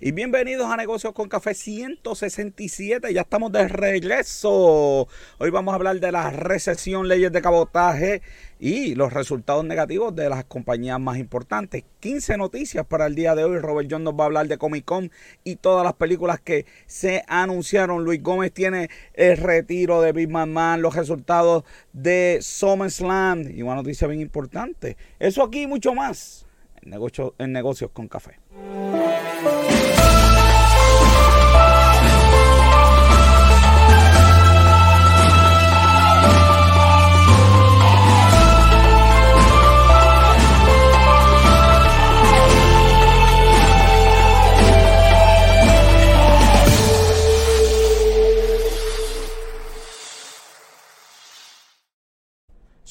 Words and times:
Y 0.00 0.10
bienvenidos 0.10 0.68
a 0.68 0.76
Negocios 0.76 1.12
con 1.12 1.28
Café 1.28 1.54
167. 1.54 3.14
Ya 3.14 3.20
estamos 3.20 3.52
de 3.52 3.68
regreso. 3.68 5.06
Hoy 5.38 5.50
vamos 5.50 5.70
a 5.72 5.76
hablar 5.76 6.00
de 6.00 6.10
la 6.10 6.30
recesión, 6.30 7.06
leyes 7.06 7.30
de 7.30 7.40
cabotaje 7.40 8.20
y 8.58 8.96
los 8.96 9.12
resultados 9.12 9.64
negativos 9.64 10.14
de 10.14 10.28
las 10.28 10.44
compañías 10.46 10.98
más 10.98 11.16
importantes. 11.18 11.84
15 12.00 12.36
noticias 12.38 12.84
para 12.84 13.06
el 13.06 13.14
día 13.14 13.36
de 13.36 13.44
hoy. 13.44 13.58
Robert 13.58 13.88
John 13.88 14.02
nos 14.02 14.14
va 14.14 14.24
a 14.24 14.26
hablar 14.26 14.48
de 14.48 14.58
Comic 14.58 14.84
Con 14.84 15.12
y 15.44 15.56
todas 15.56 15.84
las 15.84 15.94
películas 15.94 16.40
que 16.40 16.66
se 16.86 17.22
anunciaron. 17.28 18.02
Luis 18.02 18.20
Gómez 18.20 18.52
tiene 18.52 18.90
el 19.12 19.36
retiro 19.36 20.02
de 20.02 20.10
Big 20.10 20.28
Man 20.28 20.52
Man, 20.52 20.82
los 20.82 20.96
resultados 20.96 21.62
de 21.92 22.40
SummerSlam 22.42 23.48
y 23.48 23.62
una 23.62 23.76
noticia 23.76 24.08
bien 24.08 24.20
importante. 24.20 24.96
Eso 25.20 25.44
aquí 25.44 25.62
y 25.62 25.66
mucho 25.68 25.94
más 25.94 26.46
en, 26.82 26.92
en 27.38 27.52
Negocios 27.52 27.90
con 27.92 28.08
Café. 28.08 28.40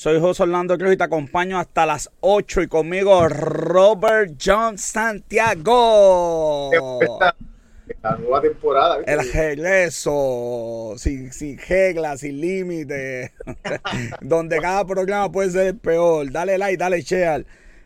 Soy 0.04 0.20
José 0.20 0.44
Orlando 0.44 0.78
Cruz 0.78 0.96
y 0.96 0.98
te 0.98 1.06
acompaño 1.06 1.58
hasta 1.58 1.86
las 1.86 2.12
8 2.20 2.64
y 2.64 2.68
conmigo 2.68 3.30
Robert 3.30 4.34
John 4.38 4.78
Santiago. 4.78 6.70
La 8.02 8.18
nueva 8.18 8.42
temporada. 8.42 8.98
El 9.06 9.32
regreso, 9.32 10.95
sin, 10.98 11.32
sin 11.32 11.58
reglas, 11.58 12.20
sin 12.20 12.42
límites, 12.42 13.32
donde 14.20 14.60
cada 14.60 14.84
programa 14.84 15.32
puede 15.32 15.52
ser 15.52 15.68
el 15.68 15.78
peor. 15.78 16.30
Dale 16.30 16.58
like, 16.58 16.76
dale 16.76 17.02
share. 17.02 17.45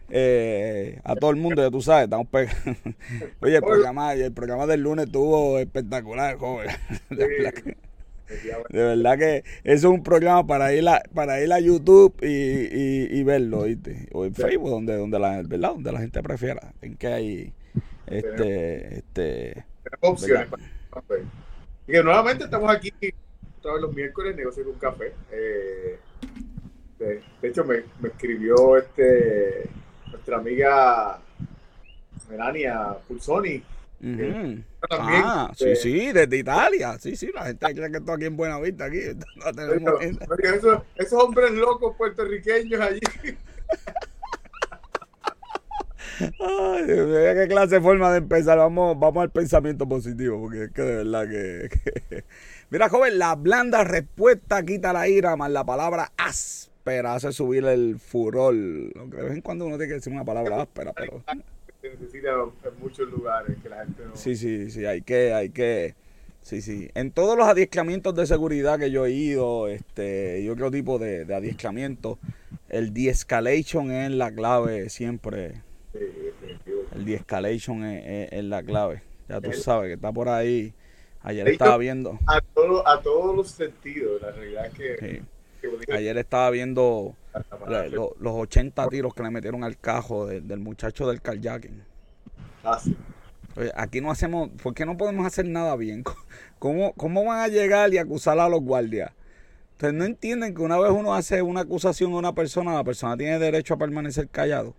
Eh, 0.10 1.00
a 1.04 1.14
todo 1.14 1.30
el 1.30 1.36
mundo, 1.36 1.62
ya 1.62 1.70
tú 1.70 1.84
sabes, 1.84 2.06
estamos 2.06 2.26
Oye, 3.42 3.58
el 3.58 3.62
programa, 3.62 4.14
el 4.16 4.34
programa 4.34 4.66
del 4.66 4.82
lunes 4.82 5.06
estuvo 5.06 5.60
espectacular, 5.60 6.36
joven. 6.38 6.70
De 8.28 8.84
verdad 8.84 9.18
que 9.18 9.44
eso 9.64 9.88
es 9.88 9.94
un 9.94 10.04
programa 10.04 10.46
para 10.46 10.74
ir 10.74 10.88
a, 10.88 11.02
para 11.14 11.42
ir 11.42 11.52
a 11.54 11.60
YouTube 11.60 12.16
y, 12.22 13.24
verlo, 13.24 13.64
¿viste? 13.64 14.08
O 14.12 14.26
en 14.26 14.36
Facebook, 14.36 14.70
donde, 14.70 14.96
donde 14.96 15.20
la, 15.20 15.42
¿verdad? 15.44 15.72
Donde 15.72 15.92
la 15.92 16.00
gente 16.00 16.22
prefiera. 16.22 16.74
En 16.82 16.96
que 16.98 17.08
hay 17.08 17.54
este, 18.06 19.00
este 19.00 19.66
opciones 20.02 20.48
Y 21.88 21.92
que 21.92 22.04
nuevamente 22.04 22.46
estamos 22.46 22.74
aquí 22.74 22.92
todos 23.62 23.82
los 23.82 23.94
miércoles 23.94 24.36
negocio 24.36 24.64
con 24.66 24.74
café. 24.76 25.14
Eh, 25.32 26.00
de, 27.00 27.22
hecho 27.42 27.64
me, 27.64 27.84
me, 28.02 28.10
escribió 28.10 28.78
este 28.78 29.70
nuestra 30.12 30.38
amiga 30.38 31.20
Melania 32.30 32.98
Pulsoni 33.08 33.64
ah, 34.92 35.52
sí, 35.56 35.76
sí, 35.76 36.12
desde 36.12 36.38
Italia. 36.38 36.98
Sí, 37.00 37.16
sí, 37.16 37.32
la 37.34 37.46
gente 37.46 37.66
cree 37.74 37.92
que 37.92 37.98
estoy 37.98 38.16
aquí 38.16 38.26
en 38.26 38.38
Buenavista. 38.38 38.86
Aquí. 38.86 39.00
esos 40.96 41.24
hombres 41.24 41.52
locos 41.52 41.96
puertorriqueños 41.98 42.80
allí. 42.82 43.00
Ay, 46.20 46.86
qué 46.86 47.46
clase 47.48 47.76
de 47.76 47.82
forma 47.82 48.12
de 48.12 48.20
empezar. 48.20 48.58
Vamos, 48.58 49.00
vamos 49.00 49.22
al 49.22 49.32
pensamiento 49.32 49.88
positivo, 49.88 50.42
porque 50.42 50.66
es 50.66 50.72
que 50.72 50.82
de 50.82 50.96
verdad 51.04 51.28
que, 51.30 52.24
Mira, 52.70 52.90
joven, 52.90 53.18
la 53.18 53.36
blanda 53.36 53.84
respuesta 53.84 54.64
quita 54.64 54.94
la 54.94 55.08
ira, 55.08 55.36
más 55.36 55.52
la 55.52 55.66
palabra 55.66 56.12
áspera 56.18 57.16
hace 57.16 57.32
subir 57.32 57.66
el 57.66 58.00
furor. 58.00 58.56
Aunque 58.98 59.18
de 59.18 59.24
vez 59.24 59.34
en 59.34 59.42
cuando 59.42 59.66
uno 59.66 59.78
tiene 59.78 59.90
que 59.90 59.96
decir 59.96 60.14
una 60.14 60.26
palabra 60.26 60.64
áspera, 60.64 60.94
pero 60.94 61.24
en 62.26 62.80
muchos 62.80 63.10
lugares 63.10 63.58
que 63.62 63.70
la 63.70 63.86
gente 63.86 64.04
no... 64.06 64.16
Sí, 64.16 64.36
sí, 64.36 64.70
sí, 64.72 64.86
hay 64.86 65.02
que, 65.02 65.34
hay 65.34 65.50
que... 65.50 65.96
Sí, 66.42 66.62
sí. 66.62 66.90
En 66.94 67.12
todos 67.12 67.38
los 67.38 67.48
adiestramientos 67.48 68.16
de 68.16 68.26
seguridad 68.26 68.80
que 68.80 68.90
yo 68.90 69.06
he 69.06 69.12
ido, 69.12 69.68
este, 69.68 70.40
y 70.42 70.50
otro 70.50 70.72
tipo 70.72 70.98
de, 70.98 71.26
de 71.26 71.36
adiestramiento, 71.36 72.20
el 72.70 72.94
de-escalation 72.94 73.92
es 73.92 74.12
la 74.12 74.32
clave 74.32 74.90
siempre. 74.90 75.62
el 75.94 77.06
de-escalation 77.06 77.84
es, 77.84 78.44
la 78.44 78.64
clave. 78.64 79.02
Ya 79.28 79.42
tú 79.42 79.52
sabes 79.54 79.90
que 79.90 79.94
está 79.94 80.12
por 80.12 80.30
ahí. 80.30 80.74
Ayer 81.22 81.48
estaba 81.50 81.78
viendo. 81.78 82.18
A, 82.28 82.40
todo, 82.40 82.88
a 82.88 83.02
todos 83.02 83.36
los 83.36 83.50
sentidos, 83.50 84.22
la 84.22 84.32
realidad 84.32 84.68
es 84.68 84.74
que. 84.74 85.24
Ayer 85.92 86.18
estaba 86.18 86.50
viendo 86.50 87.16
los 88.20 88.34
80 88.34 88.88
tiros 88.88 89.14
que 89.14 89.24
le 89.24 89.32
metieron 89.32 89.64
al 89.64 89.78
cajo 89.78 90.28
del 90.28 90.60
muchacho 90.60 91.08
del 91.08 91.22
kayaking. 91.22 91.84
Aquí 93.76 94.02
no 94.02 94.12
hacemos, 94.12 94.50
¿por 94.62 94.74
qué 94.74 94.86
no 94.86 94.98
podemos 94.98 95.26
hacer 95.26 95.46
nada 95.46 95.76
bien? 95.76 96.04
¿Cómo, 96.60 96.94
¿Cómo 96.94 97.26
van 97.26 97.40
a 97.40 97.48
llegar 97.48 97.94
y 97.94 97.98
acusar 97.98 98.40
a 98.40 98.50
los 98.50 98.62
guardias? 98.62 99.12
Ustedes 99.74 99.94
no 99.94 100.06
entienden 100.06 100.56
que 100.56 100.62
una 100.62 100.78
vez 100.78 100.92
uno 100.92 101.14
hace 101.14 101.42
una 101.44 101.62
acusación 101.62 102.12
a 102.14 102.18
una 102.18 102.34
persona, 102.34 102.74
la 102.74 102.84
persona 102.84 103.16
tiene 103.16 103.38
derecho 103.38 103.76
a 103.76 103.78
permanecer 103.78 104.28
callado. 104.28 104.74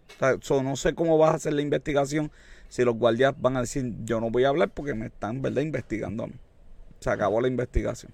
no 0.63 0.77
sé 0.77 0.95
cómo 0.95 1.19
vas 1.19 1.31
a 1.31 1.35
hacer 1.35 1.53
la 1.53 1.63
investigación 1.63 2.33
si 2.69 2.85
los 2.85 2.97
guardias 2.97 3.35
van 3.41 3.57
a 3.57 3.61
decir, 3.61 3.95
yo 4.05 4.21
no 4.21 4.31
voy 4.31 4.45
a 4.45 4.49
hablar 4.49 4.71
porque 4.71 4.95
me 4.95 5.07
están, 5.07 5.41
¿verdad?, 5.41 5.63
investigando 5.63 6.25
a 6.25 6.27
mí. 6.27 6.35
Se 7.01 7.11
acabó 7.11 7.41
la 7.41 7.49
investigación. 7.49 8.13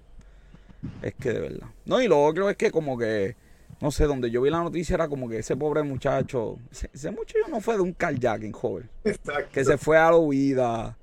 Es 1.01 1.15
que 1.15 1.33
de 1.33 1.39
verdad. 1.39 1.67
No, 1.85 2.01
y 2.01 2.07
lo 2.07 2.23
otro 2.23 2.49
es 2.49 2.55
que 2.55 2.71
como 2.71 2.97
que 2.97 3.35
no 3.81 3.91
sé, 3.91 4.05
donde 4.05 4.31
yo 4.31 4.41
vi 4.41 4.49
la 4.49 4.63
noticia 4.63 4.95
era 4.95 5.07
como 5.07 5.29
que 5.29 5.39
ese 5.39 5.55
pobre 5.55 5.83
muchacho, 5.83 6.57
ese, 6.71 7.11
muchacho 7.11 7.47
no 7.49 7.59
fue 7.59 7.75
de 7.75 7.81
un 7.81 7.93
carjacking, 7.93 8.51
joven. 8.51 8.89
Exacto. 9.03 9.49
Que 9.51 9.65
se 9.65 9.77
fue 9.77 9.97
a 9.97 10.11
la 10.11 10.17
huida. 10.17 10.97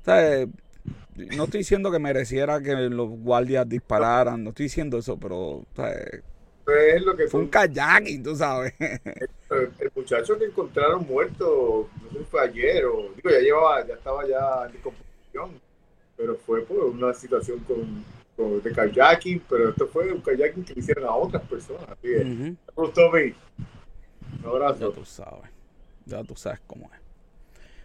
O 0.00 0.04
sea, 0.04 0.46
no 1.16 1.44
estoy 1.44 1.58
diciendo 1.58 1.90
que 1.90 1.98
mereciera 1.98 2.60
que 2.60 2.74
los 2.74 3.10
guardias 3.10 3.68
dispararan, 3.68 4.42
no 4.42 4.50
estoy 4.50 4.64
diciendo 4.64 4.98
eso, 4.98 5.18
pero 5.18 5.36
o 5.36 5.66
sea, 5.74 5.92
pues 6.68 7.02
lo 7.02 7.16
que 7.16 7.26
fue 7.28 7.40
un 7.40 7.48
kayaking, 7.48 8.22
tú 8.22 8.36
sabes. 8.36 8.74
El, 8.78 9.90
muchacho 9.94 10.38
que 10.38 10.44
encontraron 10.44 11.06
muerto, 11.06 11.88
no 12.02 12.10
sé 12.10 12.24
fue 12.26 12.42
ayer 12.42 12.84
o 12.84 13.10
digo, 13.16 13.30
ya 13.30 13.38
llevaba, 13.38 13.86
ya 13.86 13.94
estaba 13.94 14.28
ya 14.28 14.66
en 14.66 14.72
descomposición, 14.72 15.60
pero 16.14 16.36
fue 16.36 16.60
por 16.62 16.84
una 16.84 17.14
situación 17.14 17.60
con 17.60 18.04
de 18.38 18.72
kayaking, 18.72 19.42
pero 19.48 19.70
esto 19.70 19.88
fue 19.88 20.12
un 20.12 20.20
kayaking 20.20 20.64
que 20.64 20.78
hicieron 20.78 21.04
a 21.06 21.14
otras 21.14 21.42
personas. 21.42 21.82
Así 21.88 22.02
que, 22.02 22.56
Un 24.38 24.48
abrazo. 24.48 24.90
Ya 24.90 24.94
tú 24.94 25.04
sabes. 25.04 25.50
Ya 26.06 26.24
tú 26.24 26.36
sabes 26.36 26.60
cómo 26.66 26.88
es. 26.94 27.00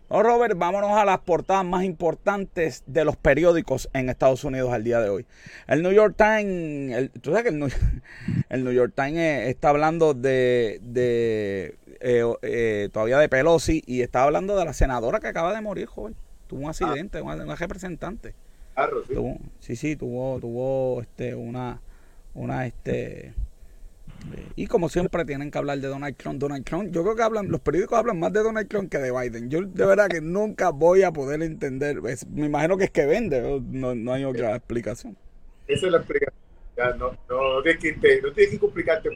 No, 0.09 0.21
Robert, 0.21 0.55
vámonos 0.55 0.91
a 0.91 1.05
las 1.05 1.19
portadas 1.19 1.65
más 1.65 1.83
importantes 1.83 2.83
de 2.85 3.03
los 3.03 3.15
periódicos 3.17 3.89
en 3.93 4.09
Estados 4.09 4.43
Unidos 4.43 4.71
al 4.71 4.83
día 4.83 4.99
de 4.99 5.09
hoy. 5.09 5.25
El 5.65 5.81
New 5.81 5.91
York 5.91 6.15
Times, 6.15 7.09
tú 7.21 7.31
sabes 7.31 7.43
que 7.43 7.49
el 7.49 7.57
New, 7.57 7.69
el 8.49 8.63
New 8.63 8.73
York 8.73 8.93
Times 8.95 9.17
eh, 9.17 9.49
está 9.49 9.69
hablando 9.69 10.13
de, 10.13 10.79
de 10.83 11.77
eh, 11.99 12.23
eh, 12.43 12.89
todavía 12.91 13.17
de 13.17 13.27
Pelosi 13.27 13.81
y 13.87 14.01
está 14.01 14.23
hablando 14.23 14.55
de 14.55 14.65
la 14.65 14.73
senadora 14.73 15.19
que 15.19 15.27
acaba 15.27 15.53
de 15.55 15.61
morir, 15.61 15.87
joven. 15.87 16.15
Tuvo 16.45 16.61
un 16.61 16.69
accidente, 16.69 17.19
una, 17.21 17.43
una 17.43 17.55
representante 17.55 18.35
sí. 19.59 19.75
sí, 19.75 19.95
tuvo, 19.95 20.39
tuvo 20.39 21.01
este, 21.01 21.35
una, 21.35 21.81
una, 22.33 22.65
este, 22.65 23.33
y 24.55 24.67
como 24.67 24.89
siempre 24.89 25.25
tienen 25.25 25.51
que 25.51 25.57
hablar 25.57 25.79
de 25.79 25.87
Donald 25.87 26.15
Trump. 26.15 26.39
Donald 26.39 26.63
Trump, 26.63 26.91
yo 26.91 27.03
creo 27.03 27.15
que 27.15 27.23
hablan, 27.23 27.49
los 27.49 27.61
periódicos 27.61 27.97
hablan 27.97 28.19
más 28.19 28.31
de 28.31 28.41
Donald 28.41 28.67
Trump 28.67 28.89
que 28.89 28.97
de 28.97 29.11
Biden. 29.11 29.49
Yo 29.49 29.61
de 29.61 29.85
verdad 29.85 30.07
que 30.07 30.21
nunca 30.21 30.69
voy 30.69 31.03
a 31.03 31.11
poder 31.11 31.41
entender. 31.41 32.01
me 32.01 32.45
imagino 32.45 32.77
que 32.77 32.85
es 32.85 32.91
que 32.91 33.05
vende, 33.05 33.61
no, 33.71 33.95
no 33.95 34.13
hay 34.13 34.23
otra 34.23 34.55
explicación. 34.55 35.17
Esa 35.67 35.85
es 35.87 35.91
la 35.91 35.97
explicación. 35.99 36.33
no, 36.99 37.17
no, 37.29 37.63
tienes 37.63 37.81
que, 37.81 38.21
no 38.21 38.31
tienes 38.33 38.51
que 38.51 38.59
complicarte. 38.59 39.09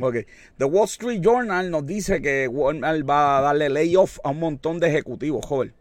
Okay. 0.00 0.26
The 0.58 0.64
Wall 0.64 0.84
Street 0.86 1.20
Journal 1.20 1.70
nos 1.70 1.86
dice 1.86 2.20
que 2.20 2.48
Walmart 2.48 3.08
va 3.08 3.38
a 3.38 3.40
darle 3.40 3.68
layoff 3.68 4.18
a 4.24 4.30
un 4.30 4.40
montón 4.40 4.80
de 4.80 4.88
ejecutivos, 4.88 5.44
joven. 5.46 5.72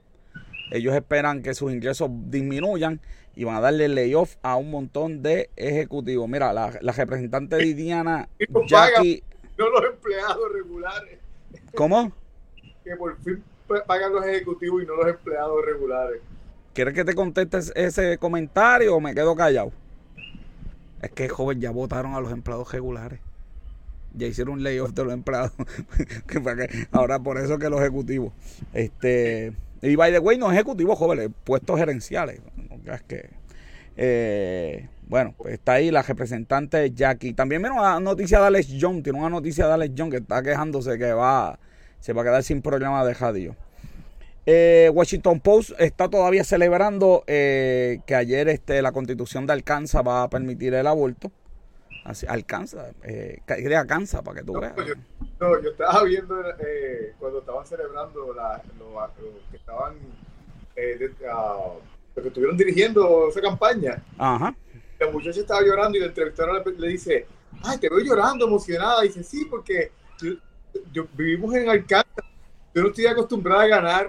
Ellos 0.71 0.95
esperan 0.95 1.41
que 1.41 1.53
sus 1.53 1.71
ingresos 1.71 2.09
disminuyan 2.11 2.99
y 3.35 3.43
van 3.43 3.55
a 3.55 3.61
darle 3.61 3.87
layoff 3.87 4.35
a 4.41 4.55
un 4.55 4.71
montón 4.71 5.23
de 5.23 5.49
ejecutivos. 5.55 6.27
Mira, 6.29 6.53
la, 6.53 6.69
representante 6.69 7.57
Diana 7.57 8.29
Jackie... 8.67 9.23
no 9.57 9.69
los 9.69 9.85
empleados 9.85 10.51
regulares. 10.51 11.19
¿Cómo? 11.75 12.11
Que 12.83 12.95
por 12.95 13.17
fin 13.23 13.43
pagan 13.87 14.13
los 14.13 14.25
ejecutivos 14.25 14.83
y 14.83 14.85
no 14.85 14.95
los 14.95 15.07
empleados 15.07 15.65
regulares. 15.65 16.21
¿Quieres 16.73 16.93
que 16.93 17.05
te 17.05 17.13
contestes 17.13 17.71
ese 17.75 18.17
comentario 18.17 18.95
o 18.95 18.99
me 18.99 19.13
quedo 19.13 19.35
callado? 19.35 19.71
Es 21.01 21.11
que, 21.11 21.27
joven, 21.29 21.59
ya 21.59 21.71
votaron 21.71 22.15
a 22.15 22.21
los 22.21 22.31
empleados 22.31 22.71
regulares. 22.71 23.19
Ya 24.15 24.27
hicieron 24.27 24.55
un 24.55 24.63
layoff 24.63 24.91
de 24.91 25.03
los 25.03 25.13
empleados. 25.13 25.51
Ahora 26.91 27.19
por 27.19 27.37
eso 27.37 27.57
que 27.57 27.69
los 27.69 27.81
ejecutivos. 27.81 28.31
Este 28.73 29.53
Y 29.83 29.97
by 29.97 30.13
the 30.13 30.19
way, 30.19 30.37
no 30.37 30.49
ejecutivos 30.49 30.97
jóvenes, 30.97 31.29
puestos 31.43 31.77
gerenciales. 31.77 32.39
Es 32.85 33.01
que. 33.03 33.29
Eh, 33.97 34.87
bueno, 35.07 35.35
pues 35.37 35.55
está 35.55 35.73
ahí 35.73 35.91
la 35.91 36.01
representante 36.01 36.91
Jackie. 36.91 37.33
También 37.33 37.61
vino 37.61 37.75
una 37.75 37.99
noticia 37.99 38.39
de 38.39 38.47
Alex 38.47 38.69
John. 38.79 39.03
Tiene 39.03 39.19
una 39.19 39.29
noticia 39.29 39.67
de 39.67 39.73
Alex 39.73 39.93
John 39.97 40.09
que 40.09 40.17
está 40.17 40.41
quejándose 40.41 40.97
que 40.97 41.11
va, 41.11 41.59
se 41.99 42.13
va 42.13 42.21
a 42.21 42.25
quedar 42.25 42.43
sin 42.43 42.61
problema 42.61 43.05
de 43.05 43.13
radio. 43.13 43.55
Eh, 44.45 44.89
Washington 44.93 45.41
Post 45.41 45.71
está 45.79 46.09
todavía 46.09 46.43
celebrando 46.43 47.23
eh, 47.27 47.99
que 48.05 48.15
ayer 48.15 48.47
este, 48.47 48.81
la 48.81 48.91
constitución 48.93 49.45
de 49.45 49.53
Arkansas 49.53 50.01
va 50.05 50.23
a 50.23 50.29
permitir 50.29 50.73
el 50.73 50.87
aborto. 50.87 51.31
Así, 52.03 52.25
Alcanza, 52.27 52.91
eh, 53.03 53.39
Alcanza 53.47 54.21
para 54.21 54.39
que 54.39 54.45
tú 54.45 54.59
veas. 54.59 54.75
Yo, 54.75 54.93
no, 55.39 55.61
yo 55.61 55.69
estaba 55.69 56.03
viendo 56.03 56.35
eh, 56.59 57.13
cuando 57.17 57.39
estaban 57.39 57.65
celebrando 57.65 58.33
la, 58.33 58.61
lo, 58.77 59.09
que 59.49 59.57
estaban, 59.57 59.95
eh, 60.75 61.09
uh, 61.21 62.21
que 62.21 62.27
estuvieron 62.27 62.57
dirigiendo 62.57 63.29
esa 63.29 63.41
campaña. 63.41 64.03
Ajá. 64.17 64.53
La 64.99 65.11
muchacha 65.11 65.39
estaba 65.39 65.61
llorando 65.61 65.97
y 65.97 66.01
la 66.01 66.07
entrevistadora 66.07 66.61
le, 66.63 66.71
le 66.77 66.87
dice, 66.89 67.25
ay, 67.63 67.77
te 67.77 67.89
veo 67.89 67.99
llorando, 67.99 68.47
emocionada. 68.47 69.05
Y 69.05 69.07
dice, 69.07 69.23
sí, 69.23 69.45
porque 69.49 69.91
yo, 70.91 71.07
vivimos 71.13 71.53
en 71.55 71.69
Arkansas 71.69 72.25
yo 72.73 72.81
no 72.81 72.87
estoy 72.89 73.05
acostumbrado 73.05 73.61
a 73.61 73.67
ganar. 73.67 74.07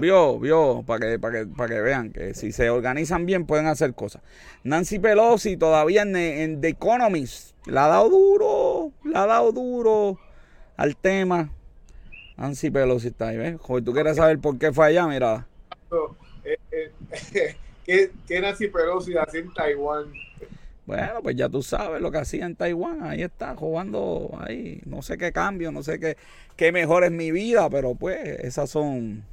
Vio, 0.00 0.38
vio, 0.38 0.84
para 0.86 1.00
que, 1.00 1.18
para 1.18 1.40
que, 1.40 1.46
para 1.46 1.74
que 1.74 1.80
vean 1.80 2.12
que 2.12 2.34
si 2.34 2.52
se 2.52 2.70
organizan 2.70 3.26
bien 3.26 3.46
pueden 3.46 3.66
hacer 3.66 3.94
cosas. 3.94 4.22
Nancy 4.62 4.98
Pelosi 4.98 5.56
todavía 5.56 6.02
en, 6.02 6.60
The 6.60 6.68
Economist 6.68 7.56
la 7.66 7.86
ha 7.86 7.88
dado 7.88 8.10
duro, 8.10 8.92
la 9.04 9.24
ha 9.24 9.26
dado 9.26 9.52
duro 9.52 10.18
al 10.76 10.96
tema. 10.96 11.50
Nancy 12.36 12.70
Pelosi 12.70 13.08
está 13.08 13.28
ahí, 13.28 13.38
¿ves? 13.38 13.56
Joder, 13.60 13.84
tú 13.84 13.92
quieres 13.92 14.16
saber 14.16 14.38
por 14.38 14.58
qué 14.58 14.72
fue 14.72 14.86
allá, 14.86 15.06
mira. 15.06 15.46
Eh, 16.44 16.58
eh, 16.72 17.56
¿Qué, 18.26 18.40
Nancy 18.40 18.68
Pelosi 18.68 19.16
hace 19.16 19.40
en 19.40 19.52
Taiwán? 19.52 20.12
Bueno, 20.86 21.22
pues 21.22 21.34
ya 21.36 21.48
tú 21.48 21.62
sabes 21.62 22.02
lo 22.02 22.10
que 22.10 22.18
hacía 22.18 22.44
en 22.44 22.56
Taiwán. 22.56 23.02
Ahí 23.02 23.22
está, 23.22 23.54
jugando 23.56 24.38
ahí. 24.40 24.82
No 24.84 25.02
sé 25.02 25.16
qué 25.16 25.32
cambio, 25.32 25.72
no 25.72 25.82
sé 25.82 25.98
qué, 25.98 26.16
qué 26.56 26.72
mejor 26.72 27.04
es 27.04 27.10
mi 27.10 27.30
vida, 27.30 27.68
pero 27.70 27.94
pues 27.94 28.18
esas 28.40 28.70
son... 28.70 29.24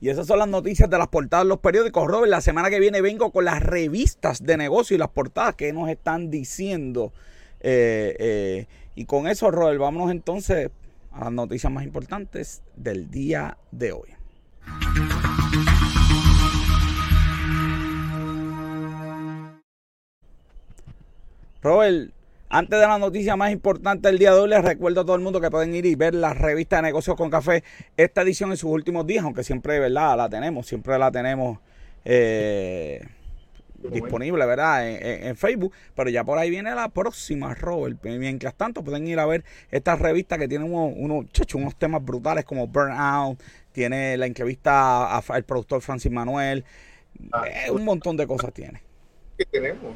Y 0.00 0.10
esas 0.10 0.28
son 0.28 0.38
las 0.38 0.48
noticias 0.48 0.88
de 0.88 0.96
las 0.96 1.08
portadas 1.08 1.44
de 1.44 1.48
los 1.48 1.58
periódicos. 1.58 2.06
Robert, 2.06 2.30
la 2.30 2.40
semana 2.40 2.70
que 2.70 2.78
viene 2.78 3.00
vengo 3.00 3.32
con 3.32 3.44
las 3.44 3.60
revistas 3.60 4.44
de 4.44 4.56
negocio 4.56 4.94
y 4.94 4.98
las 4.98 5.08
portadas 5.08 5.56
que 5.56 5.72
nos 5.72 5.88
están 5.88 6.30
diciendo. 6.30 7.12
Eh, 7.60 8.14
eh, 8.20 8.66
y 8.94 9.06
con 9.06 9.26
eso, 9.26 9.50
Robert, 9.50 9.80
vámonos 9.80 10.12
entonces 10.12 10.70
a 11.10 11.24
las 11.24 11.32
noticias 11.32 11.72
más 11.72 11.82
importantes 11.82 12.62
del 12.76 13.10
día 13.10 13.56
de 13.72 13.92
hoy. 13.92 14.10
Robert, 21.60 22.12
antes 22.48 22.78
de 22.78 22.86
la 22.86 22.98
noticia 22.98 23.36
más 23.36 23.50
importante 23.50 24.08
del 24.08 24.18
día 24.18 24.32
de 24.32 24.40
hoy, 24.40 24.48
les 24.48 24.64
recuerdo 24.64 25.00
a 25.00 25.04
todo 25.04 25.16
el 25.16 25.22
mundo 25.22 25.40
que 25.40 25.50
pueden 25.50 25.74
ir 25.74 25.86
y 25.86 25.96
ver 25.96 26.14
la 26.14 26.32
revista 26.32 26.76
de 26.76 26.82
negocios 26.82 27.16
con 27.16 27.30
café, 27.30 27.64
esta 27.96 28.22
edición 28.22 28.50
en 28.50 28.56
sus 28.56 28.70
últimos 28.70 29.06
días, 29.06 29.24
aunque 29.24 29.42
siempre, 29.42 29.78
¿verdad? 29.78 30.16
La 30.16 30.28
tenemos, 30.28 30.66
siempre 30.66 30.96
la 30.98 31.10
tenemos 31.10 31.58
eh, 32.04 33.04
disponible, 33.90 34.46
¿verdad? 34.46 34.88
En, 34.88 35.36
Facebook, 35.36 35.72
pero 35.96 36.10
ya 36.10 36.22
por 36.22 36.38
ahí 36.38 36.48
viene 36.48 36.74
la 36.74 36.88
próxima, 36.88 37.54
Robert. 37.54 38.02
Mientras 38.04 38.54
tanto, 38.54 38.84
pueden 38.84 39.06
ir 39.08 39.18
a 39.18 39.26
ver 39.26 39.44
esta 39.70 39.96
revista 39.96 40.38
que 40.38 40.46
tiene 40.46 40.64
unos, 40.64 40.92
unos, 40.96 41.26
unos 41.54 41.76
temas 41.76 42.04
brutales 42.04 42.44
como 42.44 42.68
Burnout, 42.68 43.42
tiene 43.72 44.16
la 44.16 44.26
entrevista 44.26 45.18
al 45.18 45.44
productor 45.44 45.82
Francis 45.82 46.10
Manuel, 46.10 46.64
ah, 47.32 47.44
eh, 47.46 47.70
un 47.70 47.84
montón 47.84 48.16
de 48.16 48.26
cosas 48.28 48.52
tiene. 48.52 48.80
¿Qué 49.36 49.44
tenemos? 49.44 49.92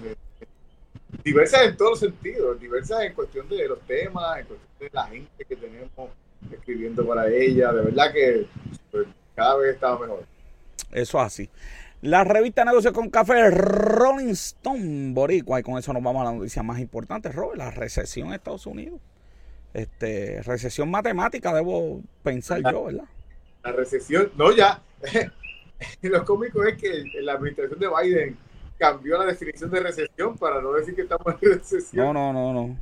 Diversas 1.25 1.63
en 1.63 1.77
todos 1.77 1.91
los 1.93 2.01
sentidos, 2.01 2.61
diversas 2.61 3.03
en 3.03 3.15
cuestión 3.15 3.49
de 3.49 3.69
los 3.69 3.81
temas, 3.81 4.39
en 4.39 4.47
cuestión 4.47 4.79
de 4.81 4.91
la 4.93 5.07
gente 5.07 5.45
que 5.45 5.57
tenemos 5.57 6.11
escribiendo 6.51 7.07
para 7.07 7.29
ella, 7.29 7.73
de 7.73 7.83
verdad 7.83 8.13
que 8.13 8.47
pues, 8.91 9.07
cada 9.35 9.57
vez 9.57 9.75
estaba 9.75 9.99
mejor. 9.99 10.25
Eso 10.91 11.21
así. 11.21 11.49
La 12.03 12.25
revista 12.25 12.65
Negocios 12.65 12.93
con 12.93 13.11
Café, 13.11 13.49
Rolling 13.51 14.31
Stone 14.31 15.13
Boricua, 15.13 15.61
y 15.61 15.63
con 15.63 15.79
eso 15.79 15.93
nos 15.93 16.03
vamos 16.03 16.23
a 16.23 16.25
la 16.25 16.33
noticia 16.33 16.63
más 16.63 16.81
importante, 16.81 17.31
Robert, 17.31 17.59
la 17.59 17.71
recesión 17.71 18.29
en 18.29 18.35
Estados 18.35 18.67
Unidos. 18.67 19.01
Este, 19.73 20.43
recesión 20.43 20.91
matemática, 20.91 21.55
debo 21.55 22.03
pensar 22.23 22.61
yo, 22.69 22.87
¿verdad? 22.87 23.05
La 23.63 23.73
recesión, 23.73 24.33
no, 24.37 24.51
ya. 24.51 24.83
Lo 26.03 26.25
cómico 26.25 26.65
es 26.65 26.77
que 26.77 27.05
la 27.21 27.35
administración 27.35 27.79
de 27.79 27.89
Biden 27.89 28.37
cambió 28.83 29.17
la 29.17 29.27
definición 29.27 29.71
de 29.71 29.79
recesión 29.79 30.37
para 30.37 30.61
no 30.61 30.73
decir 30.73 30.97
que 30.97 31.03
estamos 31.03 31.37
en 31.41 31.53
recesión. 31.53 32.05
No, 32.13 32.13
no, 32.13 32.33
no, 32.33 32.53
no. 32.53 32.77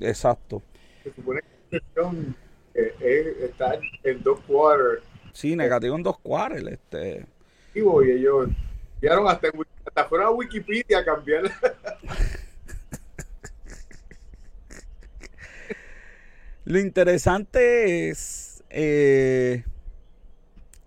Exacto. 0.00 0.62
Se 1.04 1.12
supone 1.12 1.42
que 1.42 1.46
la 1.46 1.56
recesión 1.78 2.34
eh, 2.72 2.94
es 3.00 3.26
estar 3.50 3.78
en 4.02 4.22
dos 4.22 4.40
quarters. 4.46 5.02
Sí, 5.34 5.54
negativo 5.54 5.94
en 5.94 6.02
dos 6.02 6.18
quarters. 6.20 6.66
Este. 6.66 7.26
Y 7.74 7.80
ellos 7.80 8.48
llegaron 9.02 9.28
hasta, 9.28 9.48
hasta 9.84 10.04
fuera 10.06 10.24
a 10.28 10.30
Wikipedia 10.30 11.00
a 11.00 11.04
cambiar. 11.04 11.42
Lo 16.64 16.78
interesante 16.78 18.08
es 18.08 18.64
eh, 18.70 19.64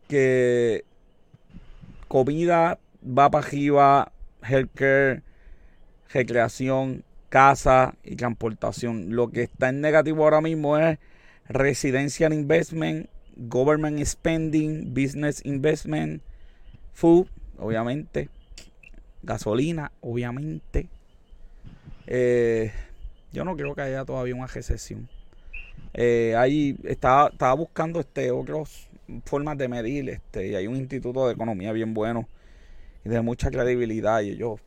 que 0.08 0.86
comida 2.08 2.80
va 3.06 3.30
para 3.30 3.46
arriba, 3.46 4.12
healthcare, 4.48 5.24
recreación, 6.14 7.04
casa 7.30 7.96
y 8.04 8.16
transportación. 8.16 9.16
Lo 9.16 9.30
que 9.30 9.44
está 9.44 9.70
en 9.70 9.82
negativo 9.82 10.24
ahora 10.24 10.42
mismo 10.42 10.78
es 10.78 11.00
residential 11.48 12.34
investment, 12.34 13.10
government 13.36 14.04
spending, 14.06 14.94
business 14.94 15.42
investment, 15.46 16.22
food, 16.94 17.28
obviamente, 17.58 18.30
gasolina, 19.24 19.92
obviamente. 20.02 20.88
Eh, 22.08 22.72
yo 23.34 23.44
no 23.44 23.56
creo 23.56 23.76
que 23.76 23.82
haya 23.82 24.06
todavía 24.06 24.36
una 24.36 24.48
recesión. 24.48 25.10
Eh, 25.94 26.36
ahí 26.38 26.78
estaba, 26.84 27.30
estaba 27.30 27.54
buscando 27.54 28.00
este 28.00 28.32
otras 28.32 28.88
formas 29.26 29.58
de 29.58 29.68
medir 29.68 30.10
este 30.10 30.48
y 30.48 30.56
hay 30.56 30.68
un 30.68 30.76
instituto 30.76 31.28
de 31.28 31.34
economía 31.34 31.72
bien 31.72 31.94
bueno 31.94 32.28
de 33.06 33.22
mucha 33.22 33.52
credibilidad 33.52 34.22
y 34.22 34.32
ellos 34.32 34.60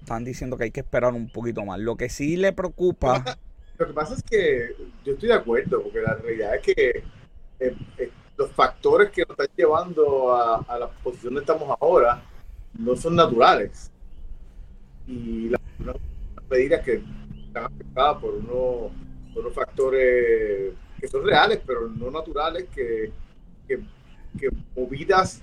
están 0.00 0.24
diciendo 0.24 0.56
que 0.56 0.64
hay 0.64 0.70
que 0.70 0.80
esperar 0.80 1.12
un 1.12 1.28
poquito 1.28 1.64
más. 1.64 1.80
Lo 1.80 1.96
que 1.96 2.08
sí 2.08 2.36
le 2.36 2.52
preocupa... 2.52 3.24
Lo 3.78 3.86
que 3.86 3.92
pasa 3.92 4.14
es 4.14 4.22
que 4.22 4.76
yo 5.04 5.14
estoy 5.14 5.28
de 5.28 5.34
acuerdo, 5.34 5.82
porque 5.82 6.00
la 6.00 6.14
realidad 6.14 6.54
es 6.54 6.62
que 6.62 7.04
eh, 7.58 7.76
eh, 7.98 8.10
los 8.36 8.52
factores 8.52 9.10
que 9.10 9.22
nos 9.22 9.30
están 9.30 9.48
llevando 9.56 10.34
a, 10.34 10.78
la 10.78 10.88
posición 10.88 11.34
donde 11.34 11.52
estamos 11.52 11.76
ahora 11.80 12.22
no 12.78 12.94
son 12.94 13.16
naturales. 13.16 13.90
Y 15.06 15.48
las, 15.48 15.60
medidas 16.48 16.84
que 16.84 17.02
están 17.46 17.64
afectadas 17.64 18.20
por, 18.20 18.34
unos, 18.34 18.92
unos 19.34 19.54
factores 19.54 20.74
que 21.00 21.08
son 21.08 21.24
reales, 21.24 21.60
pero 21.66 21.88
no 21.88 22.10
naturales, 22.10 22.66
que, 22.74 23.10
que, 23.66 23.80
que 24.38 24.48
movidas 24.76 25.42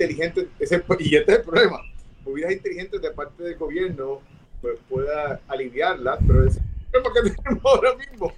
inteligentes, 0.00 0.46
ese, 0.58 0.82
y 0.98 1.16
este 1.16 1.32
es 1.32 1.38
el 1.38 1.44
problema, 1.44 1.80
movidas 2.24 2.52
inteligentes 2.52 3.02
de 3.02 3.10
parte 3.10 3.42
del 3.42 3.56
gobierno 3.56 4.20
pues, 4.60 4.78
pueda 4.88 5.40
aliviarlas, 5.48 6.18
pero 6.26 6.46
es 6.46 6.56
el 6.56 7.02
problema 7.02 7.30
que 7.30 7.42
tenemos 7.42 7.64
ahora 7.64 7.96
mismo. 7.96 8.32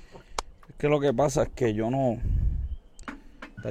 Es 0.69 0.75
que 0.76 0.88
lo 0.88 1.00
que 1.00 1.12
pasa 1.12 1.45
es 1.45 1.49
que 1.50 1.75
yo 1.75 1.90
no... 1.90 2.21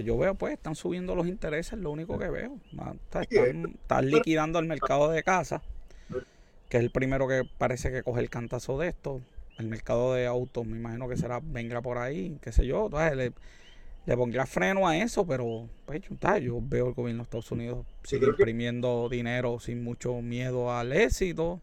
yo 0.04 0.18
veo, 0.18 0.36
pues, 0.36 0.54
están 0.54 0.76
subiendo 0.76 1.16
los 1.16 1.28
intereses, 1.28 1.78
lo 1.78 1.92
único 1.92 2.18
que 2.18 2.30
veo. 2.30 2.58
Están, 3.14 4.10
liquidando 4.10 4.60
el 4.60 4.68
mercado 4.68 5.10
de 5.10 5.24
casa, 5.24 5.62
que 6.70 6.78
es 6.78 6.84
el 6.84 6.92
primero 6.92 7.28
que 7.28 7.44
parece 7.58 7.92
que 7.92 8.04
coge 8.04 8.22
el 8.22 8.30
cantazo 8.30 8.80
de 8.80 8.88
esto. 8.88 9.22
El 9.58 9.68
mercado 9.68 10.14
de 10.14 10.26
autos, 10.26 10.66
me 10.66 10.78
imagino 10.78 11.08
que 11.08 11.18
será, 11.18 11.40
venga 11.44 11.82
por 11.82 11.98
ahí, 11.98 12.38
qué 12.42 12.52
sé 12.52 12.66
yo. 12.66 12.86
Entonces, 12.86 13.34
le 14.06 14.18
pondría 14.18 14.46
freno 14.46 14.88
a 14.88 14.98
eso, 14.98 15.26
pero 15.26 15.68
pues, 15.86 16.02
yo 16.42 16.60
veo 16.62 16.88
el 16.88 16.94
gobierno 16.94 17.22
de 17.22 17.24
Estados 17.24 17.52
Unidos 17.52 17.86
sigue 18.04 18.28
imprimiendo 18.28 19.08
dinero 19.10 19.60
sin 19.60 19.84
mucho 19.84 20.22
miedo 20.22 20.72
al 20.72 20.92
éxito. 20.94 21.60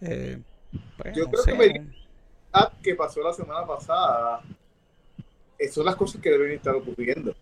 Eh, 0.00 0.40
pues, 0.96 1.16
yo 1.16 1.26
creo 1.30 1.44
que 1.44 1.84
que 2.82 2.94
pasó 2.94 3.22
la 3.22 3.32
semana 3.32 3.66
pasada 3.66 4.42
eh, 5.58 5.68
son 5.68 5.86
las 5.86 5.96
cosas 5.96 6.20
que 6.20 6.30
deben 6.30 6.52
estar 6.52 6.74
ocurriendo. 6.74 7.34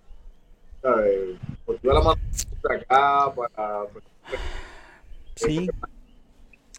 Porque 1.64 1.88
la 1.88 2.00
mano 2.00 2.20
acá 2.68 3.32
para. 3.34 3.84
Pues, 3.92 4.04
sí. 5.36 5.68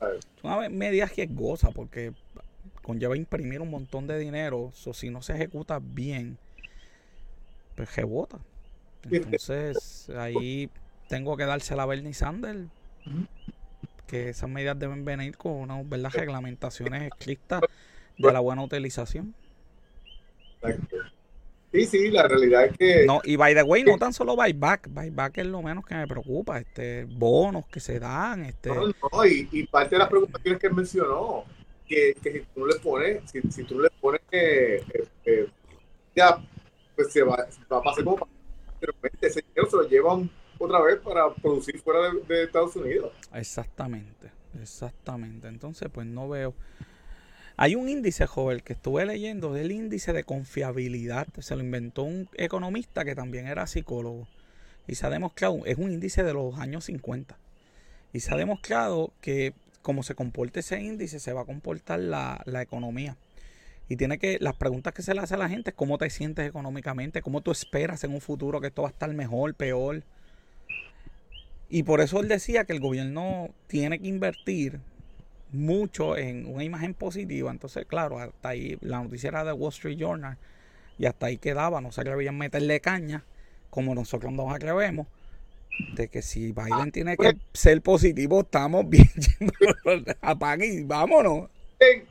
Es 0.01 0.43
una 0.43 0.69
medida 0.69 1.10
goza 1.29 1.69
porque 1.71 2.13
conlleva 2.81 3.15
imprimir 3.15 3.62
un 3.62 3.69
montón 3.69 4.07
de 4.07 4.17
dinero. 4.17 4.71
o 4.86 4.93
si 4.93 5.10
no 5.10 5.21
se 5.21 5.33
ejecuta 5.33 5.79
bien, 5.81 6.38
pues 7.85 7.95
rebota. 7.95 8.38
Entonces, 9.09 10.09
ahí 10.15 10.69
tengo 11.07 11.35
que 11.35 11.45
dársela 11.45 11.83
a 11.83 11.85
Bernie 11.88 12.13
Sanders. 12.13 12.67
Que 14.05 14.29
esas 14.29 14.50
medidas 14.50 14.77
deben 14.77 15.03
venir 15.03 15.38
con 15.38 15.53
unas 15.53 15.88
¿verdad? 15.89 16.11
reglamentaciones 16.13 17.11
estrictas 17.11 17.61
de 18.17 18.31
la 18.31 18.39
buena 18.39 18.63
utilización. 18.63 19.33
Sí, 21.71 21.85
sí, 21.85 22.11
la 22.11 22.27
realidad 22.27 22.65
es 22.65 22.77
que. 22.77 23.05
No, 23.05 23.21
y 23.23 23.35
by 23.35 23.55
the 23.55 23.63
way, 23.63 23.83
no 23.83 23.97
tan 23.97 24.13
solo 24.13 24.35
buyback. 24.35 24.89
Buyback 24.89 25.39
es 25.39 25.47
lo 25.47 25.61
menos 25.61 25.85
que 25.85 25.95
me 25.95 26.05
preocupa. 26.05 26.59
Este, 26.59 27.05
bonos 27.05 27.65
que 27.67 27.79
se 27.79 28.00
dan. 28.00 28.45
Este... 28.45 28.69
No, 28.69 28.88
no, 28.88 29.25
y, 29.25 29.65
parte 29.71 29.95
de 29.95 30.00
las 30.00 30.09
preocupaciones 30.09 30.59
que 30.59 30.67
él 30.67 30.73
mencionó, 30.73 31.45
que, 31.88 32.13
que 32.21 32.31
si 32.31 32.39
tú 32.53 32.59
no 32.59 32.67
le 32.67 32.75
pones, 32.75 33.31
si, 33.31 33.41
si 33.50 33.63
tú 33.63 33.79
le 33.79 33.89
pones, 34.01 34.21
eh, 34.31 34.83
eh, 35.25 35.47
ya, 36.13 36.38
pues 36.95 37.12
se 37.12 37.24
va, 37.24 37.48
va 37.71 37.77
a 37.77 37.81
pasar 37.81 38.03
como 38.03 38.27
pero 38.79 38.93
ese 39.21 39.43
dinero 39.48 39.69
se 39.69 39.77
lo 39.77 39.88
llevan 39.88 40.29
otra 40.57 40.81
vez 40.81 41.00
para 41.00 41.33
producir 41.36 41.79
fuera 41.79 42.12
de, 42.27 42.43
Estados 42.43 42.75
Unidos. 42.75 43.13
Exactamente, 43.33 44.31
exactamente. 44.60 45.48
Entonces, 45.48 45.89
pues 45.93 46.07
no 46.07 46.27
veo. 46.27 46.53
Hay 47.57 47.75
un 47.75 47.89
índice, 47.89 48.25
joven, 48.25 48.62
que 48.62 48.74
estuve 48.74 49.05
leyendo 49.05 49.53
del 49.53 49.71
índice 49.71 50.13
de 50.13 50.24
confiabilidad. 50.24 51.27
Se 51.39 51.55
lo 51.55 51.62
inventó 51.62 52.03
un 52.03 52.27
economista 52.33 53.05
que 53.05 53.13
también 53.13 53.48
era 53.48 53.67
psicólogo. 53.67 54.27
Y 54.88 54.95
se 54.95 55.05
ha 55.05 55.10
demostrado, 55.12 55.60
es 55.65 55.77
un 55.77 55.91
índice 55.91 56.24
de 56.24 56.33
los 56.33 56.57
años 56.57 56.86
50. 56.86 57.38
Y 58.13 58.19
se 58.21 58.33
ha 58.33 58.38
demostrado 58.38 59.13
que 59.21 59.53
como 59.83 60.03
se 60.03 60.15
comporta 60.15 60.60
ese 60.60 60.79
índice, 60.79 61.19
se 61.19 61.33
va 61.33 61.41
a 61.41 61.45
comportar 61.45 62.00
la, 62.00 62.41
la 62.45 62.62
economía. 62.62 63.15
Y 63.91 63.98
tiene 63.98 64.19
que, 64.19 64.38
las 64.39 64.55
preguntas 64.55 64.93
que 64.93 65.01
se 65.01 65.13
le 65.13 65.19
hace 65.19 65.33
a 65.33 65.38
la 65.38 65.50
gente 65.50 65.71
es 65.71 65.75
cómo 65.75 65.98
te 65.98 66.10
sientes 66.10 66.48
económicamente, 66.48 67.21
cómo 67.21 67.41
tú 67.41 67.51
esperas 67.51 68.01
en 68.05 68.13
un 68.13 68.21
futuro 68.21 68.62
que 68.62 68.67
esto 68.67 68.83
va 68.83 68.88
a 68.88 68.91
estar 68.91 69.13
mejor, 69.13 69.53
peor. 69.53 70.03
Y 71.69 71.83
por 71.83 72.00
eso 72.00 72.21
él 72.21 72.29
decía 72.29 72.63
que 72.63 72.71
el 72.71 72.79
gobierno 72.79 73.50
tiene 73.67 74.00
que 74.00 74.07
invertir 74.07 74.79
mucho 75.51 76.15
en 76.15 76.45
una 76.45 76.63
imagen 76.63 76.93
positiva. 76.93 77.51
Entonces, 77.51 77.86
claro, 77.86 78.17
hasta 78.19 78.48
ahí 78.48 78.77
la 78.79 79.03
noticia 79.03 79.27
era 79.27 79.43
de 79.43 79.51
Wall 79.51 79.74
Street 79.74 79.98
Journal 79.98 80.38
y 80.98 81.05
hasta 81.05 81.25
ahí 81.25 81.38
quedaba. 81.38 81.81
No 81.81 81.91
se 81.91 82.00
atrevían 82.00 82.38
meterle 82.38 82.79
caña, 82.79 83.25
como 83.69 83.93
nosotros 83.93 84.31
nos 84.31 84.55
atrevemos, 84.55 85.07
de 85.98 86.07
que 86.07 86.21
si 86.21 86.53
Biden 86.53 86.93
tiene 86.93 87.17
que 87.17 87.36
ser 87.51 87.81
positivo, 87.81 88.39
estamos 88.39 88.88
bien. 88.88 89.12
Apague 90.21 90.65
y 90.65 90.83
vámonos 90.86 91.50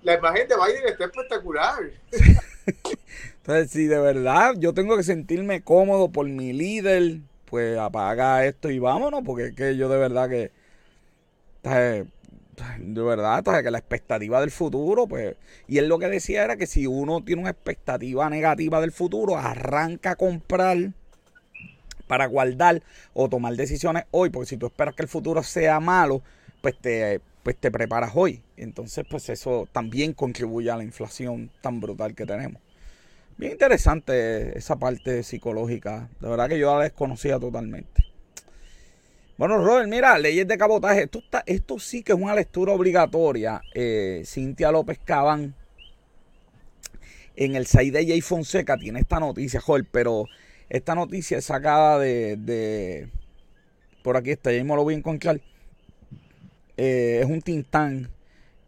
la 0.02 0.14
imagen 0.14 0.48
de 0.48 0.54
Biden 0.56 0.88
está 0.88 1.04
espectacular. 1.04 1.90
Entonces, 3.36 3.70
si 3.70 3.86
de 3.86 3.98
verdad 3.98 4.54
yo 4.58 4.74
tengo 4.74 4.96
que 4.96 5.02
sentirme 5.02 5.62
cómodo 5.62 6.10
por 6.10 6.28
mi 6.28 6.52
líder, 6.52 7.20
pues 7.46 7.78
apaga 7.78 8.44
esto 8.44 8.70
y 8.70 8.78
vámonos, 8.78 9.22
porque 9.24 9.46
es 9.46 9.54
que 9.54 9.76
yo 9.76 9.88
de 9.88 9.98
verdad 9.98 10.28
que. 10.28 10.50
De 11.62 13.02
verdad, 13.02 13.42
que 13.62 13.70
la 13.70 13.78
expectativa 13.78 14.40
del 14.40 14.50
futuro, 14.50 15.06
pues. 15.06 15.36
Y 15.66 15.78
él 15.78 15.88
lo 15.88 15.98
que 15.98 16.08
decía 16.08 16.44
era 16.44 16.56
que 16.56 16.66
si 16.66 16.86
uno 16.86 17.24
tiene 17.24 17.42
una 17.42 17.50
expectativa 17.50 18.28
negativa 18.28 18.80
del 18.80 18.92
futuro, 18.92 19.36
arranca 19.36 20.10
a 20.10 20.16
comprar 20.16 20.76
para 22.06 22.26
guardar 22.26 22.82
o 23.14 23.28
tomar 23.28 23.54
decisiones 23.54 24.04
hoy, 24.10 24.30
porque 24.30 24.48
si 24.48 24.56
tú 24.56 24.66
esperas 24.66 24.94
que 24.94 25.02
el 25.02 25.08
futuro 25.08 25.42
sea 25.42 25.80
malo, 25.80 26.22
pues 26.60 26.76
te 26.78 27.20
pues 27.42 27.56
te 27.56 27.70
preparas 27.70 28.12
hoy. 28.14 28.42
Entonces, 28.56 29.04
pues 29.08 29.28
eso 29.28 29.68
también 29.72 30.12
contribuye 30.12 30.70
a 30.70 30.76
la 30.76 30.84
inflación 30.84 31.50
tan 31.60 31.80
brutal 31.80 32.14
que 32.14 32.26
tenemos. 32.26 32.60
Bien 33.36 33.52
interesante 33.52 34.58
esa 34.58 34.76
parte 34.76 35.22
psicológica. 35.22 36.10
De 36.20 36.28
verdad 36.28 36.48
que 36.48 36.58
yo 36.58 36.76
la 36.76 36.84
desconocía 36.84 37.38
totalmente. 37.38 38.04
Bueno, 39.38 39.56
Robert, 39.64 39.88
mira, 39.88 40.18
leyes 40.18 40.46
de 40.46 40.58
cabotaje. 40.58 41.04
Esto, 41.04 41.20
está, 41.20 41.42
esto 41.46 41.78
sí 41.78 42.02
que 42.02 42.12
es 42.12 42.18
una 42.18 42.34
lectura 42.34 42.72
obligatoria. 42.72 43.62
Eh, 43.74 44.22
Cintia 44.26 44.70
López 44.70 44.98
Cabán 45.02 45.54
en 47.36 47.56
el 47.56 47.66
site 47.66 47.90
de 47.90 48.06
Jay 48.06 48.20
Fonseca 48.20 48.76
tiene 48.76 49.00
esta 49.00 49.18
noticia, 49.18 49.60
Joel, 49.60 49.86
pero 49.90 50.26
esta 50.68 50.94
noticia 50.94 51.38
es 51.38 51.46
sacada 51.46 51.98
de, 51.98 52.36
de 52.36 53.08
por 54.02 54.18
aquí 54.18 54.30
está, 54.30 54.52
ya 54.52 54.58
mismo 54.58 54.76
lo 54.76 54.84
voy 54.84 54.94
a 54.94 54.98
encontrar 54.98 55.40
eh, 56.82 57.20
es 57.20 57.26
un 57.26 57.42
tintán 57.42 58.08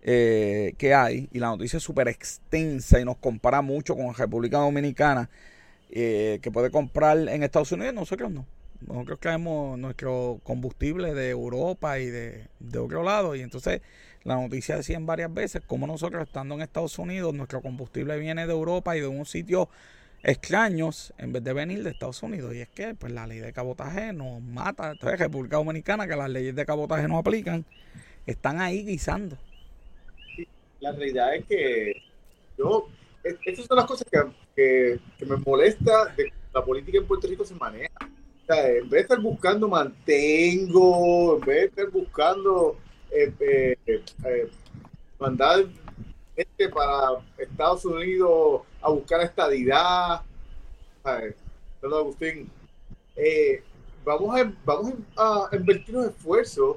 eh, 0.02 0.74
que 0.76 0.92
hay 0.92 1.30
y 1.32 1.38
la 1.38 1.46
noticia 1.46 1.78
es 1.78 1.82
súper 1.82 2.08
extensa 2.08 3.00
y 3.00 3.06
nos 3.06 3.16
compara 3.16 3.62
mucho 3.62 3.96
con 3.96 4.08
la 4.08 4.12
República 4.12 4.58
Dominicana 4.58 5.30
eh, 5.88 6.38
que 6.42 6.50
puede 6.50 6.70
comprar 6.70 7.16
en 7.16 7.42
Estados 7.42 7.72
Unidos, 7.72 7.94
nosotros 7.94 8.30
no. 8.30 8.44
Nosotros 8.82 9.18
traemos 9.18 9.78
nuestro 9.78 10.40
combustible 10.42 11.14
de 11.14 11.30
Europa 11.30 11.98
y 12.00 12.06
de, 12.06 12.48
de 12.60 12.78
otro 12.78 13.02
lado 13.02 13.34
y 13.34 13.40
entonces 13.40 13.80
la 14.24 14.34
noticia 14.34 14.76
decía 14.76 14.98
en 14.98 15.06
varias 15.06 15.32
veces 15.32 15.62
como 15.66 15.86
nosotros 15.86 16.22
estando 16.22 16.54
en 16.54 16.60
Estados 16.60 16.98
Unidos 16.98 17.32
nuestro 17.32 17.62
combustible 17.62 18.18
viene 18.18 18.46
de 18.46 18.52
Europa 18.52 18.94
y 18.94 19.00
de 19.00 19.06
un 19.06 19.24
sitio 19.24 19.70
extraños 20.22 21.12
en 21.18 21.32
vez 21.32 21.42
de 21.42 21.52
venir 21.52 21.82
de 21.82 21.90
Estados 21.90 22.22
Unidos. 22.22 22.54
Y 22.54 22.60
es 22.60 22.68
que 22.68 22.94
pues 22.94 23.12
la 23.12 23.26
ley 23.26 23.38
de 23.38 23.52
cabotaje 23.52 24.12
nos 24.12 24.40
mata. 24.40 24.92
Entonces, 24.92 25.18
República 25.18 25.56
Dominicana, 25.56 26.06
que 26.06 26.16
las 26.16 26.30
leyes 26.30 26.54
de 26.54 26.66
cabotaje 26.66 27.08
no 27.08 27.18
aplican, 27.18 27.64
están 28.26 28.60
ahí 28.60 28.84
guisando. 28.84 29.36
La 30.80 30.92
realidad 30.92 31.34
es 31.34 31.44
que 31.46 32.02
yo, 32.58 32.88
esas 33.22 33.66
son 33.66 33.76
las 33.76 33.86
cosas 33.86 34.06
que, 34.54 34.98
me 35.24 35.36
molesta 35.36 36.06
de 36.16 36.32
la 36.52 36.64
política 36.64 36.98
en 36.98 37.06
Puerto 37.06 37.26
Rico 37.26 37.44
se 37.44 37.54
maneja. 37.54 37.90
O 38.00 38.46
sea, 38.46 38.68
en 38.68 38.82
vez 38.82 38.90
de 38.90 39.00
estar 39.00 39.20
buscando 39.20 39.68
mantengo, 39.68 41.36
en 41.36 41.40
vez 41.40 41.56
de 41.56 41.64
estar 41.66 41.90
buscando 41.90 42.76
eh, 43.10 43.32
eh, 43.40 43.76
eh, 43.86 44.50
mandar 45.18 45.64
gente 46.36 46.68
para 46.68 47.22
Estados 47.38 47.84
Unidos 47.84 48.62
a 48.82 48.90
buscar 48.90 49.20
estadidad. 49.22 50.22
Perdón, 51.02 52.00
Agustín. 52.00 52.50
Eh, 53.16 53.62
vamos, 54.04 54.38
a, 54.38 54.52
vamos 54.64 54.94
a 55.16 55.48
invertir 55.52 55.94
los 55.94 56.06
esfuerzos 56.06 56.76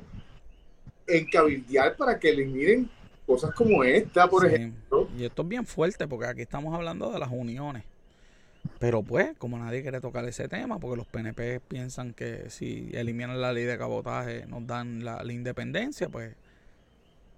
en 1.07 1.25
cabildear 1.29 1.95
para 1.95 2.19
que 2.19 2.29
eliminen 2.29 2.89
cosas 3.25 3.53
como 3.53 3.83
esta, 3.83 4.27
por 4.29 4.45
ejemplo. 4.45 5.07
Y 5.17 5.25
esto 5.25 5.41
es 5.41 5.47
bien 5.47 5.65
fuerte 5.65 6.07
porque 6.07 6.27
aquí 6.27 6.41
estamos 6.41 6.73
hablando 6.73 7.11
de 7.11 7.19
las 7.19 7.29
uniones. 7.31 7.83
Pero 8.79 9.03
pues, 9.03 9.37
como 9.37 9.57
nadie 9.57 9.81
quiere 9.81 10.01
tocar 10.01 10.25
ese 10.25 10.47
tema, 10.47 10.79
porque 10.79 10.97
los 10.97 11.07
PNP 11.07 11.59
piensan 11.61 12.13
que 12.13 12.49
si 12.49 12.89
eliminan 12.93 13.39
la 13.39 13.53
ley 13.53 13.63
de 13.63 13.77
cabotaje 13.77 14.45
nos 14.47 14.65
dan 14.65 15.03
la, 15.03 15.23
independencia, 15.31 16.09
pues... 16.09 16.35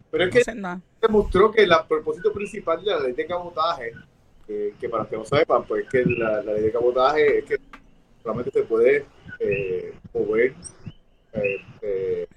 Pero 0.10 0.24
es 0.24 0.32
que 0.32 0.44
se 0.44 0.56
demostró 1.02 1.52
que 1.52 1.64
el 1.64 1.72
propósito 1.88 2.32
principal 2.32 2.84
de 2.84 2.92
la 2.92 3.00
ley 3.02 3.14
de 3.14 3.26
cabotaje 3.26 3.92
que 4.48 4.90
para 4.90 5.06
que 5.06 5.18
no 5.18 5.26
sepan, 5.26 5.66
pues 5.66 5.88
que 5.90 6.06
la, 6.06 6.42
ley 6.42 6.64
de 6.64 6.72
cabotaje 6.72 7.40
es 7.40 7.46
que 7.46 7.58
solamente 8.24 8.52
se 8.52 8.64
puede 8.64 9.06
eh, 9.40 9.94
mover 10.14 10.54
eh, 11.34 11.58
eh, 11.82 12.28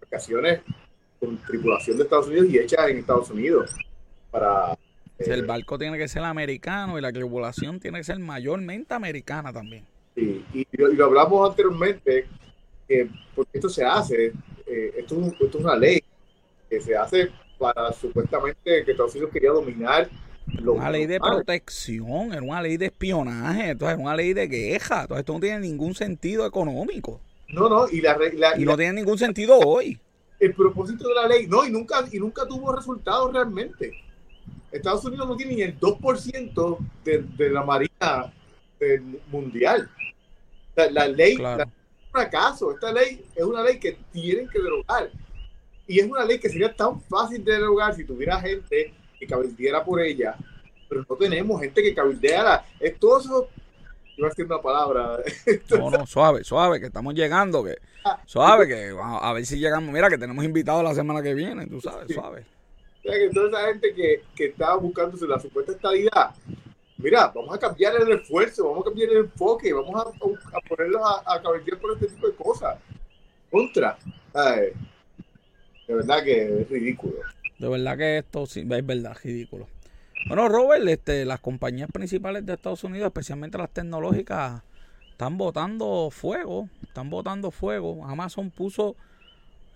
vacaciones 0.00 0.60
con 1.18 1.36
tripulación 1.38 1.96
de 1.96 2.04
Estados 2.04 2.28
Unidos 2.28 2.46
y 2.48 2.58
hechas 2.58 2.88
en 2.88 2.98
Estados 2.98 3.30
Unidos. 3.30 3.74
Para, 4.30 4.78
el 5.18 5.44
barco 5.44 5.78
tiene 5.78 5.98
que 5.98 6.08
ser 6.08 6.22
americano 6.22 6.96
y 6.96 7.02
la 7.02 7.12
tripulación 7.12 7.80
tiene 7.80 7.98
que 7.98 8.04
ser 8.04 8.18
mayormente 8.20 8.94
americana 8.94 9.52
también. 9.52 9.84
Sí, 10.14 10.44
y, 10.54 10.66
lo 10.76 11.04
hablamos 11.04 11.50
anteriormente, 11.50 12.26
que 12.88 13.08
porque 13.34 13.58
esto 13.58 13.68
se 13.68 13.84
hace, 13.84 14.32
esto, 14.66 15.20
esto 15.40 15.58
es 15.58 15.64
una 15.64 15.76
ley 15.76 16.02
que 16.68 16.80
se 16.80 16.96
hace 16.96 17.30
para 17.58 17.92
supuestamente 17.92 18.84
que 18.84 18.90
Estados 18.92 19.12
Unidos 19.12 19.32
quería 19.32 19.50
dominar 19.50 20.08
una 20.64 20.90
ley 20.90 21.06
de 21.06 21.20
protección, 21.20 22.32
era 22.32 22.42
una 22.42 22.62
ley 22.62 22.76
de 22.76 22.86
espionaje, 22.86 23.70
entonces 23.70 23.94
era 23.94 24.02
una 24.02 24.16
ley 24.16 24.32
de 24.32 24.48
queja. 24.48 25.02
Entonces 25.02 25.20
esto 25.20 25.32
no 25.32 25.40
tiene 25.40 25.60
ningún 25.60 25.94
sentido 25.94 26.46
económico. 26.46 27.20
No, 27.48 27.68
no, 27.68 27.88
y 27.88 28.00
la, 28.00 28.16
y, 28.56 28.64
no 28.64 28.76
tiene 28.76 28.94
ningún 28.94 29.18
sentido 29.18 29.58
hoy. 29.58 29.98
El 30.38 30.54
propósito 30.54 31.08
de 31.08 31.14
la 31.14 31.28
ley, 31.28 31.46
no, 31.46 31.66
y 31.66 31.70
nunca, 31.70 32.04
y 32.10 32.18
nunca 32.18 32.46
tuvo 32.46 32.74
resultados 32.74 33.32
realmente. 33.32 33.92
Estados 34.70 35.04
Unidos 35.04 35.28
no 35.28 35.36
tiene 35.36 35.54
ni 35.54 35.62
el 35.62 35.78
2% 35.78 36.78
de, 37.04 37.24
de 37.36 37.50
la 37.50 37.64
marina 37.64 38.32
mundial. 39.30 39.90
La, 40.74 41.08
ley 41.08 41.34
es 41.34 41.40
un 41.40 41.72
fracaso. 42.10 42.72
Esta 42.72 42.92
ley 42.92 43.24
es 43.34 43.44
una 43.44 43.62
ley 43.62 43.78
que 43.78 43.98
tienen 44.12 44.48
que 44.48 44.60
derogar. 44.60 45.10
Y 45.86 45.98
es 45.98 46.08
una 46.08 46.24
ley 46.24 46.38
que 46.38 46.48
sería 46.48 46.74
tan 46.74 47.00
fácil 47.02 47.44
de 47.44 47.52
derogar 47.52 47.94
si 47.94 48.04
tuviera 48.04 48.40
gente 48.40 48.94
que 49.20 49.26
cabildeara 49.26 49.84
por 49.84 50.00
ella, 50.00 50.34
pero 50.88 51.04
no 51.08 51.16
tenemos 51.16 51.60
gente 51.60 51.82
que 51.82 51.94
cabildeara. 51.94 52.64
Es 52.80 52.98
todo 52.98 53.20
eso. 53.20 53.48
Iba 54.16 54.26
a 54.26 54.30
decir 54.30 54.46
una 54.46 54.60
palabra. 54.60 55.18
no, 55.70 55.90
no, 55.90 56.06
suave, 56.06 56.42
suave, 56.42 56.80
que 56.80 56.86
estamos 56.86 57.14
llegando, 57.14 57.62
que 57.62 57.76
suave, 58.26 58.66
que 58.66 58.94
a 59.00 59.32
ver 59.32 59.46
si 59.46 59.58
llegamos. 59.58 59.92
Mira, 59.92 60.08
que 60.08 60.18
tenemos 60.18 60.44
invitados 60.44 60.82
la 60.82 60.94
semana 60.94 61.22
que 61.22 61.34
viene, 61.34 61.66
tú 61.66 61.80
sabes, 61.80 62.12
suave. 62.12 62.44
O 62.98 63.02
sea, 63.02 63.18
que 63.18 63.30
toda 63.30 63.48
esa 63.48 63.68
gente 63.68 63.94
que, 63.94 64.22
que 64.34 64.46
estaba 64.46 64.76
buscándose 64.76 65.26
la 65.26 65.38
supuesta 65.38 65.72
estabilidad, 65.72 66.34
mira, 66.98 67.28
vamos 67.28 67.54
a 67.54 67.58
cambiar 67.58 67.94
el 67.96 68.12
esfuerzo, 68.12 68.68
vamos 68.68 68.82
a 68.82 68.90
cambiar 68.90 69.10
el 69.10 69.16
enfoque, 69.18 69.72
vamos 69.72 69.94
a, 69.94 70.08
a 70.56 70.60
ponerlos 70.68 71.02
a, 71.02 71.34
a 71.34 71.42
por 71.42 71.56
este 71.94 72.08
tipo 72.08 72.26
de 72.26 72.34
cosas. 72.34 72.78
Contra. 73.50 73.96
de 74.34 75.94
verdad 75.94 76.22
que 76.22 76.60
es 76.60 76.68
ridículo. 76.68 77.16
De 77.60 77.68
verdad 77.68 77.98
que 77.98 78.18
esto 78.18 78.46
sí, 78.46 78.60
es 78.60 78.86
verdad, 78.86 79.14
ridículo. 79.22 79.68
Bueno, 80.26 80.48
Robert, 80.48 80.88
este, 80.88 81.26
las 81.26 81.40
compañías 81.40 81.90
principales 81.92 82.46
de 82.46 82.54
Estados 82.54 82.84
Unidos, 82.84 83.08
especialmente 83.08 83.58
las 83.58 83.68
tecnológicas, 83.70 84.62
están 85.10 85.36
botando 85.36 86.08
fuego, 86.10 86.70
están 86.82 87.10
botando 87.10 87.50
fuego. 87.50 88.06
Amazon 88.06 88.50
puso 88.50 88.96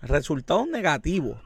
resultados 0.01 0.67
negativos. 0.67 1.37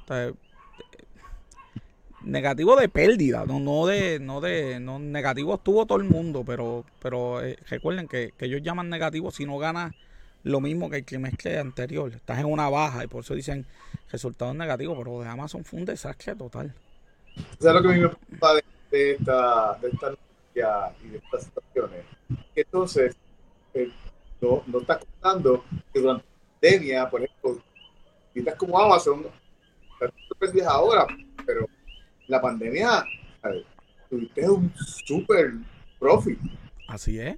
negativo 2.24 2.77
de 2.77 2.88
pérdida, 2.88 3.43
no, 3.46 3.60
no 3.60 3.86
de, 3.86 4.19
no 4.22 4.39
de, 4.39 4.79
no, 4.79 4.98
negativo 4.98 5.55
estuvo 5.55 5.86
todo 5.86 5.98
el 5.98 6.05
mundo, 6.05 6.46
pero, 6.46 6.86
pero 7.01 7.43
eh, 7.43 7.58
recuerden 7.67 8.08
que, 8.08 8.34
ellos 8.39 8.62
llaman 8.62 8.89
negativo 8.89 9.31
si 9.31 9.46
no 9.46 9.58
ganas 9.58 9.93
lo 10.43 10.62
mismo 10.62 10.89
que 10.89 10.98
el 10.98 11.05
trimestre 11.05 11.60
anterior. 11.60 12.12
Estás 12.13 12.39
en 12.39 12.46
una 12.46 12.69
baja 12.69 13.03
y 13.03 13.08
por 13.08 13.24
eso 13.24 13.34
dicen 13.34 13.65
resultados 14.12 14.55
negativos, 14.55 14.98
pero 14.98 15.22
de 15.22 15.27
Amazon 15.27 15.63
fue 15.63 15.79
un 15.79 15.86
desastre 15.86 16.36
total. 16.36 16.74
¿Sabes 17.60 17.81
lo 17.81 17.81
que 17.81 17.88
a 17.88 17.98
mí 17.98 18.01
me 18.01 18.10
preocupa 18.10 18.53
de, 18.91 19.12
esta, 19.12 19.77
de 19.81 19.89
esta 19.89 20.10
noticia 20.10 20.96
y 21.03 21.08
de 21.10 21.17
estas 21.17 21.43
situaciones? 21.43 22.05
Entonces, 22.55 23.15
eh, 23.74 23.91
no, 24.41 24.63
no 24.67 24.79
estás 24.79 25.00
contando 25.00 25.63
que 25.93 26.00
durante 26.00 26.25
la 26.25 26.60
pandemia, 26.62 27.10
por 27.10 27.24
ejemplo, 27.24 27.63
estás 28.34 28.55
como 28.55 28.79
Amazon, 28.79 29.25
estás 30.01 30.67
ahora, 30.67 31.05
pero 31.46 31.67
la 32.27 32.41
pandemia 32.41 33.03
tuviste 34.10 34.50
un 34.50 34.74
super 34.75 35.53
profit. 36.00 36.39
Así 36.88 37.19
es. 37.19 37.38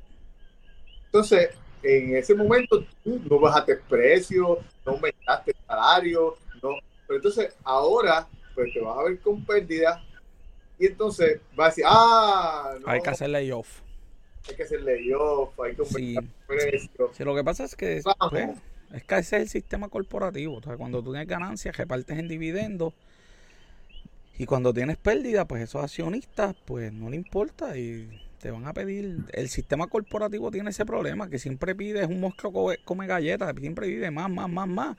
Entonces, 1.05 1.49
en 1.83 2.15
ese 2.15 2.35
momento 2.35 2.83
tú 3.03 3.21
no 3.29 3.39
bajaste 3.39 3.75
precio, 3.75 4.59
no 4.85 4.93
aumentaste 4.93 5.55
salario, 5.67 6.37
no. 6.61 6.75
Pero 7.07 7.17
entonces 7.17 7.55
ahora, 7.63 8.27
pues 8.55 8.73
te 8.73 8.79
vas 8.81 8.97
a 8.97 9.03
ver 9.03 9.19
con 9.19 9.43
pérdida 9.45 10.03
y 10.79 10.87
entonces 10.87 11.39
vas 11.55 11.65
a 11.65 11.69
decir, 11.69 11.83
ah, 11.87 12.73
no, 12.79 12.87
hay 12.89 13.01
que 13.01 13.09
hacer 13.09 13.29
layoff. 13.29 13.81
Hay 14.49 14.55
que 14.55 14.63
hacer 14.63 14.81
layoff, 14.81 15.59
hay 15.59 15.75
que 15.75 15.81
aumentar 15.81 16.23
precio. 16.47 17.11
Sí, 17.13 17.23
lo 17.23 17.35
que 17.35 17.43
pasa 17.43 17.65
es 17.65 17.75
que 17.75 18.01
pues, 18.03 18.49
es 18.93 19.03
que 19.03 19.15
ese 19.15 19.37
es 19.37 19.43
el 19.43 19.49
sistema 19.49 19.89
corporativo. 19.89 20.57
O 20.57 20.61
sea, 20.63 20.77
cuando 20.77 21.03
tú 21.03 21.11
tienes 21.11 21.27
ganancias, 21.27 21.77
repartes 21.77 22.17
en 22.17 22.27
dividendos. 22.27 22.93
Y 24.37 24.45
cuando 24.45 24.73
tienes 24.73 24.97
pérdida, 24.97 25.45
pues 25.45 25.61
esos 25.61 25.83
accionistas, 25.83 26.55
pues 26.65 26.91
no 26.91 27.09
le 27.09 27.15
importa 27.15 27.77
y 27.77 28.09
te 28.41 28.51
van 28.51 28.67
a 28.67 28.73
pedir. 28.73 29.19
El 29.31 29.49
sistema 29.49 29.87
corporativo 29.87 30.51
tiene 30.51 30.71
ese 30.71 30.85
problema, 30.85 31.29
que 31.29 31.39
siempre 31.39 31.75
pide, 31.75 32.01
es 32.01 32.07
un 32.07 32.19
monstruo 32.19 32.73
come 32.83 33.07
galletas, 33.07 33.53
siempre 33.59 33.87
pide 33.87 34.11
más, 34.11 34.29
más, 34.29 34.49
más, 34.49 34.67
más. 34.67 34.97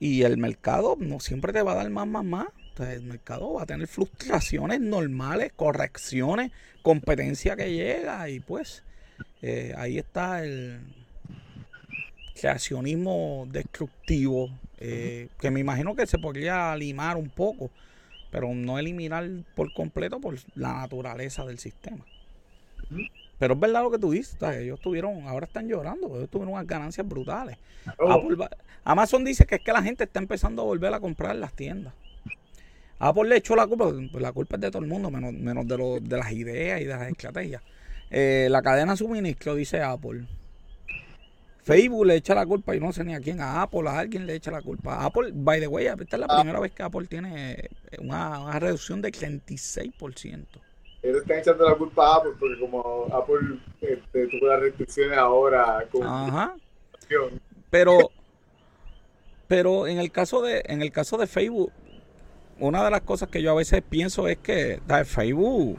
Y 0.00 0.22
el 0.22 0.38
mercado 0.38 0.96
no 0.98 1.20
siempre 1.20 1.52
te 1.52 1.62
va 1.62 1.72
a 1.72 1.76
dar 1.76 1.90
más, 1.90 2.06
más, 2.06 2.24
más. 2.24 2.48
Entonces 2.70 2.96
el 2.96 3.04
mercado 3.04 3.52
va 3.52 3.62
a 3.62 3.66
tener 3.66 3.86
fluctuaciones 3.86 4.80
normales, 4.80 5.52
correcciones, 5.54 6.50
competencia 6.82 7.54
que 7.54 7.72
llega 7.72 8.28
y 8.28 8.40
pues 8.40 8.82
eh, 9.42 9.72
ahí 9.76 9.98
está 9.98 10.42
el 10.42 10.80
creacionismo 12.34 13.46
destructivo, 13.52 14.50
eh, 14.78 15.28
que 15.38 15.52
me 15.52 15.60
imagino 15.60 15.94
que 15.94 16.06
se 16.06 16.18
podría 16.18 16.74
limar 16.74 17.16
un 17.16 17.30
poco, 17.30 17.70
pero 18.32 18.52
no 18.52 18.78
eliminar 18.78 19.30
por 19.54 19.72
completo 19.72 20.20
por 20.20 20.36
la 20.56 20.72
naturaleza 20.74 21.44
del 21.44 21.60
sistema. 21.60 22.04
Pero 23.38 23.54
es 23.54 23.60
verdad 23.60 23.82
lo 23.82 23.90
que 23.90 23.98
tú 23.98 24.12
dices, 24.12 24.36
ellos 24.42 24.80
tuvieron, 24.80 25.26
ahora 25.26 25.46
están 25.46 25.68
llorando, 25.68 26.16
ellos 26.16 26.30
tuvieron 26.30 26.54
unas 26.54 26.66
ganancias 26.66 27.06
brutales. 27.06 27.58
Oh. 27.98 28.28
Amazon 28.84 29.24
dice 29.24 29.44
que 29.44 29.56
es 29.56 29.60
que 29.60 29.72
la 29.72 29.82
gente 29.82 30.04
está 30.04 30.20
empezando 30.20 30.62
a 30.62 30.64
volver 30.64 30.94
a 30.94 31.00
comprar 31.00 31.34
las 31.36 31.52
tiendas. 31.52 31.92
Apple 32.98 33.28
le 33.28 33.36
echó 33.36 33.56
la 33.56 33.66
culpa, 33.66 33.90
pues 33.90 34.22
la 34.22 34.32
culpa 34.32 34.56
es 34.56 34.62
de 34.62 34.70
todo 34.70 34.82
el 34.82 34.88
mundo, 34.88 35.10
menos, 35.10 35.32
menos 35.32 35.66
de, 35.66 35.76
lo, 35.76 36.00
de 36.00 36.16
las 36.16 36.32
ideas 36.32 36.80
y 36.80 36.84
de 36.84 36.94
las 36.94 37.08
estrategias. 37.08 37.62
Eh, 38.10 38.46
la 38.50 38.62
cadena 38.62 38.92
de 38.92 38.98
suministro, 38.98 39.56
dice 39.56 39.82
Apple. 39.82 40.26
Facebook 41.64 42.06
le 42.06 42.16
echa 42.16 42.34
la 42.34 42.46
culpa, 42.46 42.76
y 42.76 42.80
no 42.80 42.92
sé 42.92 43.04
ni 43.04 43.14
a 43.14 43.20
quién, 43.20 43.40
a 43.40 43.62
Apple, 43.62 43.88
a 43.88 43.98
alguien 43.98 44.26
le 44.26 44.34
echa 44.34 44.50
la 44.50 44.62
culpa. 44.62 45.04
Apple, 45.04 45.32
by 45.34 45.60
the 45.60 45.66
way, 45.66 45.86
esta 45.86 46.04
es 46.16 46.20
la 46.20 46.26
ah. 46.28 46.40
primera 46.40 46.60
vez 46.60 46.72
que 46.72 46.82
Apple 46.82 47.06
tiene 47.08 47.68
una, 47.98 48.40
una 48.40 48.60
reducción 48.60 49.02
de 49.02 49.10
36% 49.10 50.63
ellos 51.04 51.20
están 51.20 51.38
echando 51.38 51.68
la 51.68 51.74
culpa 51.74 52.06
a 52.06 52.16
Apple 52.16 52.32
porque 52.40 52.58
como 52.58 53.06
Apple 53.12 53.58
este, 53.82 54.26
tuvo 54.28 54.48
las 54.48 54.60
restricciones 54.60 55.18
ahora 55.18 55.86
con 55.92 56.02
Ajá. 56.02 56.56
pero 57.70 58.10
pero 59.46 59.86
en 59.86 59.98
el 59.98 60.10
caso 60.10 60.40
de 60.40 60.62
en 60.66 60.80
el 60.80 60.90
caso 60.90 61.18
de 61.18 61.26
Facebook 61.26 61.70
una 62.58 62.82
de 62.82 62.90
las 62.90 63.02
cosas 63.02 63.28
que 63.28 63.42
yo 63.42 63.50
a 63.50 63.54
veces 63.54 63.82
pienso 63.82 64.28
es 64.28 64.38
que 64.38 64.80
Facebook 65.04 65.78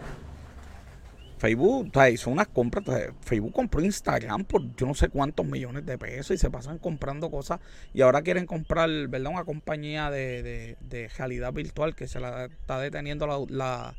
Facebook 1.40 1.92
hizo 2.12 2.30
unas 2.30 2.48
compras 2.48 2.86
Facebook 3.22 3.52
compró 3.52 3.82
Instagram 3.82 4.46
por 4.46 4.76
yo 4.76 4.86
no 4.86 4.94
sé 4.94 5.10
cuántos 5.10 5.44
millones 5.48 5.88
de 5.88 5.98
pesos 5.98 6.36
y 6.36 6.38
se 6.38 6.52
pasan 6.52 6.78
comprando 6.78 7.32
cosas 7.32 7.60
y 7.96 8.02
ahora 8.02 8.22
quieren 8.22 8.46
comprar 8.46 8.90
verdad 9.08 9.32
una 9.32 9.44
compañía 9.44 10.12
de, 10.12 10.78
de, 10.80 11.10
realidad 11.18 11.52
virtual 11.52 11.96
que 11.96 12.08
se 12.08 12.20
la 12.20 12.46
está 12.46 12.80
deteniendo 12.80 13.26
la 13.26 13.40
la 13.50 13.96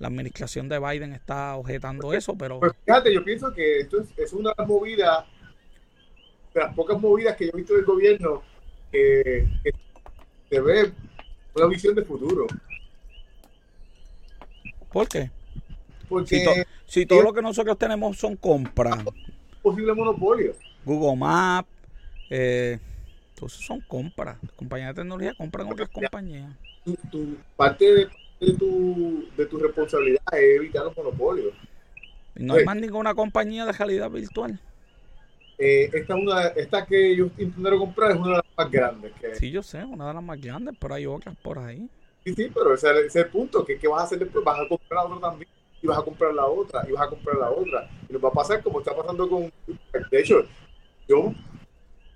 administración 0.00 0.68
de 0.68 0.78
Biden 0.78 1.12
está 1.12 1.56
objetando 1.56 2.12
eso, 2.12 2.36
pero... 2.36 2.60
Pues 2.60 2.72
fíjate, 2.84 3.14
yo 3.14 3.24
pienso 3.24 3.52
que 3.52 3.80
esto 3.80 4.04
es, 4.16 4.32
una 4.32 4.52
movida, 4.66 5.26
de 6.52 6.60
las 6.60 6.74
pocas 6.74 7.00
movidas 7.00 7.36
que 7.36 7.46
yo 7.46 7.50
he 7.54 7.56
visto 7.56 7.74
del 7.74 7.84
gobierno 7.84 8.42
que, 8.92 9.46
se 10.48 10.60
ve 10.60 10.92
una 11.54 11.66
visión 11.66 11.94
de 11.94 12.02
futuro. 12.02 12.46
¿Por 14.92 15.08
qué? 15.08 15.30
Porque 16.08 16.64
si, 16.86 17.04
todo 17.06 17.22
lo 17.22 17.32
que 17.32 17.42
nosotros 17.42 17.76
tenemos 17.78 18.16
son 18.16 18.36
compras. 18.36 19.02
Posible 19.62 19.92
monopolio. 19.92 20.54
Google 20.84 21.16
Maps, 21.16 21.68
eh, 22.30 22.78
entonces 23.34 23.66
son 23.66 23.80
compras. 23.80 24.38
Compañías 24.54 24.94
de 24.94 25.02
tecnología 25.02 25.34
compran 25.34 25.72
otras 25.72 25.88
compañías. 25.88 26.54
tu 27.10 27.36
parte 27.56 27.84
de 27.92 28.08
de 28.40 28.52
tu, 28.54 29.28
de 29.36 29.46
tu 29.46 29.58
responsabilidad 29.58 30.22
es 30.32 30.56
evitar 30.56 30.84
los 30.84 30.96
monopolios. 30.96 31.54
¿No 32.34 32.54
hay 32.54 32.64
más 32.64 32.76
ninguna 32.76 33.14
compañía 33.14 33.64
de 33.64 33.72
realidad 33.72 34.10
virtual? 34.10 34.60
Eh, 35.58 35.88
esta, 35.92 36.14
una, 36.16 36.48
esta 36.48 36.84
que 36.84 37.12
ellos 37.12 37.30
intentaron 37.38 37.78
comprar 37.78 38.10
es 38.10 38.16
una 38.18 38.28
de 38.28 38.34
las 38.34 38.44
más 38.58 38.70
grandes. 38.70 39.12
Que 39.18 39.34
sí, 39.36 39.50
yo 39.50 39.62
sé, 39.62 39.82
una 39.84 40.08
de 40.08 40.14
las 40.14 40.22
más 40.22 40.40
grandes, 40.40 40.74
pero 40.78 40.94
hay 40.94 41.06
otras 41.06 41.34
por 41.36 41.58
ahí. 41.58 41.88
Sí, 42.24 42.34
sí, 42.34 42.50
pero 42.52 42.74
ese, 42.74 43.06
es 43.06 43.16
el 43.16 43.28
punto, 43.28 43.64
que 43.64 43.78
¿qué 43.78 43.88
vas 43.88 44.02
a 44.02 44.04
hacer 44.04 44.18
después? 44.18 44.44
Vas 44.44 44.60
a 44.60 44.68
comprar 44.68 45.04
la 45.04 45.14
otra 45.14 45.30
también, 45.30 45.48
y 45.80 45.86
vas 45.86 45.98
a 45.98 46.02
comprar 46.02 46.34
la 46.34 46.44
otra, 46.44 46.84
y 46.86 46.92
vas 46.92 47.06
a 47.06 47.08
comprar 47.08 47.36
la 47.36 47.50
otra. 47.50 47.90
Y 48.08 48.12
nos 48.12 48.22
va 48.22 48.28
a 48.28 48.32
pasar 48.32 48.62
como 48.62 48.80
está 48.80 48.94
pasando 48.94 49.28
con... 49.28 49.50
De 50.10 50.20
hecho, 50.20 50.44
yo, 51.08 51.32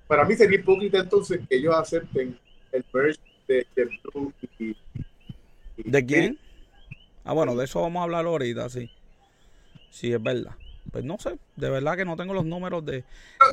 para 0.07 0.25
mí 0.25 0.35
sería 0.35 0.59
hipócrita 0.59 0.99
entonces 0.99 1.41
que 1.49 1.57
ellos 1.57 1.75
acepten 1.75 2.39
el 2.73 2.85
merge 2.93 3.21
de, 3.49 3.67
de 3.75 3.85
Blue 3.85 4.33
y, 4.59 4.77
¿De 5.85 6.07
quién? 6.07 6.39
Ah, 7.25 7.33
bueno, 7.33 7.55
de 7.55 7.65
eso 7.65 7.81
vamos 7.81 8.01
a 8.01 8.05
hablar 8.05 8.27
ahorita, 8.27 8.69
sí. 8.69 8.91
Sí, 9.91 10.13
es 10.13 10.23
verdad. 10.23 10.53
Pues 10.91 11.05
no 11.05 11.19
sé, 11.19 11.39
de 11.57 11.71
verdad 11.71 11.97
que 11.97 12.05
no 12.05 12.17
tengo 12.17 12.35
los 12.35 12.45
números 12.45 12.85
de... 12.85 13.05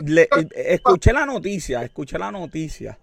Escuché 0.55 1.13
la 1.13 1.25
noticia, 1.25 1.83
escuché 1.83 2.17
la 2.17 2.31
noticia. 2.31 2.97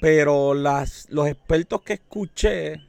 Pero 0.00 0.54
las, 0.54 1.08
los 1.10 1.28
expertos 1.28 1.82
que 1.82 1.94
escuché 1.94 2.80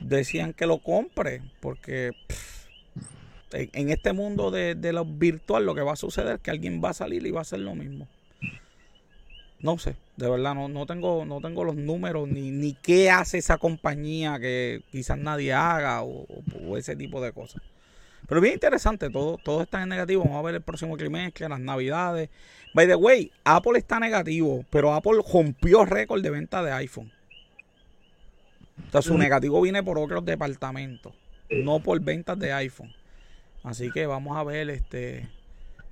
decían 0.00 0.52
que 0.52 0.66
lo 0.66 0.78
compre, 0.78 1.42
porque 1.60 2.12
en, 3.52 3.90
este 3.90 4.12
mundo 4.12 4.50
de, 4.50 4.74
de 4.74 4.92
lo 4.92 5.04
virtual 5.04 5.64
lo 5.64 5.74
que 5.74 5.82
va 5.82 5.92
a 5.92 5.96
suceder 5.96 6.36
es 6.36 6.40
que 6.40 6.50
alguien 6.50 6.82
va 6.84 6.90
a 6.90 6.94
salir 6.94 7.26
y 7.26 7.30
va 7.30 7.40
a 7.40 7.42
hacer 7.42 7.60
lo 7.60 7.74
mismo. 7.74 8.08
No 9.60 9.76
sé, 9.76 9.96
de 10.16 10.30
verdad, 10.30 10.54
no, 10.54 10.68
no, 10.68 10.86
tengo, 10.86 11.24
no 11.24 11.40
tengo 11.40 11.64
los 11.64 11.74
números 11.74 12.28
ni, 12.28 12.50
ni 12.50 12.74
qué 12.74 13.10
hace 13.10 13.38
esa 13.38 13.58
compañía 13.58 14.38
que 14.38 14.82
quizás 14.92 15.18
nadie 15.18 15.52
haga 15.52 16.02
o, 16.02 16.26
ese 16.76 16.94
tipo 16.94 17.20
de 17.20 17.32
cosas. 17.32 17.60
Pero 18.28 18.40
bien 18.40 18.54
interesante, 18.54 19.10
todo, 19.10 19.38
todo 19.38 19.62
está 19.62 19.82
en 19.82 19.88
negativo. 19.88 20.22
Vamos 20.22 20.38
a 20.38 20.42
ver 20.42 20.54
el 20.56 20.60
próximo 20.60 20.96
trimestre, 20.96 21.48
las 21.48 21.58
navidades. 21.58 22.28
By 22.74 22.86
the 22.86 22.94
way, 22.94 23.32
Apple 23.42 23.78
está 23.78 23.98
negativo, 23.98 24.64
pero 24.70 24.94
Apple 24.94 25.20
rompió 25.32 25.84
récord 25.84 26.22
de 26.22 26.30
venta 26.30 26.62
de 26.62 26.70
iPhone. 26.72 27.10
O 28.86 28.90
sea, 28.92 29.02
su 29.02 29.18
negativo 29.18 29.60
viene 29.60 29.82
por 29.82 29.98
otros 29.98 30.24
departamentos, 30.24 31.14
no 31.50 31.80
por 31.80 32.00
ventas 32.00 32.38
de 32.38 32.52
iPhone. 32.52 32.92
Así 33.64 33.90
que 33.90 34.06
vamos 34.06 34.36
a 34.36 34.44
ver 34.44 34.70
este 34.70 35.28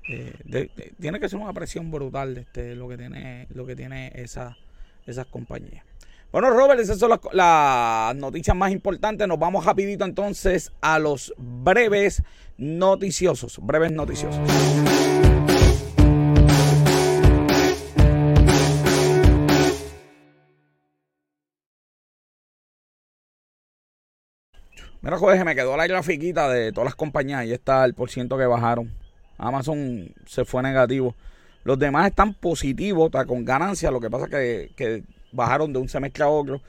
eh, 0.09 0.69
tiene 1.01 1.19
que 1.19 1.29
ser 1.29 1.38
una 1.38 1.53
presión 1.53 1.90
brutal 1.90 2.37
este, 2.38 2.77
lo 2.77 2.88
que 2.88 2.97
tiene 2.97 3.47
lo 3.55 3.66
que 3.66 3.75
tiene 3.75 4.12
esa, 4.14 4.57
esas 5.07 5.27
compañías. 5.27 5.85
Bueno, 6.33 6.51
Robert, 6.51 6.81
esas 6.81 6.99
son 6.99 7.19
las, 7.33 8.16
noticias 8.16 8.57
más 8.57 8.71
importantes. 8.73 9.27
Nos 9.27 9.38
vamos 9.38 9.64
rapidito 9.64 10.05
entonces 10.05 10.73
a 10.81 10.99
los 10.99 11.33
breves 11.38 12.23
noticiosos. 12.59 13.59
Breves 13.62 13.92
noticiosos. 13.92 14.40
Mira, 25.01 25.19
joder, 25.19 25.45
me 25.45 25.55
quedó 25.55 25.77
la 25.77 25.87
grafiquita 25.87 26.49
de 26.49 26.73
todas 26.73 26.87
las 26.87 26.97
compañías. 26.97 27.40
Ahí 27.40 27.53
está 27.53 27.85
el 27.85 27.95
por 27.95 28.11
ciento 28.11 28.37
que 28.37 28.45
bajaron. 28.45 29.06
Amazon 29.38 30.12
se 30.27 30.44
fue 30.44 30.62
negativo. 30.62 31.14
Los 31.64 31.79
demás 31.79 32.07
están 32.07 32.35
positivos, 32.35 33.07
está 33.07 33.25
con 33.25 33.44
ganancia. 33.44 33.90
Lo 33.90 34.01
que 34.01 34.11
pasa 34.11 34.27
es 34.40 34.72
que, 34.72 35.03
bajaron 35.33 35.72
de 35.72 35.79
un 35.79 35.88
semestre 35.88 36.25
a 36.25 36.29
otro, 36.29 36.62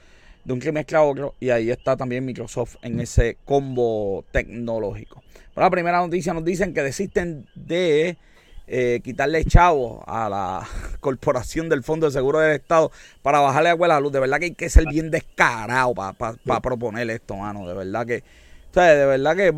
de 0.44 0.54
un 0.54 0.60
trimestre 0.60 0.98
a 0.98 1.04
otro. 1.04 1.36
Y 1.40 1.50
ahí 1.50 1.70
está 1.70 1.96
también 1.96 2.26
Microsoft 2.26 2.78
en 2.82 3.00
ese 3.00 3.38
combo 3.46 4.26
tecnológico. 4.32 5.22
Pero 5.54 5.66
la 5.66 5.70
primera 5.70 6.00
noticia 6.00 6.34
nos 6.34 6.44
dicen 6.44 6.74
que 6.74 6.82
desisten 6.82 7.48
de 7.56 8.18
eh, 8.66 9.00
quitarle 9.04 9.46
chavo 9.46 10.04
a 10.08 10.28
la 10.30 10.68
Corporación 11.00 11.70
del 11.70 11.84
Fondo 11.84 12.08
de 12.08 12.12
Seguro 12.12 12.40
del 12.40 12.56
Estado 12.56 12.92
para 13.22 13.40
bajarle 13.40 13.70
agua 13.70 13.86
a 13.86 13.90
la 13.90 14.00
luz. 14.00 14.12
De 14.12 14.20
verdad 14.20 14.40
que 14.40 14.46
hay 14.46 14.56
que 14.56 14.70
ser 14.70 14.86
bien 14.88 15.12
descarado 15.12 15.94
para 15.94 16.60
proponer 16.62 17.10
esto, 17.10 17.36
mano. 17.36 17.68
De 17.68 17.74
verdad 17.74 18.06
que, 18.06 18.24
o 18.72 18.74
sea, 18.74 18.96
de 18.96 19.06
verdad 19.06 19.36
que 19.36 19.54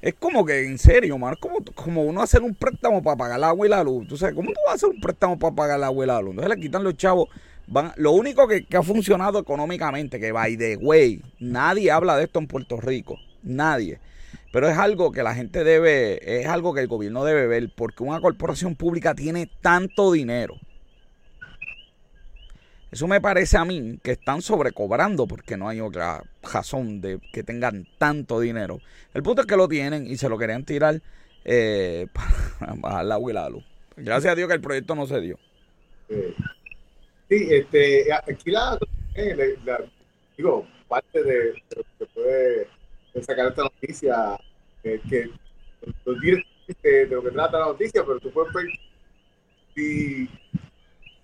es 0.00 0.14
como 0.14 0.44
que, 0.44 0.66
en 0.66 0.78
serio, 0.78 1.18
mano, 1.18 1.36
como, 1.40 1.58
como 1.74 2.02
uno 2.02 2.22
hacer 2.22 2.42
un 2.42 2.54
préstamo 2.54 3.02
para 3.02 3.16
pagar 3.16 3.38
el 3.38 3.44
agua 3.44 3.66
y 3.66 3.70
la 3.70 3.82
luz. 3.82 4.08
Tú 4.08 4.16
sabes, 4.16 4.34
¿cómo 4.34 4.50
tú 4.50 4.60
vas 4.64 4.72
a 4.72 4.76
hacer 4.76 4.88
un 4.88 5.00
préstamo 5.00 5.38
para 5.38 5.54
pagar 5.54 5.78
el 5.78 5.84
agua 5.84 6.04
y 6.04 6.08
la 6.08 6.20
luz? 6.20 6.30
Entonces 6.30 6.56
le 6.56 6.62
quitan 6.62 6.84
los 6.84 6.96
chavos. 6.96 7.28
Van, 7.66 7.92
lo 7.96 8.12
único 8.12 8.48
que 8.48 8.66
ha 8.76 8.82
funcionado 8.82 9.38
económicamente, 9.38 10.18
que 10.18 10.32
by 10.32 10.56
the 10.56 10.76
way, 10.76 11.22
nadie 11.38 11.90
habla 11.90 12.16
de 12.16 12.24
esto 12.24 12.38
en 12.38 12.46
Puerto 12.46 12.80
Rico. 12.80 13.16
Nadie 13.42 14.00
pero 14.52 14.68
es 14.68 14.76
algo 14.76 15.12
que 15.12 15.22
la 15.22 15.34
gente 15.34 15.64
debe, 15.64 16.40
es 16.40 16.46
algo 16.46 16.74
que 16.74 16.80
el 16.80 16.88
gobierno 16.88 17.24
debe 17.24 17.46
ver, 17.46 17.70
porque 17.74 18.02
una 18.02 18.20
corporación 18.20 18.74
pública 18.74 19.14
tiene 19.14 19.48
tanto 19.60 20.12
dinero. 20.12 20.56
Eso 22.90 23.06
me 23.06 23.20
parece 23.20 23.56
a 23.56 23.64
mí 23.64 23.98
que 24.02 24.12
están 24.12 24.42
sobrecobrando 24.42 25.26
porque 25.26 25.56
no 25.56 25.68
hay 25.68 25.80
otra 25.80 26.22
razón 26.42 27.00
de 27.00 27.20
que 27.32 27.42
tengan 27.42 27.86
tanto 27.98 28.40
dinero. 28.40 28.80
El 29.14 29.22
punto 29.22 29.42
es 29.42 29.46
que 29.46 29.56
lo 29.56 29.68
tienen 29.68 30.06
y 30.06 30.16
se 30.16 30.28
lo 30.28 30.38
querían 30.38 30.64
tirar 30.64 31.00
eh, 31.44 32.06
para 32.58 32.74
bajar 32.74 33.04
la 33.04 33.14
agua 33.14 33.30
y 33.30 33.34
la 33.34 33.48
luz. 33.48 33.64
Gracias 33.96 34.32
a 34.32 34.36
Dios 34.36 34.48
que 34.48 34.54
el 34.54 34.60
proyecto 34.60 34.94
no 34.94 35.06
se 35.06 35.20
dio. 35.20 35.38
Sí, 36.08 37.46
este, 37.50 38.12
aquí 38.12 38.50
la, 38.50 38.76
digo, 40.36 40.66
parte 40.88 41.22
de, 41.22 41.34
de 41.34 41.76
lo 41.76 41.84
que 41.98 42.06
puede 42.06 42.66
sacar 43.22 43.48
esta 43.48 43.62
noticia, 43.62 44.38
eh, 44.82 45.00
que 45.08 45.30
de, 46.82 47.06
lo 47.06 47.22
que 47.22 47.30
trata 47.30 47.58
la 47.58 47.66
noticia, 47.66 48.04
pero 48.04 48.20
tú 48.20 48.30
puedes 48.30 48.52
ver 48.52 48.66
si, 49.74 50.28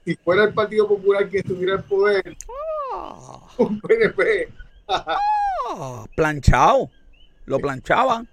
si 0.07 0.15
fuera 0.15 0.45
el 0.45 0.55
Partido 0.55 0.87
Popular 0.87 1.29
quien 1.29 1.43
estuviera 1.43 1.75
en 1.75 1.83
poder, 1.83 2.37
oh. 2.93 3.49
un 3.59 3.81
PNP. 3.81 4.49
oh, 5.69 6.07
planchado, 6.15 6.89
lo 7.45 7.59
planchaban. 7.59 8.29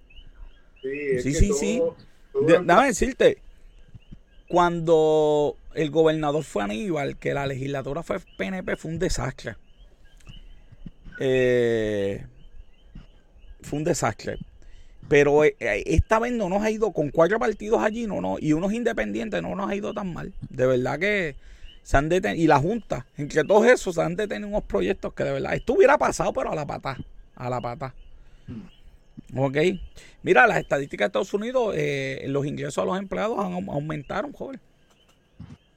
Sí, 0.84 1.22
sí, 1.22 1.34
sí. 1.34 1.54
sí. 1.54 1.82
Déjame 2.46 2.88
decirte, 2.88 3.40
cuando 4.48 5.58
el 5.74 5.90
gobernador 5.90 6.44
fue 6.44 6.62
Aníbal, 6.64 7.18
que 7.18 7.34
la 7.34 7.48
legislatura 7.48 8.04
fue 8.04 8.20
PNP, 8.38 8.76
fue 8.76 8.92
un 8.92 9.00
desastre. 9.00 9.56
Eh, 11.20 12.24
fue 13.62 13.80
un 13.80 13.84
desastre. 13.84 14.38
Pero 15.10 15.44
eh, 15.44 15.56
eh, 15.60 15.84
esta 15.88 16.20
vez 16.20 16.34
no 16.34 16.50
nos 16.50 16.62
ha 16.62 16.70
ido 16.70 16.92
con 16.92 17.10
cuatro 17.10 17.40
partidos 17.40 17.82
allí 17.82 18.06
no, 18.06 18.22
no, 18.22 18.38
y 18.40 18.54
unos 18.54 18.74
independientes 18.74 19.42
no 19.42 19.56
nos 19.56 19.72
ha 19.72 19.76
ido 19.76 19.92
tan 19.92 20.14
mal. 20.14 20.34
De 20.50 20.68
verdad 20.68 21.00
que 21.00 21.36
se 21.84 21.98
han 21.98 22.10
detenido, 22.10 22.44
y 22.44 22.48
la 22.48 22.60
Junta, 22.60 23.06
entre 23.18 23.44
todos 23.44 23.68
esos, 23.68 23.96
se 23.96 24.02
han 24.02 24.16
detenido 24.16 24.48
unos 24.48 24.64
proyectos 24.64 25.14
que 25.14 25.24
de 25.24 25.34
verdad, 25.34 25.54
esto 25.54 25.74
hubiera 25.74 25.98
pasado, 25.98 26.34
pero 26.34 26.52
a 26.52 26.56
la 26.56 26.66
pata, 26.66 26.98
a 27.36 27.50
la 27.50 27.62
pata. 27.62 27.94
Ok. 29.36 29.58
Mira, 30.24 30.48
las 30.48 30.58
estadísticas 30.58 31.06
de 31.06 31.08
Estados 31.08 31.34
Unidos, 31.34 31.76
eh, 31.78 32.26
los 32.28 32.46
ingresos 32.46 32.78
a 32.82 32.86
los 32.86 32.98
empleados 32.98 33.38
han, 33.38 33.54
aumentaron, 33.70 34.32
joven. 34.32 34.60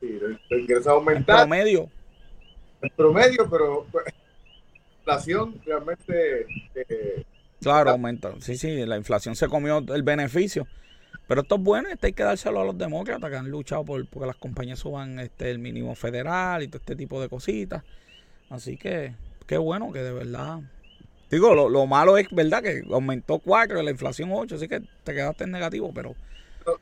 Sí, 0.01 0.19
los 0.21 0.61
ingresos 0.61 0.87
aumentaron. 0.87 1.43
En 1.43 1.49
promedio. 1.49 1.91
En 2.83 2.91
promedio, 2.91 3.51
pero 3.51 3.87
pues, 3.91 4.05
la 4.07 4.99
inflación 4.99 5.61
realmente... 5.65 6.47
Claro, 7.61 7.91
aumenta. 7.91 8.33
Sí, 8.41 8.57
sí, 8.57 8.87
la 8.87 8.97
inflación 8.97 9.35
se 9.35 9.49
comió 9.49 9.79
el 9.79 10.03
beneficio. 10.05 10.69
Pero 11.27 11.41
esto 11.43 11.57
es 11.57 11.61
bueno, 11.61 11.89
esto 11.89 12.07
hay 12.07 12.13
que 12.13 12.23
dárselo 12.23 12.61
a 12.61 12.65
los 12.65 12.79
demócratas 12.79 13.29
que 13.31 13.37
han 13.37 13.51
luchado 13.51 13.85
por 13.85 14.07
porque 14.07 14.27
las 14.27 14.37
compañías 14.37 14.79
suban 14.79 15.19
este 15.19 15.51
el 15.51 15.59
mínimo 15.59 15.95
federal 15.95 16.63
y 16.63 16.69
todo 16.69 16.79
este 16.79 16.97
tipo 16.97 17.21
de 17.21 17.29
cositas. 17.29 17.83
Así 18.49 18.77
que 18.77 19.15
qué 19.47 19.59
bueno 19.59 19.93
que 19.93 20.01
de 20.01 20.13
verdad. 20.13 20.61
Digo, 21.31 21.55
lo, 21.55 21.87
malo 21.87 22.17
es, 22.19 22.29
¿verdad? 22.31 22.63
Que 22.63 22.85
aumentó 22.93 23.41
4, 23.41 23.83
la 23.83 23.91
inflación 23.91 24.31
8, 24.33 24.55
así 24.55 24.69
que 24.69 24.81
te 25.03 25.13
quedaste 25.13 25.43
en 25.43 25.51
negativo, 25.51 25.91
pero... 25.93 26.15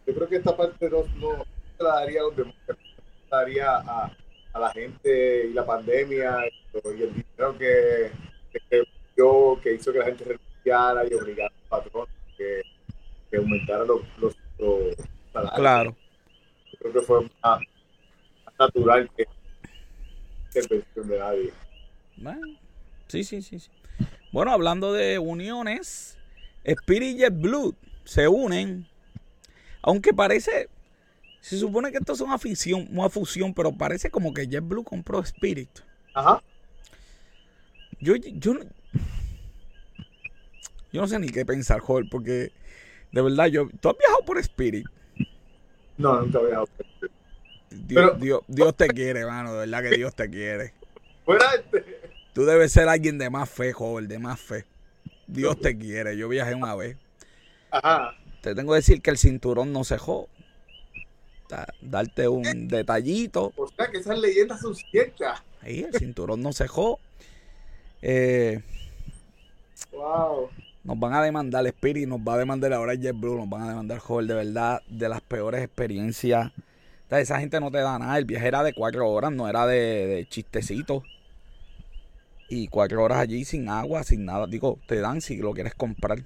yo 0.06 0.14
creo 0.14 0.28
que 0.28 0.36
esta 0.36 0.54
parte 0.54 0.90
no, 0.90 1.04
no 1.18 1.46
la 1.78 1.94
daría 2.00 2.20
a 2.20 2.24
los 2.24 2.36
demócratas, 2.36 2.84
la 3.30 3.38
daría 3.38 3.76
a, 3.76 4.12
a, 4.52 4.60
la 4.60 4.70
gente 4.70 5.46
y 5.46 5.54
la 5.54 5.64
pandemia 5.64 6.40
y 6.74 7.02
el 7.02 7.14
dinero 7.14 7.56
que, 7.58 8.10
que, 8.52 8.84
que 9.62 9.74
hizo 9.74 9.92
que 9.92 9.98
la 9.98 10.04
gente 10.04 10.38
y 10.64 11.14
obligar 11.14 11.50
al 11.52 11.68
patrón 11.68 12.06
que, 12.36 12.62
que 13.34 13.38
aumentara 13.40 13.84
los, 13.84 14.02
los, 14.18 14.36
salarios. 15.32 15.56
Claro. 15.56 15.96
creo 16.78 16.92
que 16.92 17.00
fue 17.00 17.28
más, 17.42 17.60
natural 18.58 19.10
que 19.16 19.26
intervención 20.54 21.08
de 21.08 21.18
nadie. 21.18 21.52
Bueno, 22.16 22.46
sí, 23.08 23.24
sí, 23.24 23.42
sí, 23.42 23.58
sí. 23.58 23.70
Bueno, 24.30 24.52
hablando 24.52 24.92
de 24.92 25.18
uniones, 25.18 26.16
Spirit 26.62 27.16
y 27.16 27.18
JetBlue 27.20 27.74
se 28.04 28.28
unen. 28.28 28.86
Aunque 29.82 30.14
parece, 30.14 30.68
se 31.40 31.58
supone 31.58 31.90
que 31.90 31.98
esto 31.98 32.12
es 32.12 32.20
una 32.20 32.38
fusión, 32.38 32.86
una 32.92 33.10
fusión, 33.10 33.52
pero 33.52 33.72
parece 33.72 34.10
como 34.10 34.32
que 34.32 34.46
JetBlue 34.46 34.84
compró 34.84 35.20
Spirit. 35.20 35.80
Ajá. 36.14 36.40
Yo, 38.00 38.14
yo, 38.14 38.54
yo 40.92 41.00
no 41.00 41.08
sé 41.08 41.18
ni 41.18 41.28
qué 41.28 41.44
pensar, 41.44 41.80
joder, 41.80 42.06
porque 42.08 42.52
de 43.14 43.22
verdad, 43.22 43.46
yo. 43.46 43.68
¿Tú 43.80 43.88
has 43.88 43.96
viajado 43.96 44.24
por 44.26 44.38
Spirit? 44.38 44.86
No, 45.96 46.20
nunca 46.20 46.40
he 46.40 46.46
viajado 46.46 46.66
por 46.66 46.86
Spirit. 46.86 47.14
Dios, 47.70 48.42
Dios, 48.48 48.76
te 48.76 48.88
quiere, 48.88 49.24
mano, 49.24 49.52
de 49.52 49.58
verdad 49.60 49.88
que 49.88 49.96
Dios 49.96 50.14
te 50.16 50.28
quiere. 50.28 50.72
Fuerte. 51.24 51.84
Tú 52.32 52.44
debes 52.44 52.72
ser 52.72 52.88
alguien 52.88 53.16
de 53.18 53.30
más 53.30 53.48
fe, 53.48 53.72
joven, 53.72 54.08
de 54.08 54.18
más 54.18 54.40
fe. 54.40 54.64
Dios 55.28 55.60
te 55.60 55.78
quiere. 55.78 56.16
Yo 56.16 56.28
viajé 56.28 56.56
una 56.56 56.74
vez. 56.74 56.96
Ajá. 57.70 58.16
Te 58.40 58.56
tengo 58.56 58.72
que 58.72 58.78
decir 58.78 59.00
que 59.00 59.10
el 59.10 59.18
cinturón 59.18 59.72
no 59.72 59.84
jode. 59.84 60.26
Darte 61.80 62.26
un 62.26 62.66
detallito. 62.66 63.52
O 63.56 63.68
sea, 63.68 63.92
que 63.92 63.98
esas 63.98 64.18
leyendas 64.18 64.60
son 64.60 64.74
ciertas. 64.74 65.40
Ahí, 65.60 65.84
el 65.84 65.94
cinturón 65.94 66.42
no 66.42 66.50
jode. 66.52 66.98
Eh, 68.02 68.60
wow. 69.92 70.50
Nos 70.84 70.98
van 70.98 71.14
a 71.14 71.22
demandar 71.22 71.66
Spirit, 71.66 72.06
nos 72.06 72.20
va 72.20 72.34
a 72.34 72.38
demandar 72.38 72.72
ahora 72.74 72.94
JetBlue, 72.94 73.36
nos 73.36 73.48
van 73.48 73.62
a 73.62 73.68
demandar 73.70 73.98
Joel, 73.98 74.26
de 74.26 74.34
verdad, 74.34 74.82
de 74.86 75.08
las 75.08 75.22
peores 75.22 75.62
experiencias. 75.62 76.52
esa 77.10 77.40
gente 77.40 77.58
no 77.58 77.70
te 77.70 77.78
da 77.78 77.98
nada. 77.98 78.18
El 78.18 78.26
viaje 78.26 78.46
era 78.46 78.62
de 78.62 78.74
cuatro 78.74 79.08
horas, 79.08 79.32
no 79.32 79.48
era 79.48 79.66
de, 79.66 80.06
de 80.06 80.28
chistecitos. 80.28 81.02
Y 82.50 82.68
cuatro 82.68 83.02
horas 83.02 83.18
allí 83.18 83.46
sin 83.46 83.70
agua, 83.70 84.04
sin 84.04 84.26
nada. 84.26 84.46
Digo, 84.46 84.78
te 84.86 85.00
dan 85.00 85.22
si 85.22 85.38
lo 85.38 85.52
quieres 85.52 85.74
comprar. 85.74 86.22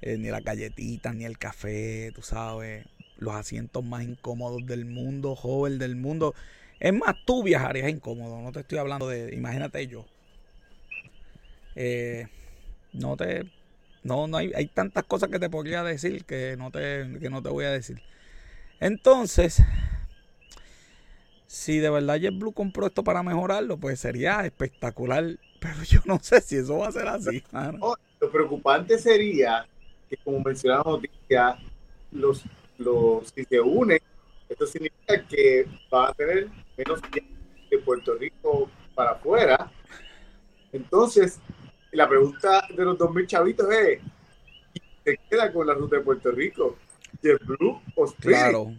Eh, 0.00 0.16
ni 0.16 0.28
las 0.28 0.44
galletitas, 0.44 1.14
ni 1.14 1.24
el 1.24 1.38
café, 1.38 2.12
tú 2.14 2.22
sabes. 2.22 2.86
Los 3.18 3.34
asientos 3.34 3.84
más 3.84 4.04
incómodos 4.04 4.64
del 4.66 4.84
mundo, 4.84 5.34
joven 5.34 5.78
del 5.78 5.96
mundo. 5.96 6.34
Es 6.78 6.94
más, 6.94 7.16
tú 7.24 7.42
viajarías 7.42 7.90
incómodo. 7.90 8.40
No 8.40 8.52
te 8.52 8.60
estoy 8.60 8.78
hablando 8.78 9.08
de. 9.08 9.34
Imagínate 9.34 9.84
yo. 9.88 10.06
Eh, 11.74 12.28
no 12.92 13.16
te 13.16 13.50
no, 14.02 14.26
no 14.26 14.36
hay, 14.36 14.52
hay 14.54 14.66
tantas 14.66 15.04
cosas 15.04 15.28
que 15.28 15.38
te 15.38 15.50
podría 15.50 15.82
decir 15.82 16.24
que 16.24 16.56
no 16.56 16.70
te, 16.70 17.04
no 17.04 17.42
te 17.42 17.48
voy 17.48 17.64
a 17.64 17.70
decir. 17.70 18.00
Entonces, 18.80 19.62
si 21.46 21.78
de 21.78 21.90
verdad 21.90 22.16
JetBlue 22.16 22.52
compró 22.52 22.86
esto 22.86 23.02
para 23.02 23.22
mejorarlo, 23.22 23.76
pues 23.76 24.00
sería 24.00 24.44
espectacular. 24.44 25.24
Pero 25.60 25.82
yo 25.82 26.00
no 26.04 26.20
sé 26.20 26.40
si 26.40 26.56
eso 26.56 26.78
va 26.78 26.88
a 26.88 26.92
ser 26.92 27.08
así. 27.08 27.42
lo 28.20 28.30
preocupante 28.30 28.96
sería 28.98 29.66
que, 30.08 30.16
como 30.18 30.40
mencionaba 30.40 30.84
noticia, 30.84 31.58
los, 32.12 32.44
los, 32.78 33.28
si 33.34 33.44
se 33.44 33.60
unen, 33.60 33.98
esto 34.48 34.66
significa 34.66 35.26
que 35.26 35.66
va 35.92 36.10
a 36.10 36.14
tener 36.14 36.48
menos 36.76 37.00
de 37.70 37.78
Puerto 37.78 38.14
Rico 38.14 38.70
para 38.94 39.10
afuera. 39.10 39.70
Entonces, 40.72 41.40
la 41.92 42.08
pregunta 42.08 42.66
de 42.74 42.84
los 42.84 42.98
2.000 42.98 43.26
chavitos 43.26 43.66
es, 43.72 44.00
¿te 45.04 45.18
queda 45.28 45.52
con 45.52 45.66
la 45.66 45.74
ruta 45.74 45.96
de 45.96 46.02
Puerto 46.02 46.30
Rico? 46.30 46.76
¿JetBlue 47.22 47.80
o 47.94 48.04
Spirit? 48.06 48.38
Claro. 48.38 48.74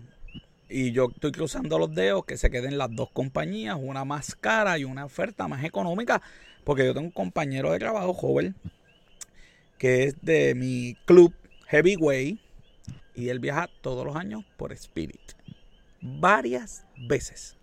Y 0.69 0.91
yo 0.91 1.09
estoy 1.13 1.31
cruzando 1.31 1.79
los 1.79 1.93
dedos 1.95 2.25
que 2.25 2.37
se 2.37 2.51
queden 2.51 2.77
las 2.77 2.95
dos 2.95 3.09
compañías, 3.11 3.77
una 3.79 4.05
más 4.05 4.35
cara 4.35 4.77
y 4.77 4.83
una 4.83 5.05
oferta 5.05 5.47
más 5.47 5.63
económica, 5.63 6.21
porque 6.63 6.85
yo 6.85 6.93
tengo 6.93 7.07
un 7.07 7.11
compañero 7.11 7.71
de 7.71 7.79
trabajo 7.79 8.13
joven 8.13 8.55
que 9.79 10.03
es 10.03 10.21
de 10.21 10.53
mi 10.53 10.95
club 11.05 11.33
Heavyweight 11.67 12.39
y 13.15 13.29
él 13.29 13.39
viaja 13.39 13.69
todos 13.81 14.05
los 14.05 14.15
años 14.15 14.43
por 14.57 14.71
Spirit. 14.73 15.31
Varias 16.01 16.85
veces. 16.97 17.57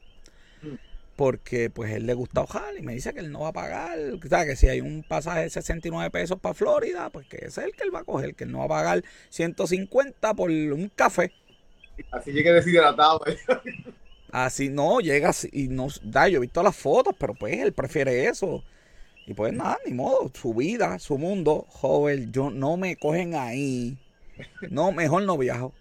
Porque 1.16 1.70
pues 1.70 1.92
él 1.92 2.06
le 2.06 2.12
gusta 2.12 2.42
ojar 2.42 2.76
y 2.78 2.82
me 2.82 2.92
dice 2.92 3.14
que 3.14 3.20
él 3.20 3.32
no 3.32 3.40
va 3.40 3.48
a 3.48 3.52
pagar. 3.52 3.98
O 3.98 4.28
sea, 4.28 4.44
que 4.44 4.54
si 4.54 4.68
hay 4.68 4.82
un 4.82 5.02
pasaje 5.02 5.40
de 5.40 5.50
69 5.50 6.10
pesos 6.10 6.38
para 6.38 6.54
Florida, 6.54 7.08
pues 7.10 7.26
que 7.26 7.38
ese 7.38 7.62
es 7.62 7.66
el 7.66 7.72
que 7.72 7.84
él 7.84 7.94
va 7.94 8.00
a 8.00 8.04
coger, 8.04 8.34
que 8.34 8.44
él 8.44 8.52
no 8.52 8.58
va 8.58 8.66
a 8.66 8.68
pagar 8.68 9.02
150 9.30 10.34
por 10.34 10.50
un 10.50 10.90
café. 10.94 11.32
Así 12.12 12.32
llegue 12.32 12.52
deshidratado. 12.52 13.22
¿eh? 13.26 13.38
Así 14.30 14.68
no, 14.68 15.00
llega 15.00 15.30
así, 15.30 15.48
y 15.52 15.68
no 15.68 15.88
da, 16.02 16.28
yo 16.28 16.36
he 16.36 16.40
visto 16.40 16.62
las 16.62 16.76
fotos, 16.76 17.14
pero 17.18 17.34
pues 17.34 17.58
él 17.58 17.72
prefiere 17.72 18.26
eso. 18.26 18.62
Y 19.26 19.34
pues 19.34 19.52
nada, 19.52 19.78
ni 19.86 19.94
modo, 19.94 20.30
su 20.34 20.52
vida, 20.52 20.98
su 20.98 21.16
mundo, 21.16 21.66
joven, 21.70 22.30
yo 22.32 22.50
no 22.50 22.76
me 22.76 22.96
cogen 22.96 23.34
ahí. 23.34 23.98
No, 24.70 24.92
mejor 24.92 25.22
no 25.22 25.38
viajo. 25.38 25.72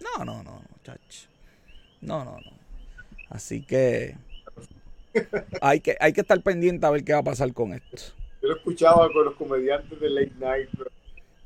No, 0.00 0.24
no, 0.24 0.42
no, 0.42 0.62
muchachos. 0.70 1.28
No, 2.00 2.24
no, 2.24 2.38
no. 2.40 2.52
Así 3.28 3.62
que 3.62 4.16
hay 5.60 5.80
que 5.80 5.96
hay 6.00 6.12
que 6.12 6.20
estar 6.20 6.40
pendiente 6.42 6.86
a 6.86 6.90
ver 6.90 7.04
qué 7.04 7.12
va 7.12 7.20
a 7.20 7.24
pasar 7.24 7.52
con 7.52 7.72
esto. 7.72 7.96
Yo 8.42 8.48
lo 8.48 8.56
escuchaba 8.56 9.10
con 9.12 9.24
los 9.24 9.34
comediantes 9.34 9.98
de 9.98 10.10
Late 10.10 10.32
Night. 10.38 10.68
Pero... 10.76 10.90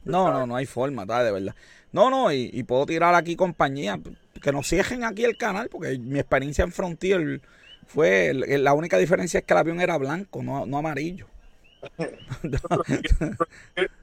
No, 0.04 0.30
no, 0.32 0.46
no 0.46 0.56
hay 0.56 0.66
forma, 0.66 1.02
está 1.02 1.22
de 1.24 1.32
verdad. 1.32 1.54
No, 1.92 2.10
no, 2.10 2.32
y, 2.32 2.50
y, 2.52 2.62
puedo 2.64 2.86
tirar 2.86 3.14
aquí 3.14 3.36
compañía. 3.36 4.00
Que 4.42 4.50
nos 4.50 4.66
cierren 4.66 5.04
aquí 5.04 5.24
el 5.24 5.36
canal, 5.36 5.68
porque 5.68 5.98
mi 5.98 6.18
experiencia 6.18 6.64
en 6.64 6.72
Frontier 6.72 7.40
fue. 7.86 8.32
La 8.34 8.72
única 8.72 8.98
diferencia 8.98 9.38
es 9.38 9.44
que 9.44 9.54
el 9.54 9.58
avión 9.58 9.80
era 9.80 9.96
blanco, 9.98 10.42
no, 10.42 10.66
no 10.66 10.78
amarillo. 10.78 11.26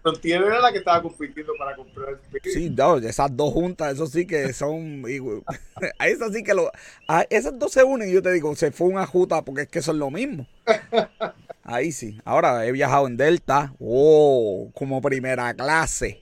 Frontier 0.02 0.42
era 0.42 0.60
la 0.60 0.72
que 0.72 0.80
estaba 0.80 1.02
compitiendo 1.02 1.54
para 1.58 1.76
comprar 1.76 2.10
el 2.10 2.52
Sí, 2.52 2.70
no, 2.70 2.98
esas 2.98 3.36
dos 3.36 3.54
juntas, 3.54 3.94
eso 3.94 4.08
sí 4.08 4.26
que 4.26 4.52
son. 4.54 5.04
a 6.00 6.08
esas 6.08 6.34
sí 6.34 6.44
que 6.44 6.54
lo. 6.54 6.72
A 7.08 7.26
esas 7.30 7.58
dos 7.58 7.72
se 7.72 7.84
unen 7.84 8.10
y 8.10 8.14
yo 8.14 8.22
te 8.22 8.32
digo, 8.32 8.56
se 8.56 8.72
fue 8.72 8.88
una 8.88 9.06
juta 9.06 9.44
porque 9.44 9.62
es 9.64 9.68
que 9.70 9.82
son 9.82 10.00
lo 10.00 10.12
mismo. 10.12 10.46
Ahí 11.64 11.92
sí. 11.92 12.20
Ahora 12.26 12.66
he 12.66 12.72
viajado 12.72 13.08
en 13.08 13.18
Delta. 13.18 13.74
Oh, 13.80 14.72
como 14.74 15.02
primera 15.02 15.54
clase. 15.54 16.22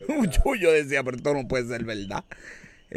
Yo, 0.08 0.54
yo 0.54 0.70
decía, 0.70 1.02
pero 1.02 1.16
esto 1.16 1.32
no 1.32 1.48
puede 1.48 1.66
ser 1.66 1.82
verdad. 1.84 2.24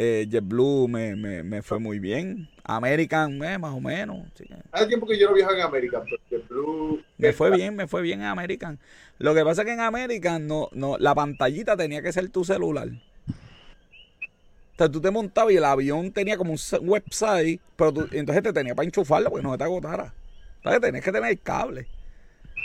Eh, 0.00 0.28
JetBlue 0.30 0.86
me, 0.86 1.16
me, 1.16 1.42
me, 1.42 1.60
fue 1.60 1.80
muy 1.80 1.98
bien. 1.98 2.48
American, 2.62 3.42
eh, 3.42 3.58
más 3.58 3.74
o 3.74 3.80
menos. 3.80 4.28
Sí. 4.34 4.44
Hace 4.70 4.86
tiempo 4.86 5.08
que 5.08 5.18
yo 5.18 5.28
no 5.28 5.34
viajo 5.34 5.52
en 5.52 5.60
American, 5.60 6.04
pero 6.04 6.22
JetBlue... 6.30 7.02
Me 7.16 7.32
fue 7.32 7.50
bien, 7.50 7.74
me 7.74 7.88
fue 7.88 8.00
bien 8.00 8.20
en 8.20 8.26
American. 8.26 8.78
Lo 9.18 9.34
que 9.34 9.42
pasa 9.44 9.62
es 9.62 9.66
que 9.66 9.72
en 9.72 9.80
American 9.80 10.46
no, 10.46 10.68
no, 10.70 10.96
la 10.98 11.16
pantallita 11.16 11.76
tenía 11.76 12.00
que 12.00 12.12
ser 12.12 12.28
tu 12.28 12.44
celular. 12.44 12.88
O 13.26 14.76
sea, 14.78 14.88
tú 14.88 15.00
te 15.00 15.10
montabas 15.10 15.52
y 15.52 15.56
el 15.56 15.64
avión 15.64 16.12
tenía 16.12 16.36
como 16.36 16.52
un 16.52 16.58
website, 16.88 17.60
pero 17.74 17.92
tú, 17.92 18.08
entonces 18.12 18.44
te 18.44 18.52
tenía 18.52 18.76
para 18.76 18.86
enchufarlo 18.86 19.30
porque 19.30 19.44
no 19.44 19.58
te 19.58 19.64
agotara. 19.64 20.14
Entonces 20.58 20.80
tenías 20.80 21.04
que 21.04 21.10
tener 21.10 21.28
el 21.28 21.40
cable. 21.40 21.88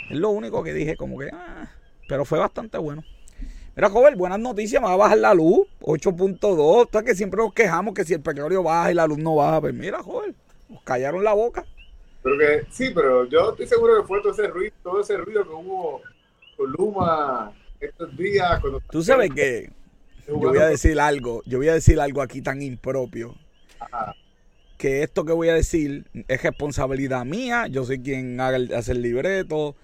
Es 0.08 0.16
lo 0.16 0.30
único 0.30 0.62
que 0.62 0.72
dije, 0.72 0.96
como 0.96 1.18
que... 1.18 1.30
Ah, 1.32 1.68
pero 2.06 2.24
fue 2.24 2.38
bastante 2.38 2.78
bueno. 2.78 3.02
Mira, 3.76 3.90
joven, 3.90 4.16
buenas 4.16 4.38
noticias, 4.38 4.80
me 4.80 4.86
va 4.86 4.94
a 4.94 4.98
bajar 4.98 5.18
la 5.18 5.34
luz, 5.34 5.66
8.2, 5.80 6.84
está 6.84 7.02
que 7.02 7.14
siempre 7.16 7.38
nos 7.38 7.52
quejamos 7.52 7.92
que 7.92 8.04
si 8.04 8.14
el 8.14 8.20
petróleo 8.20 8.62
baja 8.62 8.92
y 8.92 8.94
la 8.94 9.06
luz 9.06 9.18
no 9.18 9.34
baja, 9.34 9.60
pues 9.60 9.74
mira, 9.74 10.00
joven, 10.00 10.32
nos 10.68 10.80
callaron 10.82 11.24
la 11.24 11.32
boca. 11.32 11.64
Pero 12.22 12.38
que, 12.38 12.66
sí, 12.70 12.92
pero 12.94 13.24
yo 13.26 13.50
estoy 13.50 13.66
seguro 13.66 14.00
que 14.00 14.06
fue 14.06 14.22
todo 14.22 14.32
ese 14.32 14.46
ruido, 14.46 14.74
todo 14.82 15.00
ese 15.00 15.16
ruido 15.16 15.42
que 15.42 15.50
hubo 15.50 16.00
con 16.56 16.70
Luma 16.70 17.52
estos 17.80 18.16
días. 18.16 18.60
Cuando 18.60 18.80
Tú 18.90 19.02
sabes 19.02 19.30
que 19.30 19.70
yo 20.28 20.36
voy 20.36 20.58
a 20.58 20.66
decir 20.66 21.00
algo, 21.00 21.42
yo 21.44 21.58
voy 21.58 21.68
a 21.68 21.74
decir 21.74 21.98
algo 21.98 22.22
aquí 22.22 22.42
tan 22.42 22.62
impropio. 22.62 23.34
Ajá. 23.80 24.14
Que 24.78 25.02
esto 25.02 25.24
que 25.24 25.32
voy 25.32 25.48
a 25.48 25.54
decir 25.54 26.04
es 26.28 26.42
responsabilidad 26.42 27.24
mía, 27.24 27.66
yo 27.66 27.84
soy 27.84 28.00
quien 28.00 28.40
haga 28.40 28.56
el, 28.56 28.72
hace 28.72 28.92
el 28.92 29.02
libreto, 29.02 29.74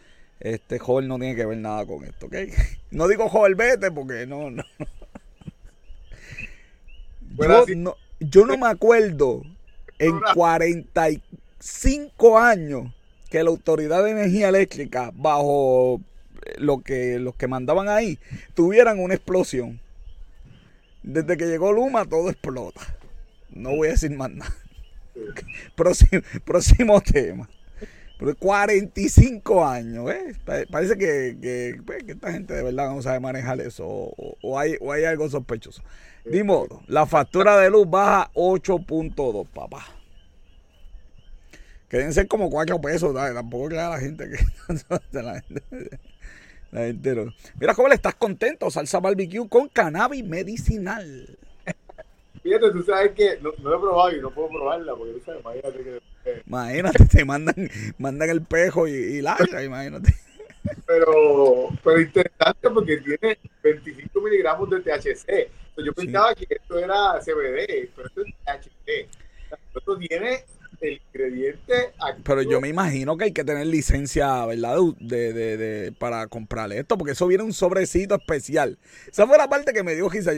este 0.40 0.79
joven 0.79 1.09
no 1.09 1.18
tiene 1.18 1.37
que 1.37 1.46
ver 1.46 1.59
nada 1.59 1.87
con 1.87 2.05
esto, 2.05 2.26
¿ok? 2.26 2.35
No 2.90 3.07
digo 3.07 3.29
joven 3.29 3.57
vete 3.57 3.92
porque 3.92 4.26
no, 4.26 4.50
no. 4.50 4.64
Yo, 7.38 7.64
no 7.76 7.96
yo 8.18 8.44
no 8.44 8.59
me 8.59 8.66
acuerdo 8.66 9.42
en 9.98 10.20
45 10.35 12.38
años 12.38 12.92
que 13.31 13.42
la 13.42 13.50
Autoridad 13.50 14.05
de 14.05 14.11
Energía 14.11 14.48
Eléctrica, 14.48 15.12
bajo 15.14 16.00
lo 16.59 16.81
que 16.81 17.18
los 17.18 17.37
que 17.37 17.46
mandaban 17.46 17.88
ahí, 17.88 18.18
tuvieran 18.55 18.98
una 18.98 19.14
explosión. 19.14 19.81
Desde 21.03 21.37
que 21.37 21.46
llegó 21.46 21.72
Luma, 21.72 22.05
todo 22.05 22.29
explota. 22.29 22.81
No 23.48 23.76
voy 23.76 23.88
a 23.88 23.92
decir 23.92 24.11
más 24.11 24.31
nada. 24.31 24.55
Próximo, 25.76 26.22
próximo 26.44 27.00
tema. 27.00 27.48
Pero 28.20 28.37
45 28.37 29.64
años, 29.64 30.11
¿eh? 30.11 30.37
Parece 30.70 30.98
que, 30.98 31.38
que, 31.40 31.80
pues, 31.87 32.04
que, 32.04 32.12
esta 32.12 32.30
gente 32.30 32.52
de 32.52 32.62
verdad 32.62 32.90
no 32.90 33.00
sabe 33.00 33.18
manejar 33.18 33.59
eso 33.62 33.87
o, 33.88 34.37
o, 34.42 34.59
hay, 34.59 34.76
o 34.83 34.92
hay 34.92 35.04
algo 35.04 35.26
sospechoso. 35.30 35.83
De 36.26 36.44
modo, 36.44 36.83
la 36.87 37.06
factura 37.06 37.56
de 37.56 37.70
luz 37.70 37.88
baja 37.88 38.30
8.2, 38.35 39.46
papá. 39.48 39.87
Ser 41.88 42.28
como 42.28 42.50
4 42.50 42.78
pesos, 42.83 43.14
¿sabes? 43.14 43.33
tampoco 43.35 43.68
crea 43.68 43.88
la 43.88 43.98
gente 43.98 44.28
que... 44.28 44.37
la 45.22 45.40
gente, 45.40 45.98
la 46.72 46.80
gente 46.80 47.14
no. 47.14 47.33
Mira, 47.59 47.72
joven, 47.72 47.92
¿estás 47.92 48.16
contento? 48.16 48.70
Salsa 48.70 49.00
barbecue 49.00 49.48
con 49.48 49.68
cannabis 49.68 50.26
medicinal. 50.26 51.38
Fíjate, 52.42 52.70
tú 52.70 52.83
sabes 52.83 53.12
que 53.12 53.38
no, 53.40 53.50
no, 53.62 53.70
lo 53.70 53.76
he 53.76 53.80
probado 53.80 54.12
y 54.14 54.20
no 54.20 54.30
puedo 54.30 54.48
probarla 54.50 54.94
porque 54.94 55.14
tú 55.14 55.20
sabes, 55.24 55.40
imagínate 55.40 55.83
que. 55.83 56.09
Imagínate, 56.46 57.04
te 57.06 57.24
mandan, 57.24 57.70
mandan 57.98 58.30
el 58.30 58.42
pejo 58.42 58.87
y, 58.87 58.92
y 58.92 59.18
imagínate. 59.64 60.14
Pero, 60.87 61.68
pero 61.83 62.00
interesante 62.00 62.70
porque 62.70 62.98
tiene 62.98 63.38
25 63.62 64.20
miligramos 64.20 64.70
de 64.70 64.80
THC. 64.80 65.50
Yo 65.85 65.92
pensaba 65.94 66.35
sí. 66.37 66.46
que 66.46 66.56
esto 66.56 66.78
era 66.78 67.18
CBD, 67.20 67.88
pero 67.96 68.09
esto 68.09 68.22
es 68.22 68.35
THC. 68.44 69.09
Esto 69.74 69.98
tiene 69.98 70.44
el 70.80 71.00
ingrediente 71.06 71.92
activo. 71.98 72.24
Pero 72.24 72.42
yo 72.42 72.61
me 72.61 72.68
imagino 72.68 73.16
que 73.16 73.24
hay 73.24 73.33
que 73.33 73.44
tener 73.44 73.66
licencia, 73.66 74.44
¿verdad? 74.46 74.76
De, 74.98 75.33
de, 75.33 75.56
de, 75.56 75.92
para 75.92 76.26
comprarle 76.26 76.78
esto, 76.78 76.98
porque 76.98 77.12
eso 77.12 77.26
viene 77.26 77.44
un 77.44 77.52
sobrecito 77.52 78.14
especial. 78.14 78.78
Esa 79.11 79.26
fue 79.26 79.38
la 79.38 79.48
parte 79.48 79.72
que 79.72 79.83
me 79.83 79.94
dio 79.94 80.09
Gisa, 80.11 80.33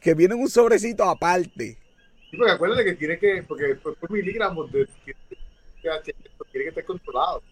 que 0.00 0.14
viene 0.14 0.34
un 0.34 0.48
sobrecito 0.48 1.04
aparte. 1.04 1.78
Sí, 2.30 2.36
porque 2.36 2.52
acuérdate 2.52 2.84
que 2.84 2.94
tiene 2.94 3.18
que, 3.18 3.42
porque 3.42 3.74
por, 3.76 3.96
por 3.96 4.10
miligramos 4.10 4.70
de 4.70 4.86
THC, 4.86 6.14
tiene 6.52 6.64
que 6.64 6.68
estar 6.68 6.84
controlado. 6.84 7.42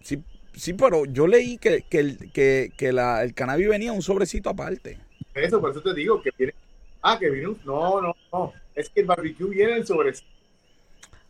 Sí, 0.00 0.22
sí, 0.54 0.74
pero 0.74 1.04
yo 1.06 1.26
leí 1.26 1.58
que, 1.58 1.82
que, 1.82 1.98
el, 1.98 2.32
que, 2.32 2.72
que 2.76 2.92
la, 2.92 3.22
el 3.24 3.34
cannabis 3.34 3.68
venía 3.68 3.92
un 3.92 4.02
sobrecito 4.02 4.48
aparte. 4.48 4.98
Eso, 5.34 5.60
por 5.60 5.70
eso 5.70 5.82
te 5.82 5.94
digo 5.94 6.22
que 6.22 6.30
viene. 6.36 6.54
Ah, 7.02 7.18
que 7.18 7.30
viene 7.30 7.48
un. 7.48 7.60
No, 7.64 8.00
no, 8.00 8.14
no. 8.32 8.52
Es 8.74 8.90
que 8.90 9.00
el 9.00 9.06
barbecue 9.06 9.48
viene 9.48 9.78
en 9.78 9.86
sobrecito. 9.86 10.28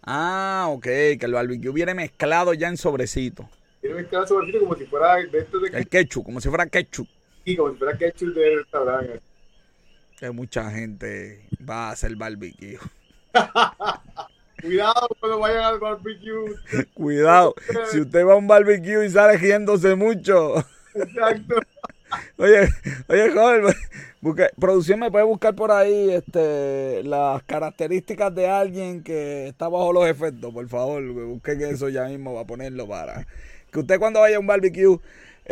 Ah, 0.03 0.67
ok, 0.71 0.83
que 0.83 1.19
el 1.21 1.33
barbecue 1.33 1.73
viene 1.73 1.95
mezclado 1.95 2.55
ya 2.55 2.69
en 2.69 2.77
sobrecito. 2.77 3.49
Viene 3.83 3.97
mezclado 3.97 4.25
en 4.25 4.29
sobrecito 4.29 4.61
como 4.61 4.75
si 4.75 4.87
fuera 4.87 5.17
de 5.17 5.27
de 5.27 5.47
El 5.73 5.89
ketchup, 5.89 6.25
como 6.25 6.41
si 6.41 6.49
fuera 6.49 6.67
ketchup. 6.67 7.09
Sí, 7.45 7.57
como 7.57 7.73
si 7.73 7.79
fuera 7.79 7.97
ketchup 7.97 8.35
de 8.35 8.57
restaurante. 8.57 9.21
Que 10.21 10.31
mucha 10.31 10.71
gente 10.71 11.49
va 11.69 11.89
a 11.89 11.93
hacer 11.93 12.15
barbecue. 12.15 12.79
Cuidado 14.61 15.09
cuando 15.19 15.39
vayan 15.39 15.65
al 15.65 15.79
barbecue. 15.79 16.55
Cuidado, 16.95 17.55
si 17.91 18.01
usted 18.01 18.27
va 18.27 18.35
a 18.35 18.37
un 18.37 18.47
barbecue 18.47 19.07
y 19.07 19.11
sale 19.11 19.39
riéndose 19.39 19.95
mucho. 19.95 20.57
Exacto. 20.95 21.57
Oye, 22.39 22.69
oye, 23.09 23.31
joven, 23.31 23.73
busque, 24.21 24.49
producción 24.59 24.99
me 24.99 25.13
puede 25.13 25.25
buscar 25.25 25.55
por 25.55 25.71
ahí 25.71 26.11
este, 26.11 27.05
las 27.05 27.41
características 27.45 28.35
de 28.35 28.49
alguien 28.49 29.05
que 29.05 29.47
está 29.47 29.69
bajo 29.69 29.93
los 29.93 30.09
efectos, 30.09 30.53
por 30.53 30.69
favor, 30.69 31.01
busquen 31.05 31.61
eso 31.63 31.89
ya 31.89 32.07
mismo 32.07 32.35
para 32.35 32.47
ponerlo 32.49 32.89
para 32.89 33.29
que 33.71 33.79
usted 33.79 34.01
cuando 34.01 34.19
vaya 34.19 34.39
a 34.39 34.41
un 34.41 34.47
barbecue 34.49 34.99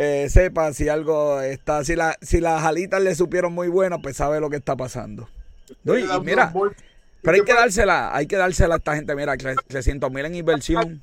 eh, 0.01 0.29
sepa 0.29 0.71
si 0.71 0.87
algo 0.87 1.41
está, 1.41 1.83
si, 1.83 1.93
la, 1.93 2.17
si 2.21 2.39
las 2.39 2.63
alitas 2.63 3.01
le 3.01 3.13
supieron 3.15 3.51
muy 3.51 3.67
buenas, 3.67 3.99
pues 4.01 4.15
sabe 4.15 4.39
lo 4.39 4.49
que 4.49 4.55
está 4.55 4.77
pasando. 4.77 5.27
Y, 5.83 5.91
y 5.91 6.21
mira, 6.23 6.53
pero 7.21 7.35
hay 7.35 7.43
que 7.43 7.53
dársela, 7.53 8.15
hay 8.15 8.25
que 8.25 8.37
dársela 8.37 8.75
a 8.75 8.77
esta 8.77 8.95
gente, 8.95 9.13
mira, 9.13 9.35
300 9.35 10.09
mil 10.09 10.23
en 10.23 10.35
inversión. 10.35 11.01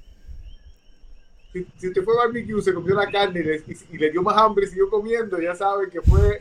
si, 1.52 1.88
usted 1.88 2.02
fue 2.02 2.14
a 2.14 2.24
barbecue, 2.24 2.62
se 2.62 2.72
comió 2.72 2.94
la 2.94 3.11
carne 3.11 3.44
y 3.90 3.98
le, 3.98 4.11
dio 4.11 4.22
más 4.22 4.38
hambre 4.38 4.64
y 4.64 4.68
siguió 4.68 4.88
comiendo, 4.88 5.38
ya 5.42 5.54
sabe 5.54 5.90
que 5.90 6.00
fue. 6.00 6.40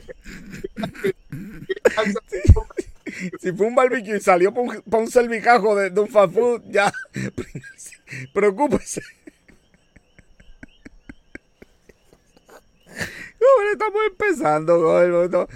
si 3.42 3.52
fue 3.52 3.68
un 3.68 3.76
barbecue 3.76 4.16
y 4.16 4.22
salió 4.22 4.54
para 4.54 4.66
un, 4.66 4.82
un 4.86 5.12
cervicajo 5.12 5.76
de, 5.76 6.00
un 6.00 6.08
fast 6.08 6.34
food, 6.34 6.62
ya. 6.70 6.90
Preocúpese. 8.34 9.02
Estamos 13.76 14.02
empezando, 14.10 14.80
joder. 14.80 15.30
No, 15.30 15.48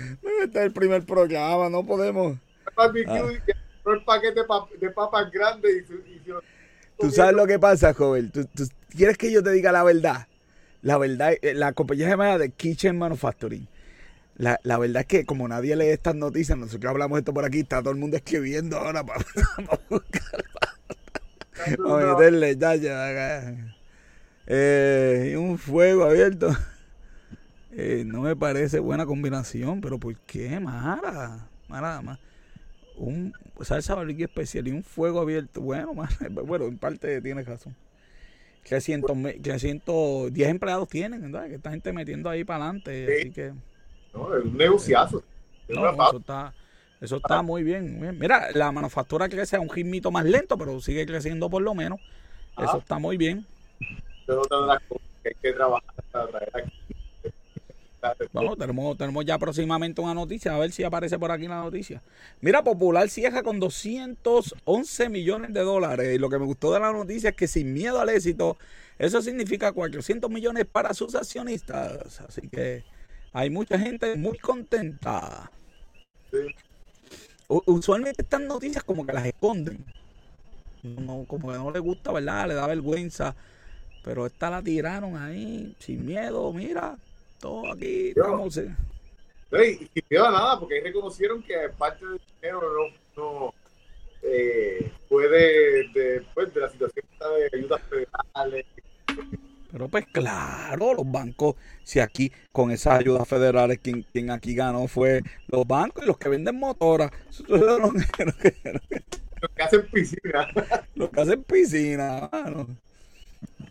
este 0.43 0.59
es 0.59 0.65
el 0.65 0.73
primer 0.73 1.05
programa, 1.05 1.69
no 1.69 1.85
podemos. 1.85 2.37
Barbecue, 2.75 3.41
ah. 3.47 3.91
el 3.91 4.03
paquete 4.03 4.41
de 4.79 4.89
papas 4.91 5.31
grandes 5.31 5.85
y, 5.89 6.31
Tú 6.97 7.09
sabes 7.11 7.33
lo 7.33 7.47
que 7.47 7.57
pasa, 7.57 7.93
joven. 7.93 8.29
¿Tú, 8.29 8.47
quieres 8.89 9.17
que 9.17 9.31
yo 9.31 9.41
te 9.41 9.51
diga 9.51 9.71
la 9.71 9.83
verdad? 9.83 10.27
La 10.81 10.97
verdad, 10.97 11.33
eh, 11.41 11.53
la 11.53 11.71
compañía 11.73 12.05
se 12.05 12.11
llama 12.11 12.37
de 12.37 12.51
Kitchen 12.51 12.97
Manufacturing. 12.97 13.67
La, 14.37 14.59
la, 14.63 14.77
verdad 14.77 15.01
es 15.01 15.07
que 15.07 15.25
como 15.25 15.47
nadie 15.47 15.75
lee 15.75 15.87
estas 15.87 16.15
noticias, 16.15 16.57
nosotros 16.57 16.89
hablamos 16.89 17.19
esto 17.19 17.33
por 17.33 17.43
aquí, 17.43 17.59
está 17.59 17.79
todo 17.79 17.91
el 17.91 17.99
mundo 17.99 18.15
escribiendo 18.15 18.77
ahora 18.77 19.05
para, 19.05 19.23
buscar. 19.89 20.45
Para 21.77 22.13
meterle 22.13 22.55
ya, 22.57 22.75
ya. 22.75 23.75
Eh, 24.47 25.35
un 25.37 25.57
fuego 25.57 26.05
abierto. 26.05 26.55
Eh, 27.81 28.03
no 28.05 28.23
me 28.23 28.35
parece 28.35 28.79
buena 28.79 29.05
combinación, 29.05 29.79
pero 29.79 29.97
¿por 29.97 30.13
qué, 30.19 30.59
Mara? 30.59 31.47
Mara, 31.69 32.01
Mara 32.01 32.19
un 32.97 33.33
salsa 33.61 33.95
barbecue 33.95 34.25
especial 34.25 34.67
y 34.67 34.71
un 34.71 34.83
fuego 34.83 35.21
abierto. 35.21 35.61
Bueno, 35.61 35.93
bueno, 36.45 36.65
en 36.65 36.77
parte 36.77 37.21
tienes 37.21 37.47
razón. 37.47 37.73
300, 38.67 39.17
310 39.41 40.49
empleados 40.49 40.89
tienen, 40.89 41.21
¿verdad? 41.21 41.47
Que 41.47 41.55
esta 41.55 41.71
gente 41.71 41.93
metiendo 41.93 42.29
ahí 42.29 42.43
para 42.43 42.65
adelante. 42.65 43.21
Así 43.21 43.31
que. 43.31 43.53
No, 44.13 44.35
es 44.35 44.43
un 44.43 44.57
negociazo. 44.57 45.23
eso 45.69 46.17
está, 46.17 46.53
eso 46.99 47.15
está 47.15 47.41
muy 47.41 47.63
bien, 47.63 47.97
Mira, 48.19 48.51
la 48.53 48.73
manufactura 48.73 49.29
crece 49.29 49.55
a 49.55 49.61
un 49.61 49.69
ritmito 49.69 50.11
más 50.11 50.25
lento, 50.25 50.57
pero 50.57 50.81
sigue 50.81 51.05
creciendo 51.05 51.49
por 51.49 51.61
lo 51.61 51.73
menos. 51.73 52.01
Eso 52.57 52.79
está 52.79 52.99
muy 52.99 53.15
bien. 53.15 53.45
Eso 54.27 54.41
es 54.43 54.67
las 54.67 54.83
cosas 54.83 55.07
que 55.23 55.29
hay 55.29 55.35
que 55.41 55.53
trabajar 55.53 55.95
para 56.11 56.27
traer 56.27 56.51
aquí 56.53 56.78
Vamos, 58.31 58.57
tenemos, 58.57 58.97
tenemos 58.97 59.25
ya 59.25 59.37
próximamente 59.37 59.99
una 59.99 60.13
noticia, 60.13 60.55
a 60.55 60.59
ver 60.59 60.71
si 60.71 60.83
aparece 60.83 61.19
por 61.19 61.31
aquí 61.31 61.47
la 61.47 61.61
noticia. 61.61 62.01
Mira, 62.39 62.63
Popular 62.63 63.09
cierra 63.09 63.43
con 63.43 63.59
211 63.59 65.09
millones 65.09 65.53
de 65.53 65.61
dólares. 65.61 66.15
Y 66.15 66.17
lo 66.17 66.29
que 66.29 66.39
me 66.39 66.45
gustó 66.45 66.71
de 66.71 66.79
la 66.79 66.93
noticia 66.93 67.31
es 67.31 67.35
que 67.35 67.47
sin 67.47 67.73
miedo 67.73 67.99
al 67.99 68.09
éxito, 68.09 68.57
eso 68.97 69.21
significa 69.21 69.71
400 69.71 70.29
millones 70.29 70.65
para 70.65 70.93
sus 70.93 71.13
accionistas. 71.15 72.21
Así 72.21 72.47
que 72.47 72.83
hay 73.33 73.49
mucha 73.49 73.77
gente 73.77 74.15
muy 74.15 74.37
contenta. 74.37 75.51
Usualmente 77.47 78.21
estas 78.21 78.41
noticias 78.41 78.83
como 78.83 79.05
que 79.05 79.13
las 79.13 79.25
esconden. 79.25 79.83
como 81.27 81.51
que 81.51 81.57
no 81.57 81.71
les 81.71 81.81
gusta, 81.81 82.13
¿verdad? 82.13 82.47
Le 82.47 82.53
da 82.53 82.65
vergüenza. 82.67 83.35
Pero 84.05 84.25
esta 84.25 84.49
la 84.49 84.61
tiraron 84.61 85.17
ahí 85.17 85.75
sin 85.79 86.05
miedo, 86.05 86.53
mira 86.53 86.97
todo 87.39 87.71
aquí, 87.71 88.13
¿cómo 88.13 88.49
se? 88.51 88.69
y 89.51 90.01
no 90.11 90.31
nada, 90.31 90.59
porque 90.59 90.81
reconocieron 90.81 91.41
que 91.41 91.55
parte 91.77 92.05
del 92.05 92.21
dinero 92.41 92.61
no, 92.61 93.23
no 93.23 93.53
eh, 94.21 94.91
fue 95.07 95.27
de, 95.27 96.23
pues, 96.33 96.53
de 96.53 96.61
la 96.61 96.69
situación 96.69 97.05
de 97.19 97.57
ayudas 97.57 97.81
federales. 97.89 98.65
Pero 99.71 99.87
pues 99.87 100.05
claro, 100.07 100.95
los 100.95 101.11
bancos, 101.11 101.55
si 101.83 101.99
aquí 101.99 102.31
con 102.51 102.71
esas 102.71 102.99
ayudas 102.99 103.27
federales 103.27 103.79
quien, 103.79 104.01
quien 104.01 104.31
aquí 104.31 104.55
ganó 104.55 104.87
fue 104.87 105.21
los 105.47 105.67
bancos 105.67 106.03
y 106.03 106.07
los 106.07 106.17
que 106.17 106.29
venden 106.29 106.57
motoras. 106.57 107.11
Los 107.47 107.93
que 109.55 109.63
hacen 109.63 109.87
piscina. 109.87 110.47
Los 110.95 111.09
que 111.11 111.21
hacen 111.21 111.43
piscina, 111.43 112.29
mano. 112.31 112.67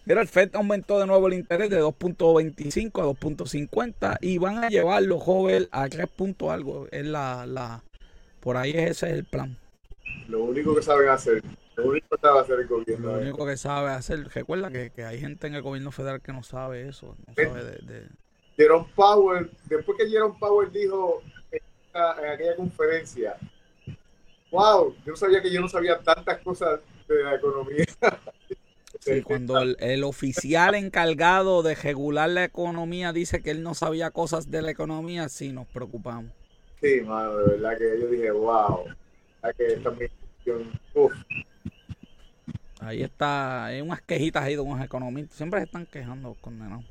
Mira, 0.08 0.22
el 0.22 0.28
FED 0.28 0.56
aumentó 0.56 0.98
de 0.98 1.06
nuevo 1.06 1.26
el 1.26 1.34
interés 1.34 1.68
de 1.68 1.82
2.25 1.82 3.02
a 3.02 3.04
2.50 3.04 4.16
y 4.22 4.38
van 4.38 4.64
a 4.64 4.70
llevarlo, 4.70 5.18
joven, 5.20 5.68
a 5.70 5.86
3 5.86 6.08
puntos 6.08 6.48
algo. 6.48 6.86
Es 6.90 7.04
la, 7.04 7.44
la, 7.44 7.84
por 8.40 8.56
ahí 8.56 8.70
ese 8.70 8.88
es 8.88 9.12
el 9.12 9.26
plan. 9.26 9.58
Lo 10.28 10.44
único 10.44 10.74
que 10.74 10.80
saben 10.80 11.10
hacer, 11.10 11.42
lo 11.76 11.90
único 11.90 12.06
que 12.08 12.22
sabe 12.22 12.40
hacer 12.40 12.60
el 12.60 12.66
gobierno. 12.68 13.16
Lo 13.16 13.20
único 13.20 13.44
que 13.44 13.58
sabe 13.58 13.90
hacer, 13.90 14.26
recuerda 14.32 14.70
que, 14.70 14.88
que, 14.88 15.04
hay 15.04 15.20
gente 15.20 15.46
en 15.46 15.56
el 15.56 15.60
gobierno 15.60 15.92
federal 15.92 16.22
que 16.22 16.32
no 16.32 16.42
sabe 16.42 16.88
eso, 16.88 17.14
no 17.26 17.34
sabe 17.34 17.64
de, 17.64 17.78
de... 17.82 18.06
Jerome 18.56 18.86
Powell, 18.94 19.50
después 19.66 19.98
que 19.98 20.08
Jerome 20.08 20.36
Powell 20.40 20.72
dijo 20.72 21.22
en, 21.52 21.60
en 21.92 22.30
aquella 22.30 22.56
conferencia, 22.56 23.36
wow, 24.50 24.94
yo 25.04 25.10
no 25.12 25.16
sabía 25.16 25.42
que 25.42 25.52
yo 25.52 25.60
no 25.60 25.68
sabía 25.68 25.98
tantas 25.98 26.38
cosas 26.38 26.80
de 27.06 27.22
la 27.22 27.34
economía. 27.34 27.84
Sí, 29.00 29.22
cuando 29.22 29.60
el, 29.60 30.04
oficial 30.04 30.74
encargado 30.74 31.62
de 31.62 31.74
regular 31.74 32.28
la 32.30 32.44
economía 32.44 33.12
dice 33.12 33.42
que 33.42 33.50
él 33.50 33.62
no 33.62 33.74
sabía 33.74 34.10
cosas 34.10 34.50
de 34.50 34.62
la 34.62 34.70
economía, 34.70 35.28
sí 35.28 35.52
nos 35.52 35.66
preocupamos. 35.68 36.32
Sí, 36.80 37.00
mano, 37.02 37.36
de 37.38 37.56
verdad 37.56 37.78
que 37.78 38.00
yo 38.00 38.08
dije, 38.08 38.30
wow, 38.30 38.84
que 39.56 39.66
esta 39.66 39.92
uf. 40.94 41.12
Ahí 42.80 43.02
está, 43.02 43.66
hay 43.66 43.80
unas 43.80 44.02
quejitas 44.02 44.44
ahí 44.44 44.54
de 44.54 44.60
unos 44.60 44.84
economistas, 44.84 45.36
siempre 45.36 45.60
se 45.60 45.66
están 45.66 45.86
quejando, 45.86 46.36
condenados. 46.40 46.84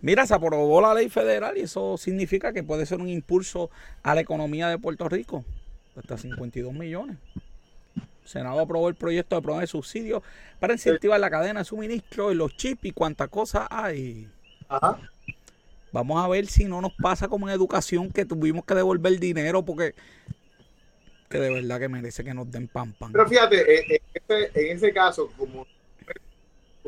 Mira, 0.00 0.26
se 0.26 0.34
aprobó 0.34 0.80
la 0.80 0.92
ley 0.92 1.08
federal 1.08 1.56
y 1.56 1.60
eso 1.60 1.96
significa 1.96 2.52
que 2.52 2.62
puede 2.62 2.84
ser 2.84 3.00
un 3.00 3.08
impulso 3.08 3.70
a 4.02 4.14
la 4.14 4.20
economía 4.20 4.68
de 4.68 4.78
Puerto 4.78 5.08
Rico, 5.08 5.44
hasta 5.96 6.18
52 6.18 6.74
millones. 6.74 7.16
Senado 8.24 8.60
aprobó 8.60 8.88
el 8.88 8.94
proyecto 8.94 9.36
de 9.36 9.42
programa 9.42 9.60
de 9.60 9.66
subsidios 9.66 10.22
para 10.58 10.72
incentivar 10.72 11.20
la 11.20 11.30
cadena 11.30 11.60
de 11.60 11.64
suministro 11.64 12.32
y 12.32 12.34
los 12.34 12.56
chips 12.56 12.84
y 12.86 12.92
cuánta 12.92 13.28
cosa 13.28 13.68
hay. 13.70 14.28
Ajá. 14.68 14.98
Vamos 15.92 16.24
a 16.24 16.26
ver 16.26 16.46
si 16.46 16.64
no 16.64 16.80
nos 16.80 16.92
pasa 16.94 17.28
como 17.28 17.48
en 17.48 17.54
educación 17.54 18.10
que 18.10 18.24
tuvimos 18.24 18.64
que 18.64 18.74
devolver 18.74 19.18
dinero 19.20 19.64
porque 19.64 19.94
que 21.28 21.38
de 21.38 21.52
verdad 21.52 21.80
que 21.80 21.88
merece 21.88 22.24
que 22.24 22.34
nos 22.34 22.50
den 22.50 22.68
pan 22.68 22.92
pan. 22.92 23.12
Pero 23.12 23.28
fíjate, 23.28 23.60
eh, 23.60 23.84
eh, 23.90 24.00
este, 24.12 24.70
en 24.70 24.76
ese 24.76 24.92
caso, 24.92 25.30
como, 25.36 25.66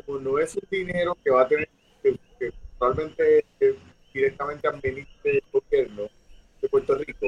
como 0.05 0.19
no 0.19 0.39
es 0.39 0.55
un 0.55 0.63
dinero 0.69 1.17
que 1.23 1.29
va 1.29 1.41
a 1.43 1.47
tener 1.47 1.67
que, 2.01 2.17
que 2.39 3.43
eh, 3.59 3.75
directamente 4.13 4.67
administre 4.67 5.31
el 5.37 5.43
gobierno 5.51 6.03
de 6.61 6.69
Puerto 6.69 6.95
Rico, 6.95 7.27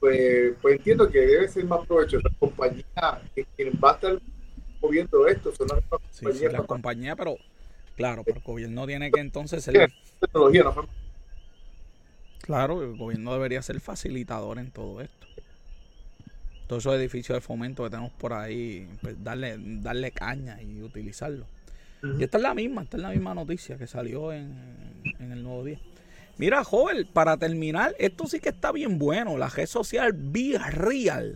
pues, 0.00 0.54
pues, 0.60 0.76
entiendo 0.76 1.08
que 1.08 1.20
debe 1.20 1.48
ser 1.48 1.64
más 1.64 1.86
provechoso. 1.86 2.28
La 2.28 2.38
compañía 2.38 3.22
que 3.34 3.46
quien 3.56 3.72
va 3.82 3.92
a 3.92 3.94
estar 3.94 4.18
moviendo 4.80 5.26
esto 5.26 5.54
son 5.54 5.68
las 5.68 5.84
compañías. 5.84 6.38
Sí, 6.38 6.48
la 6.48 6.62
compañía, 6.62 7.16
pero 7.16 7.36
claro, 7.96 8.22
pero 8.24 8.38
el 8.38 8.42
gobierno 8.42 8.86
tiene 8.86 9.10
que 9.10 9.20
entonces 9.20 9.64
ser. 9.64 9.90
Tecnología, 10.20 10.64
¿no? 10.64 10.88
Claro, 12.42 12.82
el 12.82 12.96
gobierno 12.96 13.32
debería 13.32 13.60
ser 13.62 13.80
facilitador 13.80 14.58
en 14.58 14.70
todo 14.70 15.00
esto. 15.00 15.26
Todos 16.68 16.82
esos 16.82 16.94
edificios 16.96 17.36
de 17.36 17.40
fomento 17.40 17.84
que 17.84 17.90
tenemos 17.90 18.12
por 18.12 18.32
ahí, 18.32 18.88
pues 19.02 19.22
darle, 19.22 19.56
darle 19.58 20.10
caña 20.10 20.60
y 20.62 20.82
utilizarlo. 20.82 21.44
Y 22.18 22.22
esta 22.22 22.36
es 22.36 22.42
la 22.42 22.54
misma, 22.54 22.82
esta 22.82 22.96
es 22.98 23.02
la 23.02 23.10
misma 23.10 23.34
noticia 23.34 23.78
que 23.78 23.86
salió 23.86 24.32
en, 24.32 24.54
en 25.18 25.32
el 25.32 25.42
nuevo 25.42 25.64
día. 25.64 25.78
Mira, 26.38 26.62
joven, 26.64 27.08
para 27.12 27.36
terminar, 27.38 27.94
esto 27.98 28.26
sí 28.26 28.40
que 28.40 28.50
está 28.50 28.70
bien 28.70 28.98
bueno. 28.98 29.38
La 29.38 29.48
red 29.48 29.66
social 29.66 30.12
Be 30.12 30.58
Real. 30.70 31.34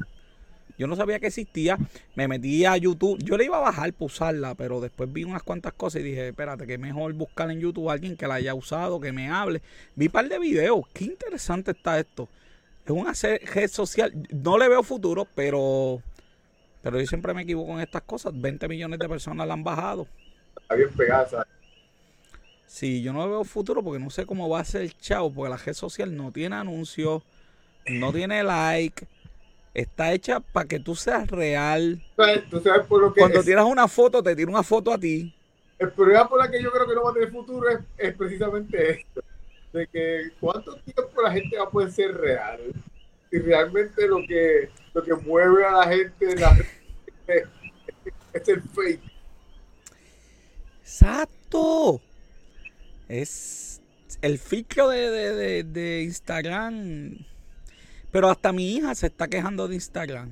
Yo 0.76 0.86
no 0.86 0.96
sabía 0.96 1.18
que 1.18 1.28
existía. 1.28 1.78
Me 2.14 2.28
metí 2.28 2.64
a 2.66 2.76
YouTube. 2.76 3.18
Yo 3.22 3.36
le 3.38 3.44
iba 3.44 3.56
a 3.56 3.60
bajar 3.60 3.92
para 3.92 4.06
usarla, 4.06 4.54
pero 4.54 4.80
después 4.80 5.10
vi 5.12 5.24
unas 5.24 5.42
cuantas 5.42 5.72
cosas 5.72 6.00
y 6.00 6.04
dije, 6.04 6.28
espérate, 6.28 6.66
que 6.66 6.78
mejor 6.78 7.12
buscar 7.14 7.50
en 7.50 7.60
YouTube 7.60 7.88
a 7.88 7.94
alguien 7.94 8.16
que 8.16 8.26
la 8.26 8.34
haya 8.34 8.54
usado, 8.54 9.00
que 9.00 9.12
me 9.12 9.30
hable. 9.30 9.62
Vi 9.94 10.06
un 10.06 10.12
par 10.12 10.28
de 10.28 10.38
videos. 10.38 10.86
Qué 10.92 11.04
interesante 11.04 11.70
está 11.70 11.98
esto. 11.98 12.28
Es 12.84 12.90
una 12.90 13.12
red 13.12 13.68
social. 13.70 14.12
No 14.30 14.58
le 14.58 14.68
veo 14.68 14.82
futuro, 14.82 15.26
pero, 15.34 16.02
pero 16.82 17.00
yo 17.00 17.06
siempre 17.06 17.32
me 17.32 17.42
equivoco 17.42 17.72
en 17.72 17.80
estas 17.80 18.02
cosas. 18.02 18.38
20 18.38 18.68
millones 18.68 18.98
de 18.98 19.08
personas 19.08 19.46
la 19.46 19.54
han 19.54 19.64
bajado. 19.64 20.06
Está 20.60 20.74
bien 20.74 20.90
pegada 20.96 21.46
Sí, 22.70 23.02
yo 23.02 23.12
no 23.12 23.28
veo 23.28 23.42
futuro 23.42 23.82
porque 23.82 23.98
no 23.98 24.10
sé 24.10 24.24
cómo 24.24 24.48
va 24.48 24.60
a 24.60 24.64
ser 24.64 24.82
el 24.82 24.96
chavo, 24.96 25.32
porque 25.34 25.50
la 25.50 25.56
red 25.56 25.74
social 25.74 26.16
no 26.16 26.30
tiene 26.30 26.54
anuncios, 26.54 27.20
no 27.88 28.12
tiene 28.12 28.44
like, 28.44 29.08
está 29.74 30.12
hecha 30.12 30.38
para 30.38 30.68
que 30.68 30.78
tú 30.78 30.94
seas 30.94 31.28
real. 31.28 32.00
¿Tú 32.48 32.60
sabes 32.60 32.86
por 32.86 33.02
lo 33.02 33.12
que 33.12 33.22
Cuando 33.22 33.42
tiras 33.42 33.64
una 33.64 33.88
foto, 33.88 34.22
te 34.22 34.36
tira 34.36 34.48
una 34.48 34.62
foto 34.62 34.92
a 34.92 34.98
ti. 34.98 35.34
El 35.80 35.90
problema 35.90 36.28
por 36.28 36.38
la 36.38 36.48
que 36.48 36.62
yo 36.62 36.70
creo 36.70 36.86
que 36.86 36.94
no 36.94 37.02
va 37.02 37.10
a 37.10 37.14
tener 37.14 37.32
futuro 37.32 37.68
es, 37.98 38.14
precisamente 38.14 39.00
esto, 39.00 39.20
de 39.72 39.88
que 39.88 40.30
cuánto 40.38 40.76
tiempo 40.76 41.22
la 41.22 41.32
gente 41.32 41.58
va 41.58 41.64
a 41.64 41.70
poder 41.70 41.90
ser 41.90 42.16
real. 42.16 42.60
Y 43.32 43.38
realmente 43.40 44.06
lo 44.06 44.18
que, 44.28 44.70
lo 44.94 45.02
que 45.02 45.14
mueve 45.14 45.66
a 45.66 45.72
la 45.72 45.88
gente 45.88 46.34
es 48.32 48.48
el 48.48 48.62
fake 48.62 49.02
Exacto. 50.82 52.00
Es 53.10 53.80
el 54.22 54.38
filtro 54.38 54.88
de, 54.88 55.10
de, 55.10 55.34
de, 55.34 55.64
de 55.64 56.02
Instagram. 56.02 57.18
Pero 58.12 58.30
hasta 58.30 58.52
mi 58.52 58.76
hija 58.76 58.94
se 58.94 59.08
está 59.08 59.26
quejando 59.26 59.66
de 59.66 59.74
Instagram. 59.74 60.30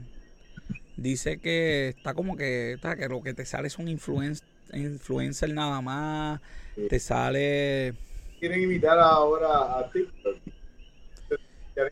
Dice 0.96 1.38
que 1.38 1.88
está 1.88 2.14
como 2.14 2.36
que, 2.36 2.74
está, 2.74 2.94
que 2.96 3.08
lo 3.08 3.20
que 3.20 3.34
te 3.34 3.44
sale 3.44 3.66
es 3.66 3.78
un 3.78 3.88
influencer, 3.88 4.46
influencer 4.72 5.52
nada 5.52 5.80
más. 5.80 6.40
Te 6.88 7.00
sale. 7.00 7.94
Quieren 8.38 8.62
invitar 8.62 8.96
ahora 8.98 9.78
a 9.78 9.90
TikTok. 9.90 10.36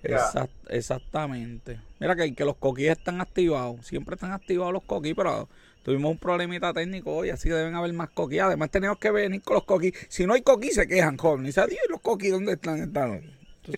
Exact, 0.03 0.53
exactamente. 0.69 1.81
Mira 1.99 2.15
que, 2.15 2.33
que 2.33 2.45
los 2.45 2.57
coquis 2.57 2.91
están 2.91 3.21
activados. 3.21 3.85
Siempre 3.87 4.15
están 4.15 4.33
activados 4.33 4.73
los 4.73 4.85
coquis, 4.85 5.15
pero 5.17 5.49
tuvimos 5.87 6.11
un 6.11 6.19
problemita 6.19 6.75
técnico 6.75 7.15
hoy, 7.15 7.31
así 7.31 7.49
deben 7.49 7.77
haber 7.77 7.93
más 7.93 8.11
coquis. 8.11 8.41
Además, 8.41 8.73
tenemos 8.73 8.99
que 8.99 9.13
venir 9.13 9.41
con 9.41 9.55
los 9.55 9.63
coquis. 9.63 9.93
Si 10.09 10.27
no 10.27 10.35
hay 10.35 10.43
coquis, 10.43 10.75
se 10.75 10.89
quejan, 10.89 11.17
joven. 11.17 11.45
Y 11.45 11.47
dice, 11.47 11.65
Dios, 11.69 11.81
los 11.89 12.01
coquis, 12.01 12.33
¿dónde 12.33 12.55
están? 12.55 12.81
están? 12.81 13.23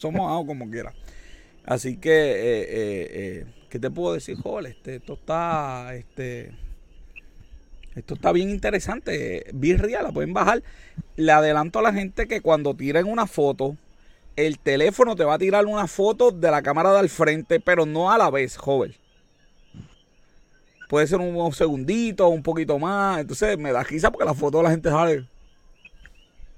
Somos 0.01 0.23
algo 0.23 0.47
como 0.47 0.71
quiera. 0.71 0.95
Así 1.67 1.99
que, 1.99 2.11
eh, 2.11 2.63
eh, 2.63 3.09
eh, 3.13 3.45
¿qué 3.69 3.79
te 3.79 3.91
puedo 3.91 4.15
decir, 4.15 4.39
joven? 4.39 4.73
Este, 4.73 4.97
esto 4.97 5.13
está, 5.13 5.95
este, 5.97 6.53
esto 7.95 8.15
está 8.15 8.33
bien 8.33 8.49
interesante. 8.49 9.45
Virria, 9.53 10.01
la 10.01 10.11
pueden 10.11 10.33
bajar. 10.33 10.63
Le 11.17 11.31
adelanto 11.31 11.81
a 11.81 11.83
la 11.83 11.93
gente 11.93 12.27
que 12.27 12.41
cuando 12.41 12.73
tiren 12.73 13.07
una 13.07 13.27
foto, 13.27 13.77
el 14.35 14.59
teléfono 14.59 15.15
te 15.15 15.25
va 15.25 15.35
a 15.35 15.39
tirar 15.39 15.67
una 15.67 15.87
foto 15.87 16.31
de 16.31 16.51
la 16.51 16.63
cámara 16.63 16.91
de 16.91 17.01
al 17.01 17.11
frente, 17.11 17.61
pero 17.61 17.85
no 17.85 18.11
a 18.11 18.17
la 18.17 18.31
vez, 18.31 18.57
joven. 18.57 18.95
Puede 20.89 21.07
ser 21.07 21.21
un 21.21 21.53
segundito, 21.53 22.29
un 22.29 22.43
poquito 22.43 22.79
más. 22.79 23.21
Entonces 23.21 23.59
me 23.59 23.73
da 23.73 23.85
quizá 23.85 24.11
porque 24.11 24.25
la 24.25 24.35
foto 24.35 24.63
la 24.63 24.71
gente 24.71 24.89
sale. 24.89 25.27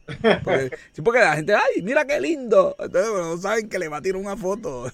Porque, 0.07 0.70
sí, 0.93 1.03
porque 1.03 1.20
la 1.20 1.37
gente, 1.37 1.55
ay, 1.55 1.83
mira 1.83 2.05
qué 2.05 2.20
lindo. 2.20 2.76
Entonces, 2.78 3.12
no 3.12 3.37
saben 3.39 3.68
que 3.68 3.78
le 3.78 3.89
va 3.89 3.99
a 3.99 4.03
tirar 4.03 4.20
una 4.20 4.37
foto. 4.37 4.91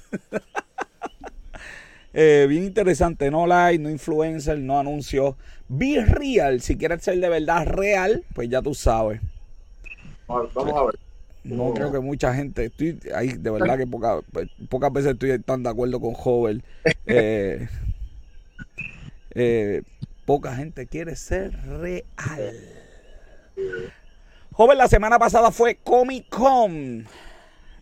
eh, 2.15 2.47
bien 2.49 2.65
interesante, 2.65 3.31
no 3.31 3.47
like, 3.47 3.83
no 3.83 3.91
influencer, 3.91 4.59
no 4.59 4.79
anuncio. 4.79 5.37
Be 5.69 6.05
real, 6.05 6.61
si 6.61 6.77
quieres 6.77 7.03
ser 7.03 7.19
de 7.19 7.29
verdad 7.29 7.67
real, 7.67 8.25
pues 8.35 8.49
ya 8.49 8.63
tú 8.63 8.75
sabes. 8.75 9.21
Vamos 10.27 10.51
a 10.57 10.85
ver. 10.87 10.99
No 11.45 11.73
creo 11.75 11.93
que 11.93 12.01
mucha 12.01 12.35
gente, 12.35 12.65
estoy 12.65 12.99
ahí, 13.15 13.29
de 13.29 13.51
verdad 13.51 13.79
que 13.79 13.87
poca, 13.87 14.19
pocas 14.69 14.93
veces 14.93 15.13
estoy 15.13 15.39
tan 15.39 15.63
de 15.63 15.71
acuerdo 15.71 16.01
con 16.01 16.15
Hover. 16.17 16.63
Eh, 17.09 17.69
eh, 19.39 19.83
poca 20.25 20.57
gente 20.57 20.87
quiere 20.87 21.15
ser 21.15 21.53
real. 21.79 22.55
Joven, 24.53 24.79
la 24.79 24.89
semana 24.89 25.19
pasada 25.19 25.51
fue 25.51 25.77
Comic 25.77 26.31
Con. 26.31 27.07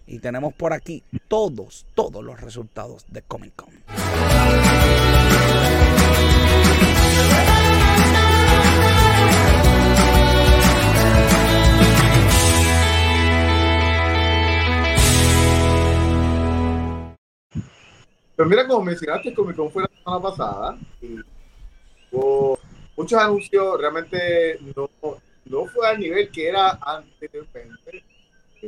Y 0.07 0.19
tenemos 0.19 0.53
por 0.53 0.73
aquí 0.73 1.05
todos, 1.29 1.87
todos 1.95 2.25
los 2.25 2.41
resultados 2.41 3.07
de 3.09 3.23
Comic 3.23 3.55
Con. 3.55 3.71
Pero 18.37 18.49
mira, 18.49 18.67
como 18.67 18.85
mencionaste, 18.85 19.33
Comic 19.33 19.55
Con 19.55 19.71
fue 19.71 19.85
la 19.85 19.91
semana 20.03 20.21
pasada 20.21 20.79
y 21.01 21.34
hubo 22.15 22.59
muchos 22.97 23.19
anuncios, 23.19 23.81
realmente 23.81 24.59
no, 24.77 24.89
no 25.47 25.67
fue 25.67 25.89
al 25.89 25.99
nivel 25.99 26.31
que 26.31 26.49
era 26.49 26.79
anteriormente. 26.83 28.03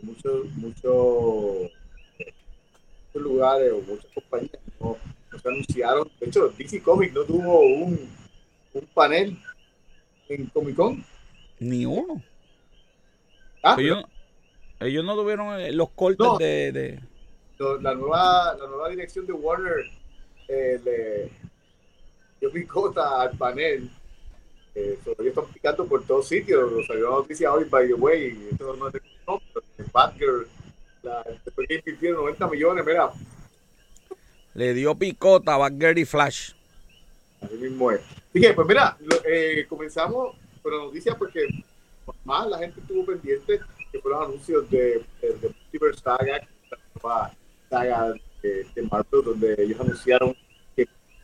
Muchos, 0.03 0.45
muchos, 0.57 1.71
muchos 2.19 3.23
lugares 3.23 3.73
o 3.73 3.81
muchas 3.81 4.11
compañías 4.13 4.59
no, 4.79 4.99
no, 5.33 5.39
se 5.39 5.49
anunciaron. 5.49 6.11
De 6.21 6.27
hecho, 6.27 6.49
DC 6.49 6.83
Comics 6.83 7.15
no 7.15 7.23
tuvo 7.25 7.61
un, 7.61 8.09
un 8.75 8.87
panel 8.93 9.39
en 10.29 10.47
Comic 10.47 10.77
Con. 10.77 11.05
Ni 11.61 11.87
uno. 11.87 12.21
Ah, 13.63 13.77
ellos, 13.79 14.05
ellos 14.81 15.03
no 15.05 15.15
tuvieron 15.17 15.59
eh, 15.59 15.73
los 15.73 15.89
cortes 15.91 16.19
No. 16.27 16.37
de, 16.37 16.73
de- 16.73 17.01
la 17.81 17.95
nueva, 17.95 18.55
la 18.61 18.67
nueva 18.67 18.91
dirección 18.91 19.25
de 19.27 19.33
Warner 19.33 19.87
eh, 20.49 20.79
le 20.85 21.31
dio 22.41 22.51
picota 22.51 23.23
al 23.23 23.37
panel. 23.37 23.91
Eh, 24.75 24.99
so, 25.05 25.13
ellos 25.13 25.27
están 25.29 25.47
picando 25.53 25.87
por 25.87 26.05
todos 26.05 26.29
sitios. 26.29 26.87
Salió 26.87 27.05
la 27.11 27.17
noticia 27.17 27.53
hoy, 27.53 27.65
by 27.65 27.87
the 27.87 27.95
way. 27.95 28.49
Esto 28.51 28.77
no 28.77 28.89
es 28.89 28.93
de 28.95 29.01
no, 29.27 29.41
pero 29.53 29.65
de 29.79 29.85
Batgirl. 29.93 30.47
La, 31.03 31.25
después 31.45 31.69
que 31.69 31.75
invirtieron 31.77 32.19
90 32.25 32.49
millones, 32.49 32.85
mira, 32.85 33.11
le 34.55 34.75
dio 34.75 34.95
picota 34.95 35.55
a 35.55 35.59
Batgirl 35.59 35.99
y 35.99 36.05
Flash. 36.05 36.53
así 37.41 37.55
mismo 37.57 37.91
es. 37.93 38.01
Así 38.31 38.41
que, 38.41 38.53
pues 38.55 38.67
mira, 38.67 38.97
lo- 39.01 39.23
eh, 39.29 39.67
comenzamos 39.69 40.37
con 40.63 40.73
la 40.73 40.85
noticia 40.85 41.15
porque 41.17 41.47
más 42.25 42.47
la 42.49 42.59
gente 42.59 42.81
estuvo 42.81 43.05
pendiente 43.07 43.61
que 43.93 44.01
fueron 44.01 44.21
los 44.21 44.29
anuncios 44.31 44.71
de, 44.71 45.05
de, 45.21 45.29
de 45.41 45.49
Multiverse 45.49 46.01
Saga, 46.03 46.39
la 46.71 46.79
nueva 47.03 47.33
saga 47.71 48.15
de, 48.43 48.67
de 48.75 48.83
Marvel, 48.83 49.23
donde 49.25 49.55
ellos 49.59 49.81
anunciaron 49.81 50.37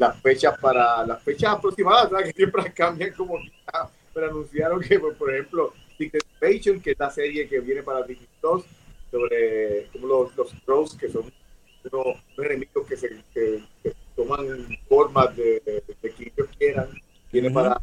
las 0.03 0.21
fechas 0.21 0.59
para 0.59 1.07
las 1.07 1.23
fechas 1.23 1.55
aproximadas, 1.55 2.11
que 2.25 2.33
siempre 2.33 2.73
cambian 2.73 3.13
como 3.13 3.39
quizá, 3.39 3.89
pero 4.13 4.27
anunciaron 4.27 4.81
que, 4.81 4.99
pues, 4.99 5.17
por 5.17 5.33
ejemplo, 5.33 5.73
Invasion, 5.99 6.81
que 6.81 6.91
es 6.91 6.99
la 6.99 7.11
serie 7.11 7.49
que 7.49 7.61
viene 7.61 7.83
para 7.83 8.03
Disney 8.03 8.27
sobre 9.11 9.87
como 9.93 10.07
los, 10.09 10.37
los 10.37 10.53
Trolls, 10.65 10.95
que 10.95 11.09
son 11.09 11.31
unos, 11.93 12.17
unos 12.37 12.51
enemigos 12.51 12.87
que 12.89 12.97
se 12.97 13.09
que, 13.33 13.63
que 13.83 13.95
toman 14.17 14.47
formas 14.89 15.37
de, 15.37 15.63
de, 15.65 15.85
de 16.03 16.11
quien 16.11 16.33
ellos 16.37 16.49
quieran, 16.59 16.89
viene 17.31 17.49
Ujú. 17.49 17.55
para 17.55 17.81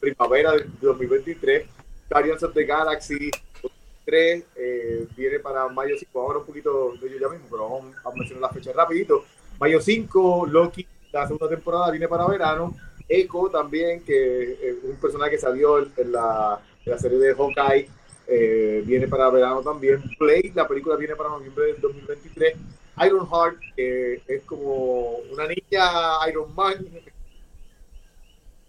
primavera 0.00 0.52
del 0.52 0.70
2023, 0.80 1.66
Guardians 2.08 2.42
of 2.42 2.54
the 2.54 2.64
Galaxy 2.64 3.30
3 4.06 4.44
eh, 4.56 5.06
viene 5.14 5.38
para 5.40 5.68
mayo 5.68 5.94
5, 5.98 6.18
ahora 6.18 6.38
un 6.38 6.46
poquito 6.46 6.94
de 6.98 7.08
ello 7.08 7.18
ya 7.20 7.28
mismo, 7.28 7.46
pero 7.50 7.68
vamos 7.68 7.96
a 8.02 8.10
mencionar 8.12 8.42
la 8.42 8.48
fecha 8.48 8.72
rapidito. 8.72 9.24
Mayo 9.60 9.80
5, 9.80 10.46
Loki, 10.50 10.86
la 11.12 11.26
segunda 11.26 11.48
temporada 11.48 11.90
viene 11.90 12.08
para 12.08 12.26
verano. 12.26 12.74
Echo 13.08 13.48
también, 13.50 14.02
que 14.04 14.52
es 14.52 14.76
un 14.84 14.96
personaje 14.96 15.32
que 15.32 15.38
salió 15.38 15.78
en, 15.78 16.12
la, 16.12 16.60
en 16.84 16.92
la 16.92 16.98
serie 16.98 17.18
de 17.18 17.34
Hawkeye, 17.34 17.88
eh, 18.26 18.82
viene 18.84 19.08
para 19.08 19.30
verano 19.30 19.62
también. 19.62 20.02
Blade, 20.18 20.52
la 20.54 20.68
película 20.68 20.96
viene 20.96 21.16
para 21.16 21.30
noviembre 21.30 21.66
del 21.72 21.80
2023. 21.80 22.54
Ironheart, 23.06 23.56
que 23.76 24.20
es 24.26 24.42
como 24.44 25.18
una 25.32 25.46
niña 25.46 26.28
Iron 26.28 26.54
Man, 26.54 26.74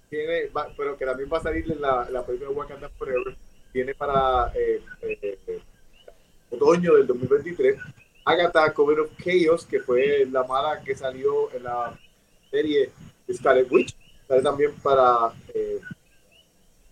viene, 0.10 0.48
va- 0.56 0.70
pero 0.78 0.98
que 0.98 1.06
también 1.06 1.30
va 1.32 1.38
a 1.38 1.44
salir 1.44 1.70
en 1.72 1.82
la, 1.82 2.08
la 2.10 2.26
película 2.26 2.52
Wakanda 2.52 2.90
Forever, 2.90 3.36
viene 3.74 3.94
para 3.94 4.52
eh, 4.56 4.82
eh, 5.02 5.60
otoño 6.52 6.96
del 6.96 7.08
2023. 7.08 7.78
Agatha 8.26 8.74
Coven 8.74 9.00
of 9.00 9.10
Chaos, 9.24 9.66
que 9.66 9.80
fue 9.80 10.26
la 10.32 10.44
mala 10.44 10.82
que 10.84 10.96
salió 10.96 11.52
en 11.54 11.64
la 11.64 11.98
serie 12.50 12.90
Scarlet 13.32 13.72
Witch, 13.72 13.96
sale 14.28 14.42
también 14.42 14.74
para 14.82 15.34
eh, 15.54 15.80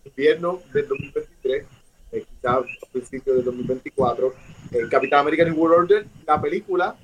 invierno 0.05 0.61
del 0.73 0.87
2023, 0.87 1.65
eh, 2.11 2.25
quizás 2.29 2.57
a 2.57 2.91
principios 2.91 3.35
del 3.37 3.45
2024. 3.45 4.33
El 4.71 4.89
Capitán 4.89 5.19
América 5.21 5.45
New 5.45 5.55
World 5.55 5.91
Order, 5.91 6.05
la 6.25 6.41
película, 6.41 6.95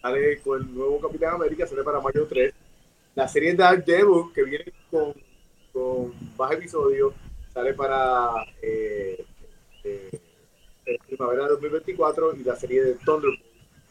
sale 0.00 0.40
con 0.40 0.60
el 0.60 0.74
nuevo 0.74 1.00
Capitán 1.00 1.34
América, 1.34 1.66
sale 1.66 1.82
para 1.82 2.00
mayo 2.00 2.26
3. 2.26 2.54
La 3.14 3.28
serie 3.28 3.54
Dark 3.54 3.84
Devil, 3.84 4.32
que 4.34 4.42
viene 4.42 4.72
con, 4.90 5.14
con 5.72 6.12
más 6.36 6.52
episodios, 6.52 7.14
sale 7.52 7.72
para 7.74 8.44
eh, 8.60 9.24
eh, 9.84 10.20
primavera 11.06 11.44
de 11.44 11.50
2024 11.50 12.36
y 12.36 12.44
la 12.44 12.56
serie 12.56 12.82
de 12.82 12.94
Thunderbolt 12.94 13.40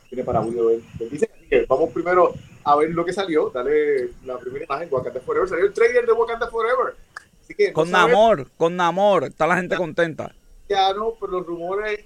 viene 0.10 0.24
para 0.24 0.44
julio 0.44 0.68
del 0.68 0.84
26. 1.00 1.32
Así 1.32 1.48
que 1.48 1.66
vamos 1.68 1.92
primero 1.92 2.34
a 2.64 2.76
ver 2.76 2.90
lo 2.92 3.04
que 3.06 3.14
salió. 3.14 3.50
Dale 3.50 4.10
la 4.26 4.38
primera 4.38 4.66
imagen, 4.66 4.88
Wakanda 4.92 5.20
Forever. 5.22 5.50
Salió 5.50 5.66
el 5.66 5.74
trailer 5.74 6.06
de 6.06 6.12
Wakanda 6.14 6.48
Forever. 6.50 6.96
Así 7.42 7.54
que 7.56 7.68
no 7.70 7.74
Con 7.74 7.92
Namor, 7.92 8.50
con 8.58 8.76
Namor. 8.76 9.26
Está 9.26 9.48
la 9.48 9.58
gente 9.58 9.76
contenta. 9.76 10.34
ya 10.70 10.94
no, 10.94 11.14
pero 11.20 11.34
los 11.34 11.46
rumores, 11.46 12.00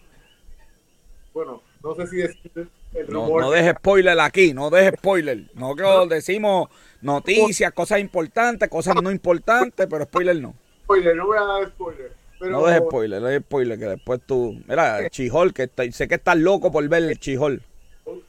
bueno, 1.34 1.62
no 1.84 1.96
sé 1.96 2.08
si 2.08 2.16
decir 2.18 2.52
el 2.94 3.08
No, 3.10 3.26
rumor. 3.26 3.42
no 3.42 3.52
deje 3.52 3.72
spoiler 3.74 4.20
aquí, 4.20 4.54
no 4.54 4.70
deje 4.70 4.98
spoiler. 4.98 5.44
Nosotros 5.54 6.10
decimos 6.10 6.70
noticias, 7.02 7.72
cosas 7.74 8.00
importantes, 8.00 8.68
cosas 8.70 8.96
no 9.02 9.12
importantes, 9.12 9.86
pero 9.90 10.06
spoiler 10.06 10.42
no. 10.42 10.56
spoiler, 10.84 11.16
no 11.16 11.28
voy 11.28 11.38
a 11.38 11.42
dar 11.44 11.68
spoiler. 11.70 12.12
Pero 12.40 12.52
No 12.52 12.66
dejes 12.68 12.84
spoiler, 12.84 13.22
no 13.22 13.28
dejes 13.28 13.44
spoiler, 13.44 13.80
que 13.80 13.86
después 13.86 14.22
tú. 14.26 14.60
Mira, 14.68 15.10
Chihol, 15.10 15.54
que 15.54 15.64
está- 15.64 15.92
sé 15.92 16.08
que 16.08 16.16
estás 16.16 16.38
loco 16.38 16.72
por 16.72 16.88
ver 16.88 17.04
el 17.04 17.20
Chihol. 17.20 17.62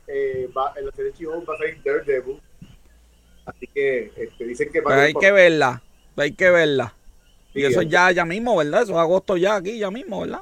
Eh, 0.07 0.49
va, 0.57 0.73
en 0.77 0.87
la 0.87 0.93
serie 0.93 1.13
She-Hulk 1.19 1.49
va 1.49 1.55
a 1.55 1.59
salir 1.59 1.83
Daredevil. 1.85 2.41
Así 3.45 3.67
que 3.67 4.13
este, 4.17 4.45
dicen 4.45 4.71
que 4.71 4.81
va 4.81 4.91
Pero 4.91 5.01
a 5.01 5.05
hay 5.05 5.15
que 5.15 5.33
verla, 5.33 5.83
hay 6.17 6.33
que 6.33 6.51
verla. 6.51 6.95
Y 7.55 7.65
eso 7.65 7.81
es 7.81 7.89
ya, 7.89 8.13
ya 8.13 8.25
mismo, 8.25 8.57
¿verdad? 8.57 8.83
Eso 8.83 8.93
es 8.93 8.99
agosto 8.99 9.37
ya 9.37 9.57
aquí, 9.57 9.79
ya 9.79 9.91
mismo, 9.91 10.21
¿verdad? 10.21 10.41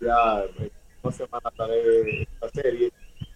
Ya, 0.00 0.44
en 0.58 0.70
una 1.02 1.12
semana 1.12 1.50
sale 1.56 2.22
esta 2.22 2.48
serie. 2.50 2.92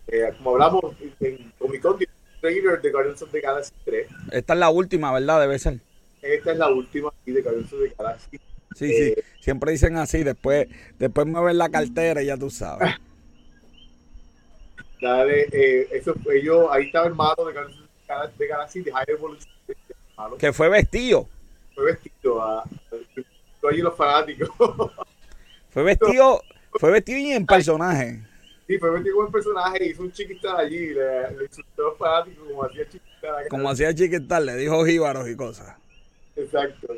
Eh, 0.08 0.32
como 0.36 0.50
hablamos 0.50 0.94
en 1.20 1.52
Comic 1.58 1.82
Con, 1.82 1.98
trailer 2.40 2.80
de 2.80 2.90
Guardians 2.90 3.22
of 3.22 3.30
the 3.30 3.40
Galaxy 3.40 3.72
3. 3.84 4.08
Esta 4.32 4.52
es 4.52 4.58
la 4.58 4.70
última, 4.70 5.12
¿verdad? 5.12 5.40
Debe 5.40 5.58
ser. 5.58 5.78
Esta 6.22 6.52
es 6.52 6.58
la 6.58 6.68
última 6.68 7.10
aquí 7.22 7.32
de 7.32 7.42
Guardians 7.42 7.72
of 7.72 7.80
the 7.80 7.94
Galaxy. 7.96 8.40
Sí, 8.74 8.92
sí, 8.92 9.14
siempre 9.40 9.72
dicen 9.72 9.96
así, 9.96 10.22
después, 10.22 10.68
después 10.98 11.26
me 11.26 11.40
ven 11.40 11.56
la 11.56 11.70
cartera 11.70 12.22
y 12.22 12.26
ya 12.26 12.36
tú 12.36 12.50
sabes. 12.50 12.90
Dale, 15.00 15.48
eh, 15.52 15.88
eso, 15.92 16.14
ellos, 16.32 16.66
ahí 16.70 16.86
estaba 16.86 17.06
el 17.06 17.14
malo 17.14 17.44
de 17.46 17.52
Guardians 17.52 18.38
de 18.38 18.46
Galaxy, 18.46 18.80
de 18.80 18.92
High 18.92 19.04
Evolution. 19.08 19.52
Que 20.38 20.52
fue 20.52 20.68
vestido. 20.68 21.28
Fue 21.74 21.84
vestido 21.84 22.42
a, 22.42 22.62
a, 22.62 23.68
allí 23.68 23.82
los 23.82 23.96
fanáticos. 23.96 24.48
fue 25.70 25.82
vestido, 25.82 26.42
fue 26.80 26.90
vestido 26.92 27.18
y 27.18 27.32
en 27.32 27.46
personaje. 27.46 28.22
Sí, 28.66 28.78
fue 28.78 28.90
vestido 28.90 29.16
como 29.16 29.30
personaje, 29.30 29.86
hizo 29.86 30.02
un 30.02 30.12
chiquistar 30.12 30.56
allí, 30.56 30.88
le, 30.88 31.30
le 31.36 31.44
insultó 31.44 31.82
a 31.82 31.88
los 31.90 31.98
fanáticos 31.98 32.48
como 32.48 32.64
hacía 32.64 32.88
chiquistar. 32.88 33.48
Como 33.48 33.70
hacía 33.70 33.94
chiquistar, 33.94 34.42
le 34.42 34.56
dijo 34.56 34.84
jíbaros 34.84 35.28
y 35.28 35.36
cosas. 35.36 35.76
Exacto. 36.34 36.94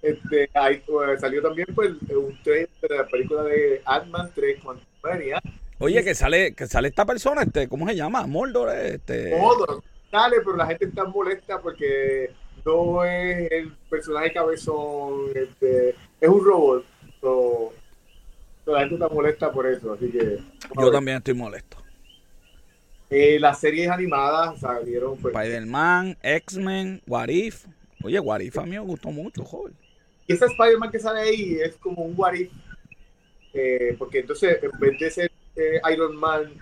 Este, 0.00 0.48
ahí 0.54 0.82
pues, 0.86 1.20
salió 1.20 1.42
también 1.42 1.66
pues, 1.74 1.90
un 2.10 2.38
trailer 2.42 2.68
de 2.82 2.96
la 2.96 3.06
película 3.06 3.42
de 3.42 3.82
Ant-Man 3.84 4.30
3 4.34 4.60
Quantumania. 4.62 5.42
Oye, 5.80 6.02
que 6.02 6.14
sale, 6.14 6.54
que 6.54 6.66
sale 6.66 6.88
esta 6.88 7.06
persona, 7.06 7.42
este, 7.42 7.68
¿cómo 7.68 7.86
se 7.88 7.94
llama? 7.94 8.26
Moldor, 8.26 8.76
este. 8.76 9.36
Moldor, 9.38 9.82
sale, 10.10 10.36
pero 10.44 10.56
la 10.56 10.66
gente 10.66 10.86
está 10.86 11.04
molesta 11.04 11.60
porque 11.60 12.30
no 12.64 13.04
es 13.04 13.50
el 13.52 13.72
personaje 13.88 14.32
cabezón, 14.32 15.30
este, 15.34 15.94
es 16.20 16.28
un 16.28 16.44
robot. 16.44 16.84
So, 17.20 17.72
so 18.64 18.72
la 18.72 18.80
gente 18.80 18.96
está 18.96 19.08
molesta 19.08 19.52
por 19.52 19.66
eso, 19.66 19.92
así 19.92 20.10
que. 20.10 20.38
Yo 20.80 20.90
también 20.90 21.18
estoy 21.18 21.34
molesto. 21.34 21.76
Eh, 23.10 23.38
las 23.40 23.60
series 23.60 23.88
animadas 23.88 24.60
salieron. 24.60 25.16
Pues, 25.16 25.34
Spider-Man, 25.34 26.16
X-Men, 26.22 27.02
What 27.06 27.28
If. 27.28 27.66
Oye, 28.02 28.20
What 28.20 28.40
If 28.40 28.58
a 28.58 28.64
mí 28.64 28.70
me 28.70 28.80
gustó 28.80 29.10
mucho, 29.10 29.44
joven. 29.44 29.74
Y 30.26 30.34
ese 30.34 30.44
Spider-Man 30.44 30.90
que 30.90 30.98
sale 30.98 31.20
ahí 31.20 31.58
es 31.62 31.76
como 31.76 32.02
un 32.02 32.14
What 32.16 32.34
If. 32.34 32.50
Eh, 33.54 33.96
porque 33.98 34.18
entonces, 34.20 34.58
en 34.62 34.78
vez 34.78 34.98
de 34.98 35.10
ser 35.10 35.27
eh, 35.58 35.80
Iron 35.92 36.16
Man 36.16 36.52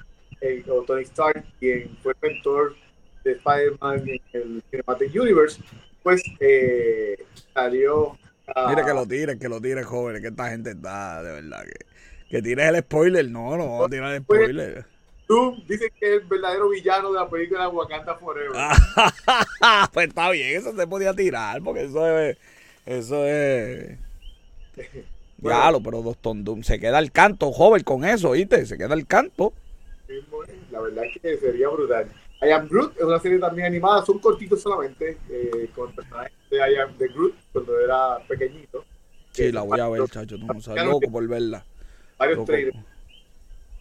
eh, 0.40 0.64
o 0.68 0.82
Tony 0.82 1.03
Stark, 1.03 1.44
quien 1.59 1.97
fue 2.03 2.14
el 2.20 2.30
mentor 2.30 2.76
de 3.24 3.32
Spider-Man 3.32 4.09
en 4.09 4.20
el 4.32 4.62
Cinematic 4.70 5.14
Universe, 5.14 5.62
pues 6.03 6.22
eh, 6.40 7.16
salió. 7.53 8.18
Uh, 8.49 8.68
Mira 8.68 8.84
que 8.84 8.94
lo 8.94 9.07
tires, 9.07 9.36
que 9.38 9.49
lo 9.49 9.61
tires, 9.61 9.84
joven, 9.84 10.22
que 10.22 10.28
esta 10.28 10.51
gente 10.51 10.70
está, 10.70 11.22
de 11.22 11.32
verdad, 11.32 11.64
que, 11.64 11.86
que 12.30 12.42
tires 12.42 12.68
el 12.68 12.78
spoiler. 12.80 13.28
No, 13.28 13.57
no 13.57 13.66
vamos 13.66 13.86
a 13.86 13.90
tirar 13.90 14.14
el 14.14 14.22
spoiler. 14.22 14.84
Tú 15.26 15.57
dices 15.66 15.90
que 15.99 16.07
es 16.07 16.22
el 16.22 16.28
verdadero 16.28 16.68
villano 16.68 17.12
de 17.12 17.18
la 17.18 17.28
película 17.28 17.68
Wakanda 17.68 18.14
Forever. 18.14 18.53
pues 19.92 20.09
está 20.09 20.30
bien, 20.30 20.57
eso 20.57 20.76
se 20.76 20.86
podía 20.86 21.12
tirar, 21.14 21.61
porque 21.62 21.84
eso 21.84 22.18
es. 22.20 22.38
Eso 22.86 23.26
es. 23.26 23.99
Bueno, 25.39 25.59
Claro, 25.59 25.80
pero 25.80 26.03
Doctor 26.03 26.37
Doom 26.43 26.62
se 26.62 26.78
queda 26.78 26.99
el 26.99 27.12
canto, 27.12 27.53
joven, 27.53 27.82
con 27.82 28.05
eso, 28.05 28.32
¿viste? 28.32 28.64
Se 28.66 28.78
queda 28.78 28.95
el 28.95 29.07
canto. 29.07 29.53
La 30.70 30.80
verdad 30.80 31.05
es 31.05 31.20
que 31.20 31.37
sería 31.39 31.68
brutal. 31.68 32.09
I 32.43 32.51
Am 32.51 32.68
Groot 32.68 32.97
es 32.97 33.03
una 33.03 33.18
serie 33.18 33.39
también 33.39 33.66
animada, 33.66 34.05
son 34.05 34.18
cortitos 34.18 34.61
solamente, 34.61 35.16
eh, 35.30 35.70
con 35.74 35.95
personajes 35.95 36.32
de 36.51 36.59
I 36.59 36.76
Am 36.76 36.97
the 36.99 37.09
Groot 37.09 37.34
cuando 37.53 37.80
era 37.80 38.18
pequeñito. 38.28 38.84
Sí, 39.32 39.53
la 39.53 39.62
voy 39.62 39.80
a 39.80 39.89
ver, 39.89 40.03
chacho, 40.09 40.37
no, 40.39 40.47
o 40.47 40.84
loco 40.84 41.11
por 41.11 41.26
verla. 41.26 41.64
Varios 42.18 42.45
trailers. 42.45 42.76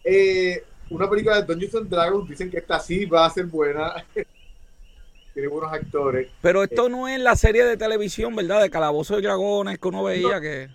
Eh, 0.04 0.62
una 0.90 1.08
película 1.10 1.40
de 1.40 1.42
Dungeons 1.42 1.74
and 1.74 1.88
Dragons, 1.88 2.28
dicen 2.28 2.50
que 2.50 2.58
esta 2.58 2.78
sí 2.78 3.04
va 3.06 3.26
a 3.26 3.30
ser 3.30 3.46
buena. 3.46 3.92
Tiene 5.34 5.48
buenos 5.48 5.70
actores. 5.72 6.30
Pero 6.40 6.62
esto 6.62 6.86
eh, 6.86 6.90
no 6.90 7.08
es 7.08 7.20
la 7.20 7.36
serie 7.36 7.64
de 7.64 7.76
televisión, 7.76 8.34
¿verdad? 8.34 8.62
De 8.62 8.70
Calabozo 8.70 9.16
de 9.16 9.22
Dragones 9.22 9.78
que 9.78 9.88
uno 9.88 10.04
veía 10.04 10.36
no, 10.36 10.40
que... 10.40 10.68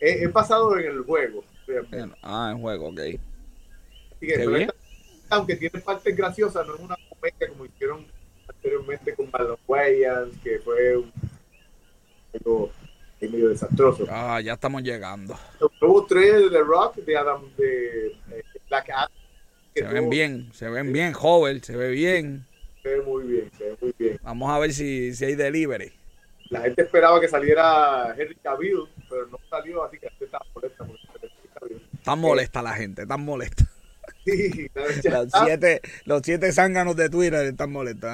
Es, 0.00 0.22
es, 0.22 0.32
basado 0.32 0.78
en 0.78 0.86
el 0.86 1.02
juego. 1.02 1.44
Realmente. 1.66 2.16
Ah, 2.22 2.50
en 2.52 2.60
juego, 2.60 2.88
ok. 2.88 2.98
Así 2.98 3.18
que, 4.26 4.34
pero 4.36 4.56
esta, 4.56 4.74
aunque 5.30 5.56
tiene 5.56 5.80
partes 5.80 6.16
graciosas, 6.16 6.66
no 6.66 6.74
es 6.74 6.80
una 6.80 6.96
comedia 7.08 7.48
como 7.48 7.64
hicieron 7.66 8.06
anteriormente 8.48 9.14
con 9.14 9.30
Marlon 9.30 9.58
Wayans, 9.66 10.38
que 10.42 10.58
fue 10.60 10.96
un, 10.96 11.12
algo 12.34 12.70
medio 13.20 13.48
desastroso. 13.48 14.06
Ah, 14.08 14.40
ya 14.40 14.54
estamos 14.54 14.82
llegando. 14.82 15.36
Hubo 15.80 16.06
tres 16.06 16.34
de 16.34 16.50
The 16.50 16.60
Rock, 16.60 16.96
de 16.96 17.16
Adam, 17.16 17.42
de 17.56 18.06
eh, 18.08 18.42
Black 18.68 18.90
Adam. 18.90 19.10
Se 19.74 19.82
ven 19.82 19.96
tuvo, 19.96 20.10
bien, 20.10 20.50
se 20.52 20.68
ven 20.70 20.92
bien, 20.92 21.12
joven, 21.12 21.62
se 21.62 21.76
ve 21.76 21.90
bien. 21.90 22.46
Se 22.82 22.88
ve 22.88 23.02
muy 23.02 23.24
bien, 23.24 23.50
se 23.58 23.64
ve 23.64 23.76
muy 23.80 23.94
bien. 23.98 24.20
Vamos 24.22 24.50
a 24.50 24.58
ver 24.58 24.72
si, 24.72 25.14
si 25.14 25.24
hay 25.24 25.34
delivery. 25.34 25.92
La 26.50 26.60
gente 26.60 26.82
esperaba 26.82 27.20
que 27.20 27.28
saliera 27.28 28.14
Henry 28.16 28.36
Cavill, 28.36 28.84
pero 29.08 29.26
no 29.26 29.38
salió, 29.48 29.84
así 29.84 29.98
que 29.98 30.10
está 30.20 30.38
molesta. 30.54 30.86
Tan 32.04 32.18
molesta 32.20 32.60
eh, 32.60 32.62
la 32.62 32.72
gente, 32.72 33.06
tan 33.06 33.24
molesta. 33.24 33.64
Sí, 34.24 34.68
los, 35.10 35.28
siete, 35.44 35.80
los 36.04 36.22
siete 36.22 36.52
zánganos 36.52 36.96
de 36.96 37.08
Twitter 37.08 37.46
están 37.46 37.72
molestos. 37.72 38.10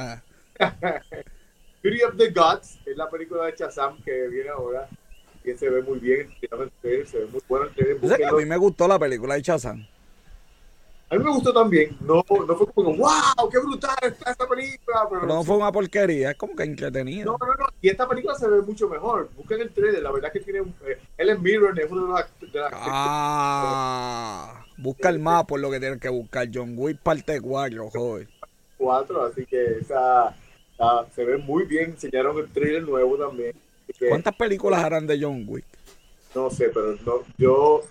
Beauty 1.82 2.02
of 2.02 2.16
the 2.16 2.30
Gods 2.30 2.78
es 2.86 2.96
la 2.96 3.10
película 3.10 3.46
de 3.46 3.54
Shazam 3.56 4.02
que 4.02 4.28
viene 4.28 4.50
ahora. 4.50 4.88
Que 5.42 5.58
se 5.58 5.68
ve 5.68 5.82
muy 5.82 5.98
bien, 5.98 6.32
se 6.40 7.18
ve 7.18 7.26
muy 7.26 7.42
bueno. 7.48 7.66
¿Sabes 7.74 8.26
a 8.26 8.32
mí 8.32 8.44
me 8.44 8.56
gustó 8.56 8.86
la 8.86 8.96
película 8.96 9.34
de 9.34 9.42
Shazam. 9.42 9.84
A 11.12 11.16
mí 11.16 11.24
me 11.24 11.30
gustó 11.30 11.52
también. 11.52 11.94
No, 12.00 12.24
no 12.26 12.56
fue 12.56 12.66
como, 12.68 12.96
wow, 12.96 13.50
qué 13.50 13.58
brutal 13.58 13.94
está 14.00 14.30
esta 14.30 14.48
película. 14.48 15.06
Pero, 15.10 15.26
no 15.26 15.44
fue 15.44 15.58
una 15.58 15.70
porquería, 15.70 16.30
es 16.30 16.36
como 16.38 16.56
que 16.56 16.62
entretenido. 16.62 17.36
No, 17.38 17.46
no, 17.46 17.54
no. 17.54 17.66
Y 17.82 17.90
esta 17.90 18.08
película 18.08 18.34
se 18.34 18.48
ve 18.48 18.62
mucho 18.62 18.88
mejor. 18.88 19.28
Busquen 19.36 19.60
el 19.60 19.70
trailer, 19.74 20.02
la 20.02 20.10
verdad 20.10 20.30
es 20.32 20.40
que 20.40 20.44
tiene 20.44 20.62
un. 20.62 20.74
Eh, 20.86 20.98
él 21.18 21.28
es 21.28 21.38
Mirren, 21.38 21.76
es 21.76 21.90
uno 21.90 22.06
de 22.06 22.08
los. 22.08 22.52
De 22.52 22.58
las 22.58 22.72
ah, 22.74 24.64
busca 24.78 25.10
el 25.10 25.18
mapa 25.18 25.48
por 25.48 25.60
lo 25.60 25.70
que 25.70 25.80
tienes 25.80 26.00
que 26.00 26.08
buscar. 26.08 26.48
John 26.52 26.72
Wick 26.78 26.98
parte 27.00 27.42
4, 27.42 27.90
joder. 27.90 28.28
4, 28.78 29.24
así 29.26 29.44
que 29.44 29.80
esa. 29.80 30.34
se 31.14 31.24
ve 31.26 31.36
muy 31.36 31.66
bien. 31.66 31.90
Enseñaron 31.90 32.38
el 32.38 32.50
trailer 32.50 32.84
nuevo 32.84 33.18
también. 33.18 33.52
Que, 33.98 34.08
¿Cuántas 34.08 34.34
películas 34.34 34.82
harán 34.82 35.06
de 35.06 35.20
John 35.20 35.44
Wick? 35.46 35.66
No 36.34 36.48
sé, 36.48 36.70
pero 36.72 36.96
no, 37.04 37.20
yo 37.36 37.82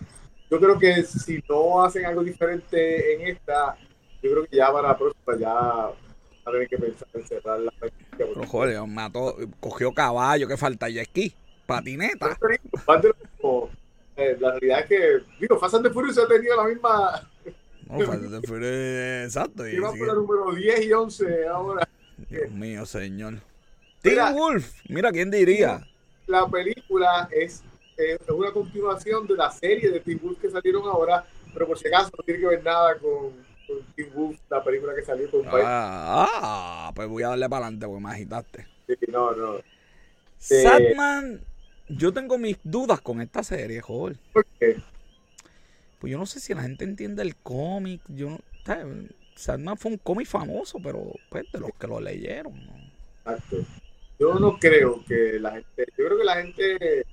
yo 0.51 0.59
creo 0.59 0.77
que 0.77 1.03
si 1.03 1.41
no 1.47 1.81
hacen 1.81 2.05
algo 2.05 2.23
diferente 2.23 3.13
en 3.13 3.29
esta, 3.29 3.77
yo 4.21 4.31
creo 4.31 4.45
que 4.45 4.57
ya 4.57 4.69
para 4.69 4.89
la 4.89 4.97
próxima 4.97 5.37
ya 5.39 5.51
a 5.53 6.51
tener 6.51 6.67
que 6.67 6.77
pensar 6.77 7.07
en 7.13 7.25
cerrar 7.25 7.59
la 7.61 7.73
Pero 8.17 8.45
joder, 8.45 8.85
mató, 8.85 9.37
cogió 9.61 9.93
caballo, 9.93 10.49
que 10.49 10.57
falta 10.57 10.89
y 10.89 10.99
esquí, 10.99 11.33
patineta. 11.65 12.37
Eh, 14.17 14.37
la 14.41 14.51
realidad 14.51 14.81
es 14.81 14.85
que, 14.87 15.19
digo, 15.39 15.57
Fast 15.57 15.75
and 15.75 15.87
the 15.87 15.89
Furious 15.89 16.17
ha 16.17 16.27
tenido 16.27 16.57
la 16.57 16.65
misma. 16.65 17.29
No, 17.87 17.99
Fast 18.05 18.23
and 18.23 18.41
the 18.41 18.47
Furious, 18.47 19.25
exacto. 19.25 19.65
Y 19.65 19.79
va 19.79 19.91
por 19.91 20.09
el 20.09 20.15
número 20.15 20.53
10 20.53 20.85
y 20.85 20.91
11 20.91 21.47
ahora. 21.47 21.87
Dios 22.29 22.51
mío, 22.51 22.85
señor. 22.85 23.35
Teen 24.01 24.35
Wolf, 24.35 24.73
mira 24.89 25.11
quién 25.11 25.31
diría. 25.31 25.87
La 26.27 26.45
película 26.45 27.29
es 27.31 27.63
es 28.01 28.29
una 28.29 28.51
continuación 28.51 29.27
de 29.27 29.35
la 29.35 29.51
serie 29.51 29.89
de 29.89 29.99
Teen 29.99 30.19
Wolf 30.21 30.39
que 30.39 30.49
salieron 30.49 30.83
ahora, 30.83 31.25
pero 31.53 31.67
por 31.67 31.77
si 31.77 31.87
acaso 31.87 32.11
no 32.17 32.23
tiene 32.23 32.39
que 32.39 32.47
ver 32.47 32.63
nada 32.63 32.97
con, 32.97 33.31
con 33.67 33.85
Teen 33.95 34.11
Wolf, 34.13 34.39
la 34.49 34.63
película 34.63 34.93
que 34.95 35.03
salió 35.03 35.29
con 35.29 35.45
ah, 35.47 36.27
ah, 36.27 36.91
pues 36.95 37.07
voy 37.07 37.23
a 37.23 37.29
darle 37.29 37.49
para 37.49 37.65
adelante 37.65 37.87
porque 37.87 38.03
me 38.03 38.09
agitaste. 38.09 38.67
Sí, 38.87 38.95
no, 39.07 39.31
no. 39.33 39.59
Sadman, 40.37 41.35
eh, 41.35 41.39
yo 41.89 42.13
tengo 42.13 42.37
mis 42.37 42.57
dudas 42.63 43.01
con 43.01 43.21
esta 43.21 43.43
serie, 43.43 43.81
joder. 43.81 44.17
¿Por 44.33 44.45
qué? 44.59 44.77
Pues 45.99 46.11
yo 46.11 46.17
no 46.17 46.25
sé 46.25 46.39
si 46.39 46.53
la 46.53 46.63
gente 46.63 46.83
entiende 46.83 47.21
el 47.21 47.35
cómic. 47.35 48.01
Yo 48.07 48.29
no, 48.29 48.39
Sadman 49.35 49.77
fue 49.77 49.91
un 49.91 49.97
cómic 49.97 50.27
famoso, 50.27 50.79
pero 50.81 51.13
pues 51.29 51.45
de 51.51 51.59
los 51.59 51.71
que 51.79 51.87
lo 51.87 51.99
leyeron. 51.99 52.53
¿no? 52.53 52.73
Exacto. 53.19 53.57
Yo 54.19 54.35
no 54.35 54.57
creo 54.59 55.03
que 55.07 55.39
la 55.39 55.51
gente, 55.51 55.85
yo 55.97 56.05
creo 56.05 56.17
que 56.17 56.23
la 56.23 56.35
gente 56.35 57.05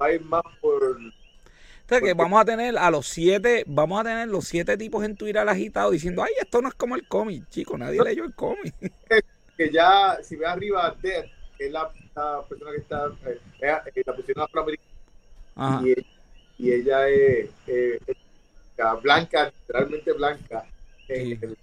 va 0.00 0.06
a 0.06 0.12
ir 0.12 0.22
más 0.22 0.42
por. 0.60 0.82
O 0.82 1.88
sea, 1.88 2.00
que 2.00 2.14
vamos 2.14 2.40
a 2.40 2.44
tener 2.44 2.76
a 2.76 2.90
los 2.90 3.06
siete, 3.06 3.62
vamos 3.66 4.00
a 4.00 4.04
tener 4.04 4.26
los 4.28 4.44
siete 4.46 4.76
tipos 4.76 5.04
en 5.04 5.16
Twitter 5.16 5.48
agitados 5.48 5.92
diciendo, 5.92 6.22
ay, 6.24 6.32
esto 6.40 6.60
no 6.60 6.68
es 6.68 6.74
como 6.74 6.96
el 6.96 7.06
cómic, 7.06 7.48
chico, 7.48 7.78
nadie 7.78 8.02
leyó 8.02 8.24
el 8.24 8.34
cómic. 8.34 8.74
Que 9.56 9.70
ya, 9.70 10.18
si 10.22 10.34
ve 10.34 10.46
arriba 10.46 10.94
Death, 11.00 11.26
que 11.56 11.66
es 11.66 11.72
la, 11.72 11.88
la, 12.16 12.42
persona 12.42 12.72
que 12.72 12.78
está, 12.78 13.06
eh, 13.24 13.38
eh, 13.94 14.02
la 14.04 14.16
pusieron 14.16 14.44
afroamericana, 14.44 15.82
y, 15.84 16.06
y, 16.58 16.72
ella 16.72 17.08
es 17.08 17.50
eh, 17.68 18.00
blanca, 19.00 19.52
literalmente 19.60 20.12
blanca, 20.12 20.66
en, 21.08 21.24
sí. 21.24 21.38
el, 21.40 21.50
el, 21.50 21.56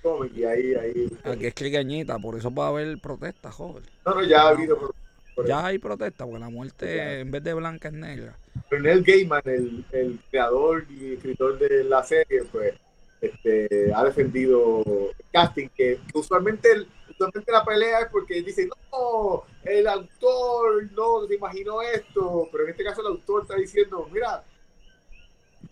cómic, 0.00 0.32
y 0.34 0.44
ahí, 0.44 0.74
ahí. 0.74 1.18
Aquí 1.24 1.46
es 1.46 1.54
cliqueñita, 1.54 2.18
por 2.20 2.38
eso 2.38 2.54
va 2.54 2.66
a 2.66 2.68
haber 2.68 2.98
protestas, 2.98 3.52
joven. 3.52 3.82
No, 4.04 4.14
no, 4.14 4.22
ya 4.22 4.42
ha 4.42 4.48
habido 4.50 4.78
protestas 4.78 5.05
por 5.36 5.46
Ya 5.46 5.58
eso. 5.58 5.66
hay 5.66 5.78
protesta 5.78 6.24
porque 6.24 6.40
la 6.40 6.50
muerte 6.50 7.20
en 7.20 7.30
vez 7.30 7.44
de 7.44 7.54
blanca 7.54 7.88
es 7.88 7.94
negra. 7.94 8.36
Pero 8.68 8.82
Neil 8.82 9.04
Gaiman, 9.04 9.42
el, 9.44 9.84
el 9.92 10.18
creador 10.30 10.84
y 10.90 11.12
escritor 11.14 11.58
de 11.58 11.84
la 11.84 12.02
serie, 12.02 12.42
pues 12.50 12.74
este, 13.20 13.92
ha 13.94 14.02
defendido 14.04 14.82
el 15.18 15.24
casting, 15.32 15.68
que, 15.68 16.00
que 16.10 16.18
usualmente, 16.18 16.72
el- 16.72 16.88
usualmente 17.10 17.52
la 17.52 17.64
pelea 17.64 18.00
es 18.00 18.06
porque 18.10 18.42
dice, 18.42 18.68
no, 18.90 19.44
el 19.64 19.86
autor 19.86 20.90
no 20.92 21.26
se 21.28 21.34
imaginó 21.34 21.82
esto, 21.82 22.48
pero 22.50 22.64
en 22.64 22.70
este 22.70 22.82
caso 22.84 23.00
el 23.02 23.06
autor 23.08 23.42
está 23.42 23.56
diciendo, 23.56 24.08
mira, 24.12 24.42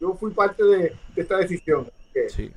yo 0.01 0.15
fui 0.15 0.31
parte 0.33 0.63
de, 0.63 0.79
de 1.15 1.23
esta 1.23 1.39
decisión. 1.39 1.91
Que, 2.13 2.29
Sí. 2.29 2.51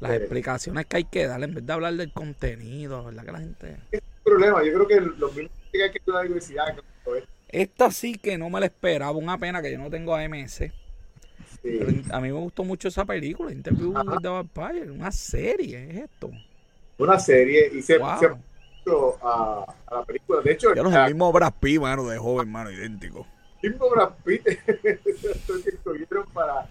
Las 0.00 0.10
este, 0.12 0.24
explicaciones 0.24 0.86
que 0.86 0.96
hay 0.98 1.04
que 1.04 1.26
dar 1.26 1.42
en 1.42 1.54
vez 1.54 1.66
de 1.66 1.72
hablar 1.72 1.94
del 1.94 2.12
contenido, 2.12 3.04
¿verdad? 3.06 3.24
Que 3.24 3.32
la 3.32 3.38
gente. 3.40 3.76
Problema, 4.28 4.62
yo 4.64 4.72
creo 4.72 4.86
que 4.86 5.00
los 5.00 5.34
mismos 5.34 5.52
que 5.72 5.82
hay 5.82 5.90
que 5.90 5.98
estudiar 5.98 6.28
la 6.28 6.72
no 7.06 7.14
es- 7.14 7.24
Esta 7.48 7.90
sí 7.90 8.14
que 8.16 8.36
no 8.38 8.50
me 8.50 8.60
la 8.60 8.66
esperaba. 8.66 9.12
Una 9.12 9.38
pena 9.38 9.62
que 9.62 9.72
yo 9.72 9.78
no 9.78 9.90
tengo 9.90 10.14
AMS. 10.14 10.70
sí. 11.62 12.02
A 12.10 12.20
mí 12.20 12.28
me 12.28 12.38
gustó 12.38 12.64
mucho 12.64 12.88
esa 12.88 13.04
película, 13.04 13.52
Interview 13.52 13.92
Ajá. 13.96 14.10
with 14.10 14.22
the 14.22 14.28
Vampire. 14.28 14.90
Una 14.90 15.10
serie, 15.12 15.90
es 15.90 15.96
esto. 16.04 16.30
una 16.98 17.18
serie 17.18 17.70
y 17.72 17.82
se, 17.82 17.98
Wow. 17.98 18.18
se 18.18 18.28
a, 19.22 19.64
a 19.86 19.94
la 19.96 20.04
película. 20.04 20.40
De 20.40 20.52
hecho, 20.52 20.74
Ya 20.74 20.82
no 20.82 20.90
es 20.90 20.96
el 20.96 21.04
mismo 21.06 21.30
Brad 21.32 21.52
Pitt, 21.60 21.80
mano, 21.80 22.06
de 22.08 22.18
joven, 22.18 22.50
mano, 22.50 22.70
idéntico. 22.70 23.26
mismo 23.62 23.90
Brad 23.90 24.12
Pitt 24.24 24.46
el 24.66 24.98
que 25.62 25.70
escogieron 25.70 26.24
para 26.32 26.66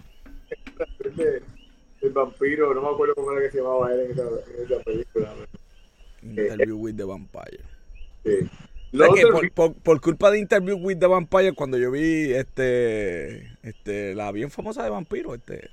de, 1.16 1.42
del 2.00 2.12
vampiro, 2.12 2.72
no 2.74 2.82
me 2.82 2.88
acuerdo 2.88 3.14
cómo 3.14 3.32
era 3.32 3.42
que 3.42 3.50
se 3.50 3.58
llamaba 3.58 3.92
él 3.92 4.00
en 4.00 4.10
esa, 4.12 4.22
en 4.22 4.64
esa 4.72 4.82
película. 4.84 5.34
Interview 6.30 6.76
with 6.76 6.96
the 6.96 7.04
Vampire. 7.04 7.60
Sí. 8.24 8.30
O 8.92 8.96
Lo 8.96 9.04
sea 9.06 9.14
que 9.14 9.24
otro- 9.26 9.38
por, 9.40 9.52
por- 9.52 9.74
por 9.74 10.00
culpa 10.00 10.30
de 10.30 10.38
Interview 10.38 10.76
with 10.78 10.98
the 10.98 11.06
Vampire, 11.06 11.52
cuando 11.52 11.76
yo 11.78 11.90
vi 11.90 12.32
este, 12.32 13.46
este, 13.62 14.14
la 14.14 14.32
bien 14.32 14.50
famosa 14.50 14.82
de 14.82 14.90
vampiro, 14.90 15.34
este, 15.34 15.68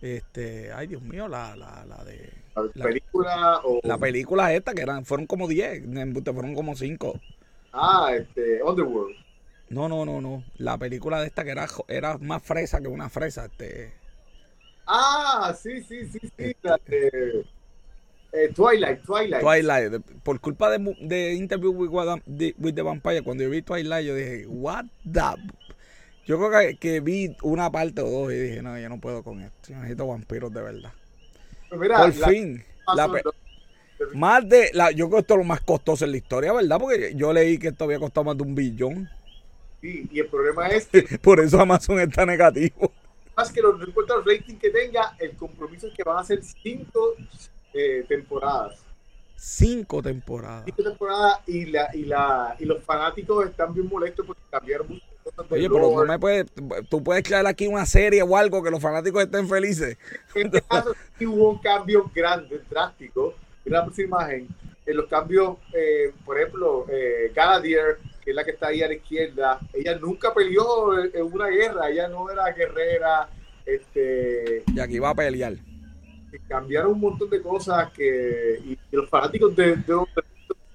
este, 0.00 0.72
ay 0.72 0.88
Dios 0.88 1.02
mío, 1.02 1.28
la, 1.28 1.54
la, 1.56 1.84
la 1.86 2.04
de, 2.04 2.28
la 2.56 2.62
la- 2.74 2.84
película 2.84 3.60
o 3.64 3.80
la 3.84 3.98
película 3.98 4.52
esta, 4.52 4.74
que 4.74 4.82
eran, 4.82 5.04
fueron 5.04 5.26
como 5.26 5.46
10, 5.46 5.84
en 5.84 5.98
embuste 5.98 6.32
fueron 6.32 6.54
como 6.54 6.74
5. 6.74 7.20
ah 7.72 8.10
este 8.16 8.62
Underworld 8.62 9.14
No, 9.70 9.88
no, 9.88 10.04
no, 10.04 10.20
no, 10.20 10.42
la 10.58 10.76
película 10.76 11.20
de 11.20 11.28
esta 11.28 11.44
que 11.44 11.50
era, 11.50 11.68
era 11.88 12.18
más 12.18 12.42
fresa 12.42 12.80
que 12.80 12.88
una 12.88 13.08
fresa, 13.08 13.44
este, 13.44 13.92
ah 14.88 15.54
sí 15.56 15.82
sí 15.84 16.04
sí 16.10 16.18
sí 16.36 16.56
la 16.62 16.78
de 16.86 17.44
eh, 18.32 18.48
Twilight 18.54 19.02
Twilight 19.04 19.40
Twilight, 19.42 19.92
por 20.22 20.40
culpa 20.40 20.70
de, 20.70 20.96
de 21.00 21.34
Interview 21.34 21.70
with, 21.72 21.90
de- 22.26 22.54
with 22.58 22.74
the 22.74 22.82
Vampire, 22.82 23.22
cuando 23.22 23.44
yo 23.44 23.50
vi 23.50 23.62
Twilight, 23.62 24.06
yo 24.06 24.14
dije, 24.14 24.46
what 24.46 24.84
the... 25.04 25.20
Yo 26.24 26.38
creo 26.38 26.50
que, 26.50 26.76
que 26.76 27.00
vi 27.00 27.36
una 27.42 27.70
parte 27.70 28.00
o 28.00 28.08
dos 28.08 28.32
y 28.32 28.36
dije, 28.36 28.62
no, 28.62 28.78
yo 28.78 28.88
no 28.88 29.00
puedo 29.00 29.22
con 29.24 29.42
esto. 29.42 29.70
Yo 29.70 29.76
necesito 29.76 30.06
vampiros 30.06 30.54
de 30.54 30.62
verdad. 30.62 30.92
Pues 31.68 31.80
mira, 31.80 31.98
por 31.98 32.16
la- 32.16 32.28
fin. 32.28 32.64
la 32.96 33.22
más 34.14 34.48
de... 34.48 34.70
La, 34.72 34.92
yo 34.92 35.06
creo 35.08 35.16
que 35.16 35.20
esto 35.22 35.34
es 35.34 35.38
lo 35.38 35.44
más 35.44 35.60
costoso 35.62 36.04
en 36.04 36.12
la 36.12 36.16
historia, 36.18 36.52
¿verdad? 36.52 36.78
Porque 36.78 37.12
yo 37.16 37.32
leí 37.32 37.58
que 37.58 37.68
esto 37.68 37.84
había 37.84 37.98
costado 37.98 38.24
más 38.24 38.36
de 38.36 38.44
un 38.44 38.54
billón. 38.54 39.10
sí, 39.80 40.08
y 40.12 40.20
el 40.20 40.26
problema 40.28 40.68
es 40.68 40.86
que 40.86 41.02
Por 41.22 41.40
eso 41.40 41.60
Amazon 41.60 41.98
está 42.00 42.24
negativo. 42.24 42.92
más 43.36 43.50
que 43.50 43.60
lo- 43.60 43.72
no 43.76 43.84
importa 43.84 44.14
el 44.14 44.24
rating 44.24 44.54
que 44.56 44.70
tenga 44.70 45.16
el 45.18 45.32
compromiso 45.36 45.88
es 45.88 45.94
que 45.94 46.04
van 46.04 46.18
a 46.18 46.24
ser 46.24 46.40
cinco 46.42 47.14
eh, 47.74 48.04
temporadas 48.08 48.78
Cinco 49.36 50.00
temporadas. 50.02 50.64
cinco 50.66 50.82
temporadas 50.84 51.40
y 51.48 51.66
la 51.66 51.88
y 51.94 52.04
la 52.04 52.54
y 52.60 52.64
los 52.64 52.80
fanáticos 52.84 53.44
están 53.48 53.74
bien 53.74 53.88
molestos 53.88 54.24
porque 54.24 54.40
cambiaron 54.50 54.86
muchas 54.88 55.08
cosas 55.24 55.46
Oye, 55.50 55.68
pero 55.68 55.90
no 55.90 56.04
me 56.04 56.18
puedes... 56.18 56.46
Tú 56.88 57.02
puedes 57.02 57.24
crear 57.24 57.44
aquí 57.46 57.66
una 57.66 57.84
serie 57.84 58.22
o 58.22 58.36
algo 58.36 58.62
que 58.62 58.70
los 58.70 58.80
fanáticos 58.80 59.24
estén 59.24 59.48
felices. 59.48 59.96
en 60.36 60.46
este 60.46 60.62
caso 60.62 60.94
sí 61.18 61.26
hubo 61.26 61.50
un 61.50 61.58
cambio 61.58 62.08
grande 62.14 62.60
drástico 62.70 63.34
mira 63.64 63.78
la 63.78 63.84
próxima 63.84 64.06
imagen 64.06 64.48
en 64.86 64.96
los 64.96 65.06
cambios 65.06 65.56
eh, 65.74 66.12
por 66.24 66.38
ejemplo 66.38 66.86
eh, 66.88 67.32
Galadier 67.34 67.98
que 68.22 68.30
es 68.30 68.36
la 68.36 68.44
que 68.44 68.52
está 68.52 68.68
ahí 68.68 68.80
a 68.82 68.86
la 68.88 68.94
izquierda 68.94 69.58
ella 69.72 69.98
nunca 69.98 70.32
peleó 70.32 70.96
en 71.00 71.10
en 71.14 71.22
una 71.22 71.48
guerra 71.48 71.88
ella 71.90 72.06
no 72.06 72.30
era 72.30 72.52
guerrera 72.52 73.28
este 73.66 74.62
Y 74.74 74.80
aquí 74.80 74.98
va 74.98 75.10
a 75.10 75.14
pelear. 75.14 75.54
Cambiaron 76.40 76.92
un 76.92 77.00
montón 77.00 77.30
de 77.30 77.42
cosas 77.42 77.90
que 77.92 78.60
y, 78.64 78.72
y 78.72 78.96
los 78.96 79.08
fanáticos 79.08 79.54
de, 79.56 79.76
de, 79.76 79.76
de- 79.76 80.06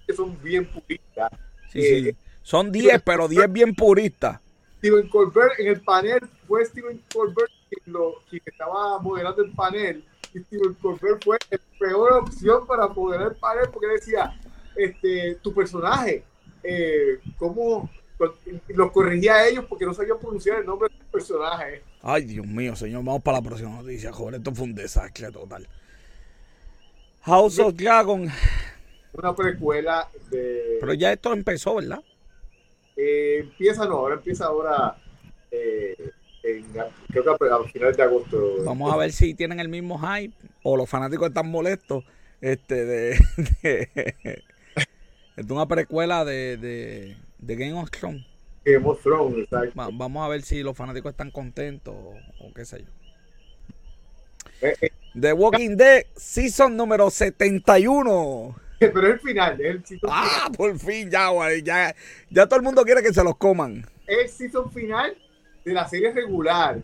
que 0.06 0.14
son 0.14 0.42
bien 0.42 0.66
puristas 0.66 1.32
Sí, 1.72 1.80
Eh, 1.82 2.04
sí. 2.12 2.18
Son 2.44 2.72
10, 2.72 3.02
pero 3.04 3.28
10 3.28 3.52
bien 3.52 3.76
puristas. 3.76 4.40
Steven 4.78 5.10
Colbert 5.10 5.60
en 5.60 5.68
el 5.68 5.82
panel 5.82 6.22
fue 6.48 6.64
Steven 6.66 7.02
Colbert 7.14 7.52
quien, 7.70 7.94
lo, 7.94 8.16
quien 8.30 8.42
estaba 8.46 9.00
moderando 9.00 9.44
el 9.44 9.52
panel 9.52 10.04
y 10.34 10.40
Steven 10.40 10.74
Colbert 10.76 11.24
fue 11.24 11.38
la 11.52 11.58
peor 11.80 12.14
opción 12.14 12.66
para 12.66 12.88
moderar 12.88 13.32
el 13.34 13.38
panel 13.38 13.66
porque 13.74 13.88
decía 13.88 14.40
este 14.76 15.36
tu 15.42 15.54
personaje 15.54 16.24
eh, 16.64 17.20
cómo 17.38 17.90
los 18.70 18.92
corregía 18.92 19.36
a 19.36 19.48
ellos 19.48 19.66
porque 19.68 19.86
no 19.86 19.94
sabían 19.94 20.18
pronunciar 20.20 20.60
el 20.60 20.66
nombre 20.66 20.90
del 20.90 21.06
personaje 21.08 21.84
Ay, 22.10 22.24
Dios 22.24 22.48
mío, 22.48 22.74
señor. 22.74 23.04
Vamos 23.04 23.22
para 23.22 23.40
la 23.40 23.44
próxima 23.44 23.70
noticia, 23.72 24.14
joder. 24.14 24.36
Esto 24.36 24.56
fue 24.56 24.64
un 24.64 24.74
desastre 24.76 25.30
total. 25.30 25.68
House 27.24 27.60
of 27.60 27.76
Dragon. 27.76 28.30
una 29.12 29.36
precuela 29.36 30.08
de 30.32 30.78
Pero 30.80 30.94
ya 30.94 31.12
esto 31.12 31.34
empezó, 31.34 31.76
¿verdad? 31.76 32.00
eh, 32.96 33.40
empieza 33.42 33.86
no 33.86 33.96
ahora 33.96 34.16
empieza 34.16 34.46
ahora 34.46 34.96
eh, 35.52 36.12
en, 36.44 36.66
creo 37.10 37.24
que 37.38 37.50
a, 37.50 37.56
a 37.56 37.64
finales 37.66 37.98
de 37.98 38.04
agosto 38.04 38.64
Vamos 38.64 38.94
a 38.94 38.96
ver 38.96 39.12
si 39.12 39.34
tienen 39.34 39.60
el 39.60 39.68
mismo 39.68 40.00
hype 40.00 40.34
o 40.64 40.78
los 40.78 40.90
fanáticos 40.90 41.28
están 41.28 41.52
molestos. 41.52 42.06
Este, 42.40 42.86
de. 42.86 43.20
de 43.64 44.44
es 45.36 45.50
una 45.50 45.68
precuela 45.68 46.24
de, 46.24 46.56
de, 46.56 47.18
de 47.38 47.56
Game 47.58 47.74
of 47.74 47.92
Thrones. 47.92 48.26
Exacto. 48.76 49.80
Va- 49.80 49.90
vamos 49.92 50.26
a 50.26 50.30
ver 50.30 50.42
si 50.42 50.62
los 50.64 50.76
fanáticos 50.76 51.12
están 51.12 51.32
contentos 51.32 51.94
o, 51.96 52.14
o 52.48 52.54
qué 52.54 52.66
sé 52.66 52.80
yo. 52.84 52.90
Eh, 54.62 54.76
eh, 54.82 54.90
The 55.20 55.34
Walking 55.34 55.76
Dead, 55.78 56.04
season 56.16 56.76
número 56.76 57.10
71. 57.10 58.56
pero 58.80 59.08
es 59.08 59.14
el 59.14 59.20
final 59.20 59.54
es 59.62 59.68
el 59.68 59.86
season 59.86 60.10
final. 60.10 60.30
Ah, 60.32 60.50
por 60.56 60.78
fin, 60.80 61.10
ya, 61.10 61.30
güey. 61.30 61.62
Ya, 61.64 61.96
ya 62.30 62.46
todo 62.48 62.58
el 62.58 62.64
mundo 62.64 62.84
quiere 62.84 63.02
que 63.02 63.14
se 63.14 63.24
los 63.24 63.38
coman. 63.38 63.86
es 64.06 64.18
el 64.18 64.30
season 64.30 64.72
final 64.72 65.16
de 65.66 65.74
la 65.74 65.88
serie 65.88 66.12
regular 66.12 66.82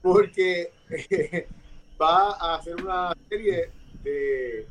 porque 0.00 0.70
eh, 0.90 1.46
va 2.00 2.32
a 2.36 2.56
hacer 2.56 2.76
una 2.76 3.14
serie 3.28 3.70
de, 4.02 4.66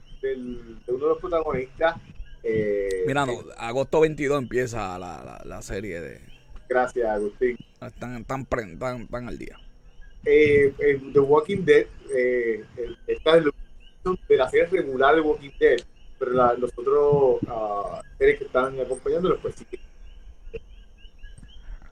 uno 0.88 0.98
de 0.98 1.08
los 1.08 1.18
protagonistas 1.20 1.96
eh, 2.44 3.04
Mira, 3.06 3.26
no, 3.26 3.34
agosto 3.58 4.00
22 4.02 4.42
empieza 4.42 4.98
la, 5.00 5.24
la, 5.24 5.42
la 5.46 5.62
serie 5.62 6.02
de. 6.02 6.31
Gracias 6.72 7.06
Agustín 7.10 7.58
Están, 7.82 8.46
pre- 8.46 8.72
están, 8.74 9.02
están 9.02 9.28
al 9.28 9.38
día. 9.38 9.58
eh, 10.26 10.74
en 10.80 11.12
The 11.14 11.20
Walking 11.20 11.66
Dead 11.66 11.86
eh, 12.16 12.64
está 13.08 13.36
el 13.38 13.52
de 14.28 14.38
la 14.38 14.50
serie 14.50 14.68
regular 14.82 15.16
de 15.16 15.22
Walking 15.22 15.52
Dead 15.60 15.80
pero 16.18 16.32
la- 16.32 16.54
los 16.54 16.72
otros 16.78 17.40
ah, 17.48 18.02
series 18.18 18.40
que 18.40 18.46
están 18.46 18.80
acompañándolos 18.80 19.40
pues 19.42 19.56
sí 19.56 19.66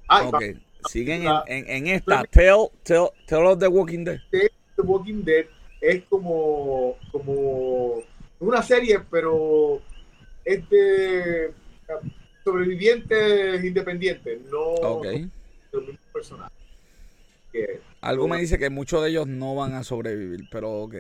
ah, 0.08 0.28
Ok. 0.28 0.44
Siguen 0.90 1.20
en, 1.24 1.26
la- 1.26 1.44
en, 1.46 1.68
en 1.70 1.88
esta. 1.88 2.24
Tell, 2.24 2.70
tell, 2.84 3.08
tell 3.26 3.46
of 3.46 3.60
the 3.60 3.68
Walking 3.68 4.06
Dead. 4.06 4.22
The 4.32 4.50
Walking 4.82 5.24
Dead 5.26 5.46
es 5.82 6.04
como, 6.06 6.96
como 7.12 8.02
una 8.40 8.64
serie, 8.64 9.00
pero 9.12 9.82
es 10.46 10.68
de 10.70 11.52
sobrevivientes 12.44 13.64
independientes, 13.64 14.42
no 14.52 14.60
Ok. 14.62 15.06
de 15.06 15.30
los 15.72 15.82
mismos 15.84 16.00
personajes. 16.14 16.54
Algo 18.02 18.28
me 18.28 18.40
dice 18.40 18.58
que 18.58 18.70
muchos 18.70 19.04
de 19.04 19.10
ellos 19.10 19.28
no 19.28 19.56
van 19.56 19.74
a 19.74 19.84
sobrevivir, 19.84 20.48
pero 20.52 20.72
ok. 20.84 20.96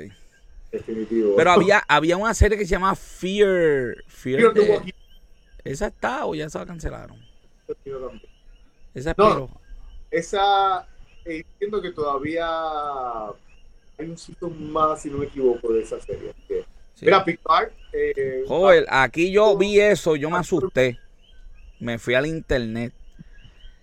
definitivo. 0.71 1.35
Pero 1.35 1.51
había, 1.51 1.83
había 1.87 2.17
una 2.17 2.33
serie 2.33 2.57
que 2.57 2.65
se 2.65 2.71
llama 2.71 2.95
Fear. 2.95 3.95
Fear, 4.07 4.41
Fear 4.41 4.53
de- 4.53 4.93
¿Esa 5.63 5.87
está 5.87 6.25
o 6.25 6.35
ya 6.35 6.49
se 6.49 6.57
la 6.57 6.65
cancelaron? 6.65 7.17
Esa 8.93 9.13
No. 9.17 9.27
espero. 9.27 9.49
Esa, 10.11 10.87
eh, 11.25 11.43
entiendo 11.45 11.81
que 11.81 11.91
todavía 11.91 12.45
hay 13.97 14.05
un 14.09 14.17
season 14.17 14.71
más, 14.71 15.01
si 15.01 15.09
no 15.09 15.19
me 15.19 15.25
equivoco, 15.25 15.71
de 15.73 15.81
esa 15.83 15.99
serie. 16.01 16.33
Sí. 16.47 17.05
Mira, 17.05 17.23
Picard. 17.23 17.69
Eh, 17.93 18.43
Joder, 18.47 18.85
aquí 18.89 19.31
yo 19.31 19.55
vi 19.57 19.79
eso, 19.79 20.15
yo 20.15 20.29
me 20.29 20.37
asusté. 20.37 20.99
Me 21.79 21.97
fui 21.97 22.13
al 22.15 22.25
internet. 22.25 22.93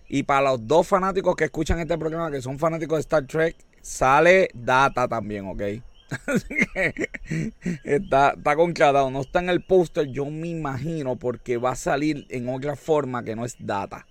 Y 0.09 0.23
para 0.23 0.51
los 0.51 0.67
dos 0.67 0.87
fanáticos 0.87 1.35
que 1.35 1.45
escuchan 1.45 1.79
este 1.79 1.97
programa, 1.97 2.31
que 2.31 2.41
son 2.41 2.59
fanáticos 2.59 2.97
de 2.97 3.01
Star 3.01 3.25
Trek, 3.25 3.55
sale 3.81 4.49
data 4.53 5.07
también, 5.07 5.47
¿ok? 5.47 5.61
está, 7.83 8.29
está 8.29 8.55
concatado, 8.55 9.11
no 9.11 9.21
está 9.21 9.39
en 9.39 9.49
el 9.49 9.61
póster, 9.61 10.07
yo 10.07 10.25
me 10.25 10.47
imagino, 10.47 11.17
porque 11.17 11.57
va 11.57 11.71
a 11.71 11.75
salir 11.75 12.25
en 12.29 12.47
otra 12.47 12.77
forma 12.77 13.23
que 13.23 13.35
no 13.35 13.43
es 13.43 13.57
data. 13.59 14.05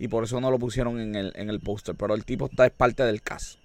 Y 0.00 0.08
por 0.08 0.24
eso 0.24 0.40
no 0.40 0.50
lo 0.50 0.58
pusieron 0.58 0.98
en 0.98 1.14
el, 1.14 1.32
en 1.36 1.50
el 1.50 1.60
póster. 1.60 1.94
Pero 1.94 2.14
el 2.14 2.24
tipo 2.24 2.46
está 2.46 2.64
es 2.64 2.72
parte 2.72 3.02
del 3.02 3.20
caso. 3.20 3.58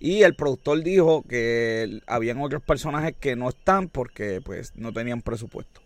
Y 0.00 0.22
el 0.22 0.34
productor 0.34 0.82
dijo 0.82 1.22
que 1.28 2.00
habían 2.06 2.40
otros 2.40 2.62
personajes 2.62 3.14
que 3.20 3.36
no 3.36 3.50
están 3.50 3.88
porque 3.88 4.40
pues 4.42 4.72
no 4.76 4.94
tenían 4.94 5.20
presupuesto. 5.20 5.82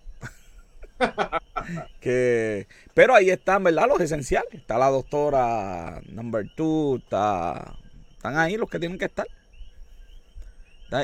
que, 2.01 2.67
pero 2.95 3.15
ahí 3.15 3.31
están, 3.31 3.65
¿verdad? 3.65 3.89
Los 3.89 4.01
esenciales. 4.01 4.53
Está 4.55 4.79
la 4.79 4.89
doctora 4.89 6.01
number 6.09 6.49
two, 6.55 6.97
está, 6.97 7.75
están 8.17 8.37
ahí 8.37 8.57
los 8.57 8.69
que 8.69 8.79
tienen 8.79 8.99
que 8.99 9.07
estar. 9.07 9.27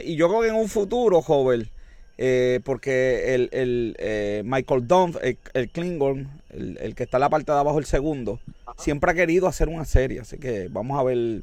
Y 0.03 0.17
yo 0.17 0.29
creo 0.29 0.41
que 0.41 0.49
en 0.49 0.55
un 0.55 0.69
futuro, 0.69 1.21
joven, 1.21 1.69
eh, 2.17 2.61
porque 2.65 3.35
el, 3.35 3.49
el 3.53 3.97
eh, 3.99 4.43
Michael 4.45 4.87
Dunn, 4.87 5.15
el, 5.23 5.69
Klingon, 5.71 6.31
el, 6.51 6.95
que 6.95 7.03
está 7.03 7.19
en 7.19 7.23
la 7.23 7.29
parte 7.29 7.53
de 7.53 7.59
abajo, 7.59 7.79
el 7.79 7.85
segundo, 7.85 8.41
siempre 8.79 9.11
ha 9.11 9.15
querido 9.15 9.47
hacer 9.47 9.69
una 9.69 9.85
serie. 9.85 10.21
Así 10.21 10.39
que 10.39 10.69
vamos 10.71 10.99
a 10.99 11.03
ver 11.03 11.43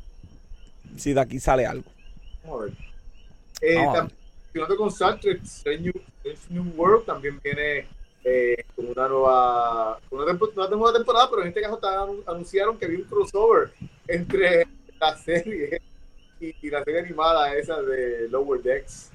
si 0.97 1.13
de 1.13 1.21
aquí 1.21 1.39
sale 1.39 1.65
algo. 1.65 1.85
Vamos 2.43 2.61
a 2.61 2.65
ver. 2.65 2.73
Eh, 3.61 3.85
con 4.77 4.91
New, 5.81 5.93
New 6.49 6.73
World 6.75 7.05
también 7.05 7.39
viene 7.43 7.85
eh, 8.23 8.65
con 8.75 8.87
una 8.87 9.07
nueva, 9.07 9.99
una, 10.11 10.25
nueva 10.69 10.93
temporada, 10.93 11.29
pero 11.29 11.41
en 11.41 11.47
este 11.47 11.61
caso 11.61 11.79
anunciaron 12.27 12.77
que 12.77 12.85
había 12.85 12.99
un 12.99 13.05
crossover 13.05 13.71
entre 14.07 14.67
la 14.99 15.17
serie 15.17 15.81
y, 16.39 16.69
la 16.69 16.83
serie 16.83 17.01
animada 17.01 17.55
esa 17.55 17.81
de 17.81 18.27
Lower 18.29 18.61
Decks. 18.61 19.11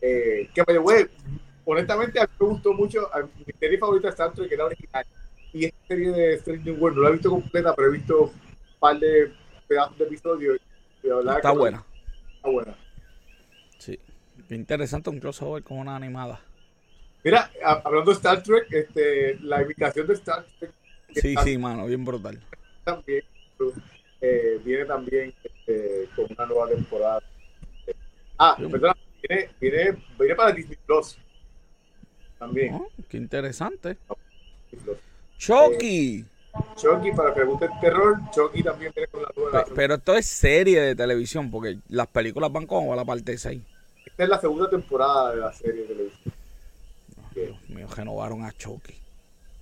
Eh, 0.00 0.48
que, 0.54 0.62
way, 0.78 1.06
honestamente, 1.64 2.18
a 2.18 2.24
mí 2.24 2.28
me 2.40 2.46
gustó 2.46 2.72
mucho. 2.72 3.10
mi 3.46 3.52
serie 3.58 3.78
favorita 3.78 4.08
es 4.08 4.14
Star 4.14 4.32
Trek, 4.32 4.48
que 4.48 4.54
era 4.54 4.66
original. 4.66 5.04
Y 5.52 5.64
esta 5.66 5.86
serie 5.88 6.10
de 6.10 6.34
Strange 6.34 6.64
New 6.64 6.80
World 6.80 6.96
no 6.96 7.02
la 7.02 7.08
he 7.10 7.12
visto 7.12 7.30
completa, 7.30 7.74
pero 7.74 7.88
he 7.88 7.92
visto 7.92 8.22
un 8.24 8.32
par 8.78 8.98
de 8.98 9.32
pedazos 9.66 9.98
de 9.98 10.04
episodios. 10.04 10.58
está 11.02 11.52
buena. 11.52 11.84
Está 12.36 12.50
buena. 12.50 12.74
Sí. 13.78 13.98
Qué 14.48 14.54
interesante 14.54 15.10
un 15.10 15.20
crossover 15.20 15.62
con 15.62 15.78
una 15.78 15.96
animada. 15.96 16.40
Mira, 17.26 17.50
hablando 17.64 18.12
de 18.12 18.16
Star 18.18 18.40
Trek, 18.40 18.70
este, 18.70 19.36
la 19.40 19.60
invitación 19.60 20.06
de 20.06 20.14
Star 20.14 20.46
Trek. 20.60 20.70
Sí, 21.12 21.34
sí, 21.42 21.58
mano, 21.58 21.84
bien 21.86 22.04
brutal. 22.04 22.40
También 22.84 23.24
eh, 24.20 24.60
viene 24.64 24.84
también 24.84 25.34
este, 25.42 26.08
con 26.14 26.26
una 26.30 26.46
nueva 26.46 26.68
temporada. 26.68 27.20
Ah, 28.38 28.56
perdón, 28.56 28.94
viene, 29.20 29.50
viene, 29.60 29.96
viene, 30.16 30.34
para 30.36 30.52
Disney 30.52 30.78
Plus. 30.86 31.18
También. 32.38 32.74
Oh, 32.74 32.88
qué 33.08 33.16
interesante. 33.16 33.96
Chucky. 35.36 36.20
Eh, 36.20 36.24
Chucky, 36.76 37.10
para 37.10 37.34
que 37.34 37.42
guste 37.42 37.64
el 37.64 37.80
terror, 37.80 38.20
Chucky 38.32 38.62
también 38.62 38.92
viene 38.94 39.08
con 39.08 39.22
la 39.22 39.32
nueva. 39.34 39.64
Pero, 39.64 39.74
pero, 39.74 39.94
esto 39.96 40.14
es 40.14 40.26
serie 40.26 40.80
de 40.80 40.94
televisión, 40.94 41.50
porque 41.50 41.78
las 41.88 42.06
películas 42.06 42.52
van 42.52 42.68
como 42.68 42.92
a 42.92 42.96
la 42.96 43.04
parte 43.04 43.36
6. 43.36 43.60
Esta 44.04 44.22
es 44.22 44.28
la 44.28 44.40
segunda 44.40 44.70
temporada 44.70 45.34
de 45.34 45.40
la 45.40 45.52
serie 45.52 45.82
de 45.82 45.88
televisión. 45.88 46.35
Dios 47.44 47.68
mío, 47.68 47.86
renovaron 47.94 48.44
a 48.44 48.52
Chucky. 48.52 48.94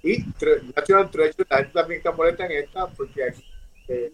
Y 0.03 0.18
National 0.77 1.11
Treasure, 1.11 1.47
la 1.49 1.57
gente 1.59 1.72
también 1.72 1.99
está 1.99 2.12
molesta 2.12 2.47
en 2.47 2.53
esta, 2.53 2.87
porque 2.89 3.25
aquí 3.25 3.45
eh, 3.89 4.11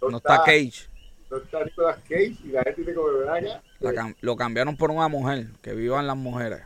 no, 0.00 0.16
está, 0.16 0.42
Cage. 0.44 0.88
No 1.30 1.38
está 1.38 1.64
Nicolas 1.64 1.98
Cage 2.08 2.36
y 2.44 2.48
la 2.48 2.62
gente 2.62 2.82
dice 2.82 2.94
como 2.94 3.30
allá. 3.30 3.62
lo 4.20 4.36
cambiaron 4.36 4.76
por 4.76 4.90
una 4.90 5.08
mujer, 5.08 5.46
que 5.60 5.74
vivan 5.74 6.06
las 6.06 6.16
mujeres. 6.16 6.60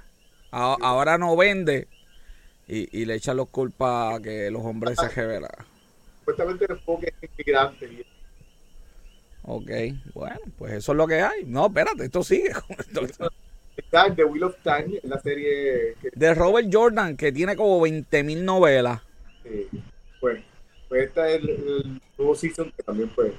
ahora 0.51 1.17
no 1.19 1.37
vende 1.37 1.89
y, 2.69 3.01
y 3.01 3.05
le 3.07 3.15
echan 3.15 3.37
los 3.37 3.49
culpas 3.49 4.17
a 4.17 4.23
que 4.23 4.51
los 4.51 4.63
hombres 4.63 4.99
se 4.99 5.09
revelan. 5.09 5.51
Supuestamente 6.21 6.65
el 6.67 6.71
enfoque 6.73 7.15
es 7.21 7.31
inmigrante. 7.31 8.07
Ok, 9.43 9.71
bueno, 10.13 10.41
pues 10.59 10.73
eso 10.73 10.93
es 10.93 10.99
lo 10.99 11.07
que 11.07 11.21
hay. 11.23 11.45
No, 11.45 11.67
espérate, 11.67 12.05
esto 12.05 12.23
sigue. 12.25 12.51
Está 13.77 14.15
The 14.15 14.25
Wheel 14.25 14.45
of 14.45 14.57
Time, 14.63 15.01
la 15.03 15.21
serie... 15.21 15.95
De 16.15 16.35
Robert 16.35 16.69
Jordan, 16.73 17.17
que 17.17 17.31
tiene 17.33 17.57
como 17.57 17.81
20.000 17.87 18.43
novelas. 18.43 19.03
Sí, 19.43 19.69
bueno. 20.21 20.41
Pues 20.89 21.05
este 21.05 21.35
es 21.35 21.43
el, 21.43 22.01
nuevo 22.17 22.35
season 22.35 22.73
que 22.77 22.83
también 22.83 23.11
fue. 23.11 23.33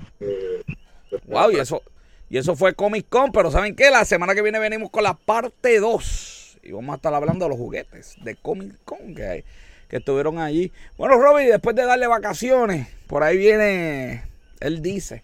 wow, 1.25 1.49
y 1.51 1.55
eso, 1.55 1.81
y 2.29 2.37
eso 2.37 2.55
fue 2.55 2.73
Comic 2.73 3.07
Con, 3.07 3.31
pero 3.31 3.51
¿saben 3.51 3.75
qué? 3.75 3.89
La 3.89 4.05
semana 4.05 4.35
que 4.35 4.41
viene 4.41 4.59
venimos 4.59 4.89
con 4.89 5.03
la 5.03 5.13
parte 5.13 5.79
2. 5.79 6.59
Y 6.63 6.71
vamos 6.71 6.93
a 6.93 6.95
estar 6.97 7.13
hablando 7.13 7.45
de 7.45 7.49
los 7.49 7.57
juguetes 7.57 8.17
de 8.23 8.35
Comic 8.35 8.73
Con 8.83 9.15
que, 9.15 9.25
hay, 9.25 9.43
que 9.87 9.97
estuvieron 9.97 10.39
allí. 10.39 10.71
Bueno, 10.97 11.17
Robby, 11.17 11.45
después 11.45 11.75
de 11.75 11.85
darle 11.85 12.07
vacaciones, 12.07 12.87
por 13.07 13.23
ahí 13.23 13.37
viene, 13.37 14.23
él 14.59 14.81
dice 14.81 15.23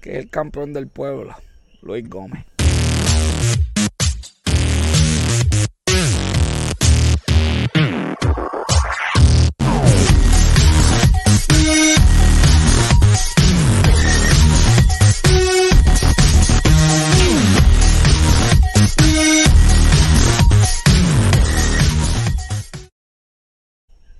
que 0.00 0.12
es 0.12 0.18
el 0.18 0.30
campeón 0.30 0.72
del 0.72 0.86
pueblo, 0.86 1.34
Luis 1.80 2.08
Gómez. 2.08 2.44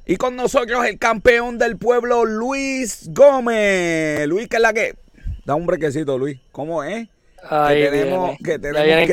Y 0.04 0.16
con 0.16 0.34
nosotros 0.34 0.84
el 0.84 0.98
campeón 0.98 1.58
del 1.58 1.76
pueblo, 1.76 2.24
Luis 2.24 3.08
Gómez. 3.10 4.26
Luis, 4.26 4.48
¿qué 4.48 4.56
es 4.56 4.62
la 4.62 4.72
que? 4.72 4.96
Da 5.44 5.54
un 5.54 5.66
brequecito, 5.66 6.18
Luis. 6.18 6.40
¿Cómo 6.50 6.82
es? 6.82 7.08
que 7.42 7.88
tenemos, 7.90 8.38
que, 8.38 8.58
tenemos 8.58 9.08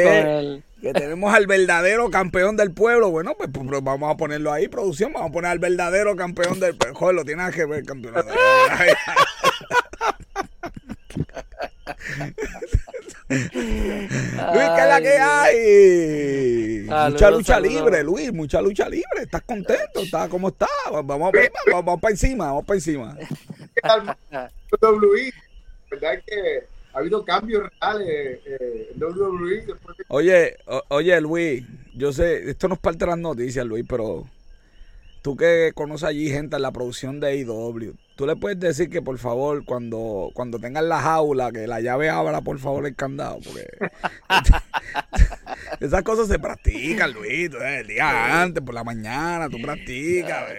que, 0.81 0.93
tenemos 0.93 1.33
al 1.33 1.47
verdadero 1.47 2.09
campeón 2.09 2.57
del 2.57 2.71
pueblo. 2.71 3.09
Bueno, 3.09 3.33
pues, 3.37 3.49
pues, 3.51 3.67
pues, 3.67 3.83
vamos 3.83 4.13
a 4.13 4.17
ponerlo 4.17 4.51
ahí, 4.51 4.67
producción. 4.67 5.13
Vamos 5.13 5.29
a 5.29 5.33
poner 5.33 5.51
al 5.51 5.59
verdadero 5.59 6.15
campeón 6.15 6.59
del 6.59 6.75
pueblo. 6.75 6.95
Joder, 6.97 7.15
lo 7.15 7.25
tienes 7.25 7.55
que 7.55 7.65
ver, 7.65 7.85
campeón. 7.85 8.15
Luis, 13.29 13.49
¿qué 13.51 14.81
es 14.81 14.87
la 14.87 15.01
que 15.01 15.17
hay? 15.17 17.11
mucha 17.11 17.29
lucha 17.29 17.59
libre, 17.59 18.03
Luis, 18.03 18.33
mucha 18.33 18.59
lucha 18.61 18.89
libre. 18.89 19.21
¿Estás 19.21 19.43
contento? 19.43 19.99
¿Estás 20.01 20.27
cómo 20.29 20.47
estás? 20.49 20.69
Vamos, 20.91 21.05
vamos, 21.05 21.31
vamos, 21.71 22.01
para 22.01 22.11
encima, 22.11 22.47
vamos 22.47 22.65
para 22.65 22.77
encima. 22.77 23.15
WWE, 24.81 25.31
¿verdad 25.91 26.23
que 26.25 26.63
ha 26.93 26.97
habido 26.97 27.23
cambios 27.23 27.69
reales 27.79 28.39
eh, 28.45 28.91
en 28.95 29.03
WWE? 29.03 29.75
Oye, 30.07 30.57
oye, 30.87 31.21
Luis, 31.21 31.63
yo 31.93 32.11
sé, 32.11 32.49
esto 32.49 32.67
no 32.67 32.73
es 32.73 32.79
parte 32.79 32.99
de 32.99 33.11
las 33.11 33.19
noticias, 33.19 33.63
Luis, 33.65 33.85
pero 33.87 34.27
tú 35.21 35.37
que 35.37 35.71
conoces 35.75 36.09
allí 36.09 36.29
gente 36.29 36.55
en 36.55 36.63
la 36.63 36.71
producción 36.71 37.19
de 37.19 37.27
AEW, 37.27 37.93
tú 38.19 38.27
le 38.27 38.35
puedes 38.35 38.59
decir 38.59 38.89
que 38.89 39.01
por 39.01 39.17
favor, 39.17 39.63
cuando, 39.63 40.29
cuando 40.33 40.59
tengan 40.59 40.89
la 40.89 40.99
jaula, 40.99 41.53
que 41.53 41.67
la 41.67 41.79
llave 41.79 42.09
abra 42.09 42.41
por 42.41 42.59
favor 42.59 42.85
el 42.85 42.93
candado, 42.93 43.39
porque 43.39 43.65
esas 45.79 46.03
cosas 46.03 46.27
se 46.27 46.37
practican, 46.37 47.13
Luis, 47.13 47.49
el 47.53 47.87
día 47.87 48.41
antes, 48.41 48.61
por 48.61 48.75
la 48.75 48.83
mañana, 48.83 49.47
tú 49.47 49.61
practicas. 49.61 50.51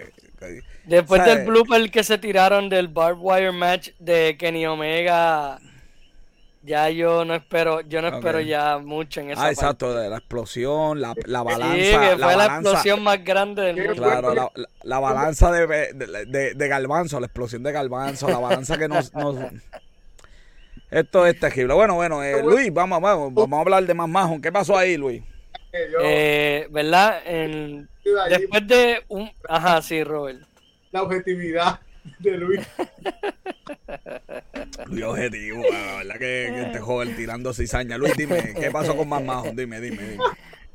Después 0.87 1.23
del 1.27 1.45
blooper 1.45 1.91
que 1.91 2.03
se 2.03 2.17
tiraron 2.17 2.71
del 2.71 2.89
barbed 2.89 3.21
wire 3.21 3.53
match 3.53 3.91
de 3.99 4.39
Kenny 4.39 4.65
Omega 4.65 5.61
ya 6.63 6.91
yo 6.91 7.25
no 7.25 7.35
espero, 7.35 7.81
yo 7.83 8.03
no 8.03 8.09
espero 8.09 8.41
ya 8.41 8.79
mucho 8.79 9.21
en 9.21 9.31
esa 9.31 9.47
Ah, 9.47 9.51
exacto, 9.51 9.95
de 9.95 10.11
la 10.11 10.19
explosión, 10.19 11.01
la, 11.01 11.15
la 11.27 11.43
balanza. 11.43 11.75
Sí, 11.75 11.91
que 11.91 12.23
fue 12.23 12.37
la, 12.37 12.45
explosión 12.47 13.03
más 13.03 13.25
grande 13.25 13.63
del 13.63 13.77
mundo. 13.77 14.03
Claro, 14.03 14.35
la, 14.35 14.51
la 14.83 14.99
balanza 14.99 15.51
de, 15.53 15.67
de, 15.67 16.27
de, 16.27 16.55
de, 16.55 16.69
Galvanzo, 16.69 17.19
la 17.19 17.27
explosión 17.27 17.63
de 17.63 17.73
Galvanzo, 17.73 18.29
la 18.29 18.39
balanza 18.39 18.77
que 18.77 18.89
nos... 18.89 19.13
nos... 19.15 19.37
Esto 20.91 21.25
es 21.25 21.39
terrible. 21.39 21.73
Bueno, 21.73 21.95
bueno, 21.95 22.23
eh, 22.23 22.43
Luis, 22.43 22.73
vamos, 22.75 23.01
vamos, 23.01 23.33
vamos 23.33 23.57
a 23.57 23.61
hablar 23.61 23.87
de 23.87 23.95
más 23.95 24.09
majo. 24.09 24.41
¿Qué 24.41 24.51
pasó 24.51 24.77
ahí, 24.77 24.97
Luis? 24.97 25.23
Eh, 25.73 26.67
¿Verdad? 26.71 27.21
En, 27.25 27.89
después 28.29 28.67
de 28.67 29.05
un... 29.09 29.31
Ajá, 29.49 29.81
sí, 29.83 30.03
Robert. 30.03 30.41
La 30.91 31.03
objetividad 31.03 31.81
de 32.19 32.37
Luis. 32.39 32.61
Luis 34.87 35.05
objetivo, 35.05 35.63
la 35.71 35.97
verdad 35.97 36.19
que, 36.19 36.63
este 36.63 36.81
joven 36.81 37.17
tirando 37.17 37.53
cizaña. 37.53 37.99
Luis, 37.99 38.17
dime, 38.17 38.55
¿qué 38.59 38.71
pasó 38.71 38.97
con 38.97 39.09
más 39.09 39.23
majo? 39.23 39.51
Dime, 39.53 39.81
dime, 39.81 40.03
dime. 40.03 40.25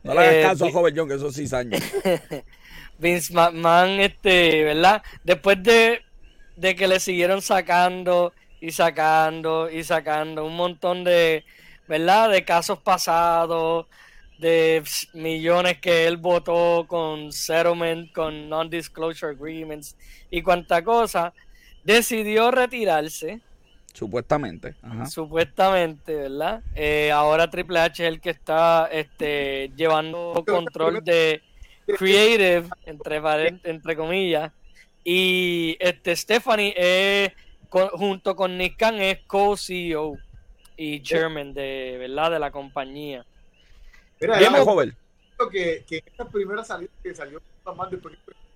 No 0.04 0.14
le 0.14 0.20
hagas 0.20 0.34
eh, 0.34 0.42
caso 0.44 0.66
a 0.66 0.72
Joven 0.72 0.94
John, 0.96 1.08
que 1.08 1.16
eso 1.16 1.30
es 1.30 1.36
cizaña. 1.36 1.80
Vince 3.00 3.34
McMahon, 3.34 4.00
este, 4.00 4.64
¿verdad? 4.64 5.02
Después 5.24 5.62
de, 5.64 6.02
de 6.56 6.76
que 6.76 6.88
le 6.88 7.00
siguieron 7.00 7.42
sacando 7.42 8.34
y 8.62 8.72
sacando 8.72 9.70
y 9.70 9.84
sacando 9.84 10.46
un 10.46 10.56
montón 10.56 11.04
de 11.04 11.44
¿verdad? 11.88 12.30
De 12.30 12.44
casos 12.44 12.80
pasados, 12.80 13.88
de 14.40 14.84
millones 15.14 15.80
que 15.80 16.08
él 16.08 16.18
votó 16.18 16.86
con 16.88 17.32
settlement, 17.32 18.12
con 18.12 18.50
non-disclosure 18.50 19.34
agreements 19.34 19.96
y 20.30 20.42
cuanta 20.42 20.84
cosa, 20.84 21.34
decidió 21.84 22.52
retirarse. 22.52 23.42
Supuestamente. 23.94 24.76
Supuestamente, 25.10 26.16
¿verdad? 26.16 26.62
Eh, 26.76 27.12
ahora 27.12 27.50
Triple 27.50 27.80
H 27.80 28.04
es 28.04 28.10
el 28.10 28.20
que 28.20 28.32
está 28.32 28.90
este, 28.92 29.72
llevando 29.78 30.44
control 30.46 31.02
de 31.02 31.42
Creative, 31.86 32.68
entre, 32.86 33.60
entre 33.64 33.96
comillas. 33.96 34.52
Y 35.04 35.78
este 35.80 36.16
Stephanie 36.16 36.74
es, 36.76 37.32
junto 37.70 38.36
con 38.36 38.58
Nick 38.58 38.78
Khan, 38.78 39.00
es 39.00 39.20
co-CEO 39.28 40.18
y 40.76 41.02
chairman 41.02 41.54
de, 41.54 41.96
¿verdad? 42.00 42.32
de 42.32 42.40
la 42.40 42.52
compañía. 42.52 43.26
Mira, 44.20 44.38
Bien, 44.38 44.54
joven. 44.64 44.96
Que, 45.52 45.84
que 45.86 45.98
esta 46.06 46.26
primera 46.26 46.64
salida 46.64 46.90
que 47.04 47.14
salió 47.14 47.42
más 47.74 47.92
de 47.92 48.00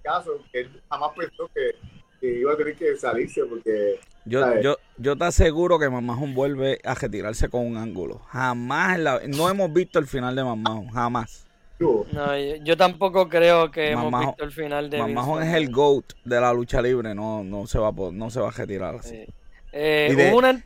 caso, 0.02 0.40
que 0.52 0.62
él 0.62 0.82
jamás 0.90 1.12
pensó 1.18 1.50
que, 1.54 1.76
iba 2.22 2.54
a 2.54 2.58
tener 2.58 2.76
que 2.76 2.96
salirse 2.98 3.44
porque... 3.46 4.00
Yo, 4.26 4.62
yo, 4.62 4.78
yo 4.98 5.18
te 5.18 5.26
aseguro 5.26 5.80
que 5.80 5.90
Mamajón 5.90 6.36
vuelve 6.36 6.80
a 6.84 6.94
retirarse 6.94 7.50
con 7.50 7.66
un 7.66 7.78
ángulo. 7.78 8.20
Jamás, 8.28 9.00
no 9.28 9.50
hemos 9.50 9.74
visto 9.74 10.00
el 10.00 10.08
final 10.08 10.36
de 10.36 10.44
Mamajón, 10.44 10.90
jamás. 10.90 11.48
No, 11.80 12.38
yo, 12.38 12.76
tampoco 12.76 13.30
creo 13.30 13.72
que 13.72 13.92
hemos 13.92 14.12
visto 14.20 14.44
el 14.44 14.52
final 14.52 14.90
de 14.90 15.00
Mamajón 15.00 15.44
es 15.44 15.54
el 15.56 15.72
GOAT 15.72 16.14
de 16.26 16.42
la 16.42 16.54
lucha 16.54 16.82
libre, 16.82 17.16
no, 17.16 17.44
no, 17.44 17.68
se, 17.68 17.80
va 17.80 17.88
a, 17.88 17.94
no 18.12 18.30
se 18.30 18.42
va 18.42 18.50
a 18.50 18.52
retirar 18.52 18.96
así. 18.96 19.26
Eh, 19.72 20.10
y, 20.12 20.16
de, 20.16 20.64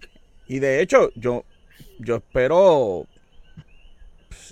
y 0.48 0.60
de 0.60 0.82
hecho, 0.82 1.12
yo, 1.16 1.44
yo 2.00 2.16
espero 2.16 3.06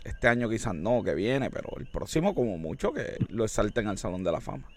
este 0.03 0.27
año 0.27 0.49
quizás 0.49 0.73
no, 0.73 1.03
que 1.03 1.13
viene, 1.13 1.49
pero 1.49 1.69
el 1.77 1.87
próximo 1.87 2.33
como 2.35 2.57
mucho 2.57 2.93
que 2.93 3.17
lo 3.29 3.43
exalten 3.43 3.87
al 3.87 3.97
Salón 3.97 4.23
de 4.23 4.31
la 4.31 4.41
Fama. 4.41 4.67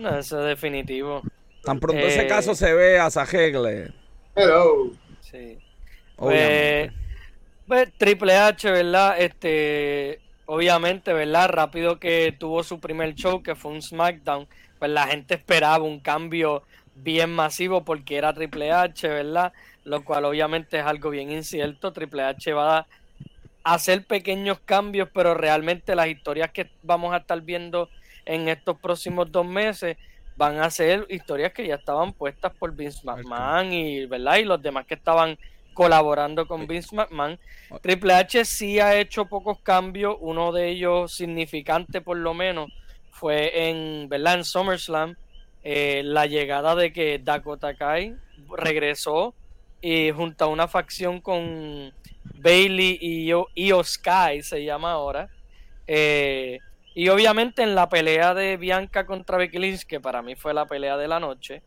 No, 0.00 0.18
eso 0.18 0.40
es 0.40 0.46
definitivo. 0.46 1.22
Tan 1.62 1.80
pronto 1.80 2.06
ese 2.06 2.22
eh, 2.22 2.26
caso 2.26 2.54
se 2.54 2.72
ve 2.72 2.98
a 2.98 3.10
Sajegle. 3.10 3.92
Hello. 4.34 4.92
Sí. 5.20 5.58
Pues, 6.16 6.90
pues, 7.66 7.92
Triple 7.98 8.36
H, 8.36 8.70
¿verdad? 8.70 9.20
Este, 9.20 10.20
obviamente, 10.46 11.12
¿verdad? 11.12 11.50
Rápido 11.50 11.98
que 11.98 12.34
tuvo 12.38 12.62
su 12.62 12.80
primer 12.80 13.14
show, 13.14 13.42
que 13.42 13.54
fue 13.54 13.72
un 13.72 13.82
SmackDown, 13.82 14.46
pues 14.78 14.90
la 14.90 15.06
gente 15.08 15.34
esperaba 15.34 15.84
un 15.84 16.00
cambio 16.00 16.62
bien 16.94 17.30
masivo 17.30 17.84
porque 17.84 18.16
era 18.16 18.32
Triple 18.32 18.72
H, 18.72 19.08
¿verdad? 19.08 19.52
Lo 19.84 20.04
cual 20.04 20.24
obviamente 20.24 20.78
es 20.78 20.84
algo 20.84 21.10
bien 21.10 21.30
incierto. 21.30 21.92
Triple 21.92 22.22
H 22.22 22.52
va 22.52 22.78
a 22.78 22.86
hacer 23.66 24.06
pequeños 24.06 24.60
cambios, 24.64 25.08
pero 25.12 25.34
realmente 25.34 25.96
las 25.96 26.06
historias 26.06 26.52
que 26.52 26.70
vamos 26.84 27.12
a 27.12 27.18
estar 27.18 27.40
viendo 27.40 27.88
en 28.24 28.48
estos 28.48 28.78
próximos 28.78 29.30
dos 29.32 29.44
meses 29.44 29.96
van 30.36 30.60
a 30.60 30.70
ser 30.70 31.04
historias 31.08 31.52
que 31.52 31.66
ya 31.66 31.74
estaban 31.74 32.12
puestas 32.12 32.52
por 32.54 32.76
Vince 32.76 33.00
McMahon 33.02 33.72
y, 33.72 34.06
¿verdad? 34.06 34.36
y 34.36 34.44
los 34.44 34.62
demás 34.62 34.86
que 34.86 34.94
estaban 34.94 35.36
colaborando 35.74 36.46
con 36.46 36.68
Vince 36.68 36.94
McMahon. 36.94 37.40
Triple 37.82 38.14
H 38.14 38.44
sí 38.44 38.78
ha 38.78 38.96
hecho 38.96 39.26
pocos 39.26 39.58
cambios, 39.60 40.16
uno 40.20 40.52
de 40.52 40.68
ellos 40.68 41.12
significante 41.12 42.00
por 42.00 42.18
lo 42.18 42.34
menos 42.34 42.70
fue 43.10 43.68
en, 43.68 44.08
¿verdad? 44.08 44.34
en 44.34 44.44
SummerSlam, 44.44 45.16
eh, 45.64 46.02
la 46.04 46.26
llegada 46.26 46.76
de 46.76 46.92
que 46.92 47.18
Dakota 47.18 47.74
Kai 47.74 48.14
regresó 48.56 49.34
y 49.80 50.12
junto 50.12 50.44
a 50.44 50.48
una 50.48 50.68
facción 50.68 51.20
con 51.20 51.92
Bailey 52.46 52.96
y 53.00 53.26
Io, 53.26 53.82
Sky 53.82 54.40
se 54.40 54.62
llama 54.62 54.92
ahora. 54.92 55.28
Eh, 55.88 56.60
y 56.94 57.08
obviamente 57.08 57.64
en 57.64 57.74
la 57.74 57.88
pelea 57.88 58.34
de 58.34 58.56
Bianca 58.56 59.04
contra 59.04 59.36
Becky 59.36 59.58
Lynch, 59.58 59.84
que 59.84 59.98
para 59.98 60.22
mí 60.22 60.36
fue 60.36 60.54
la 60.54 60.64
pelea 60.64 60.96
de 60.96 61.08
la 61.08 61.18
noche, 61.18 61.62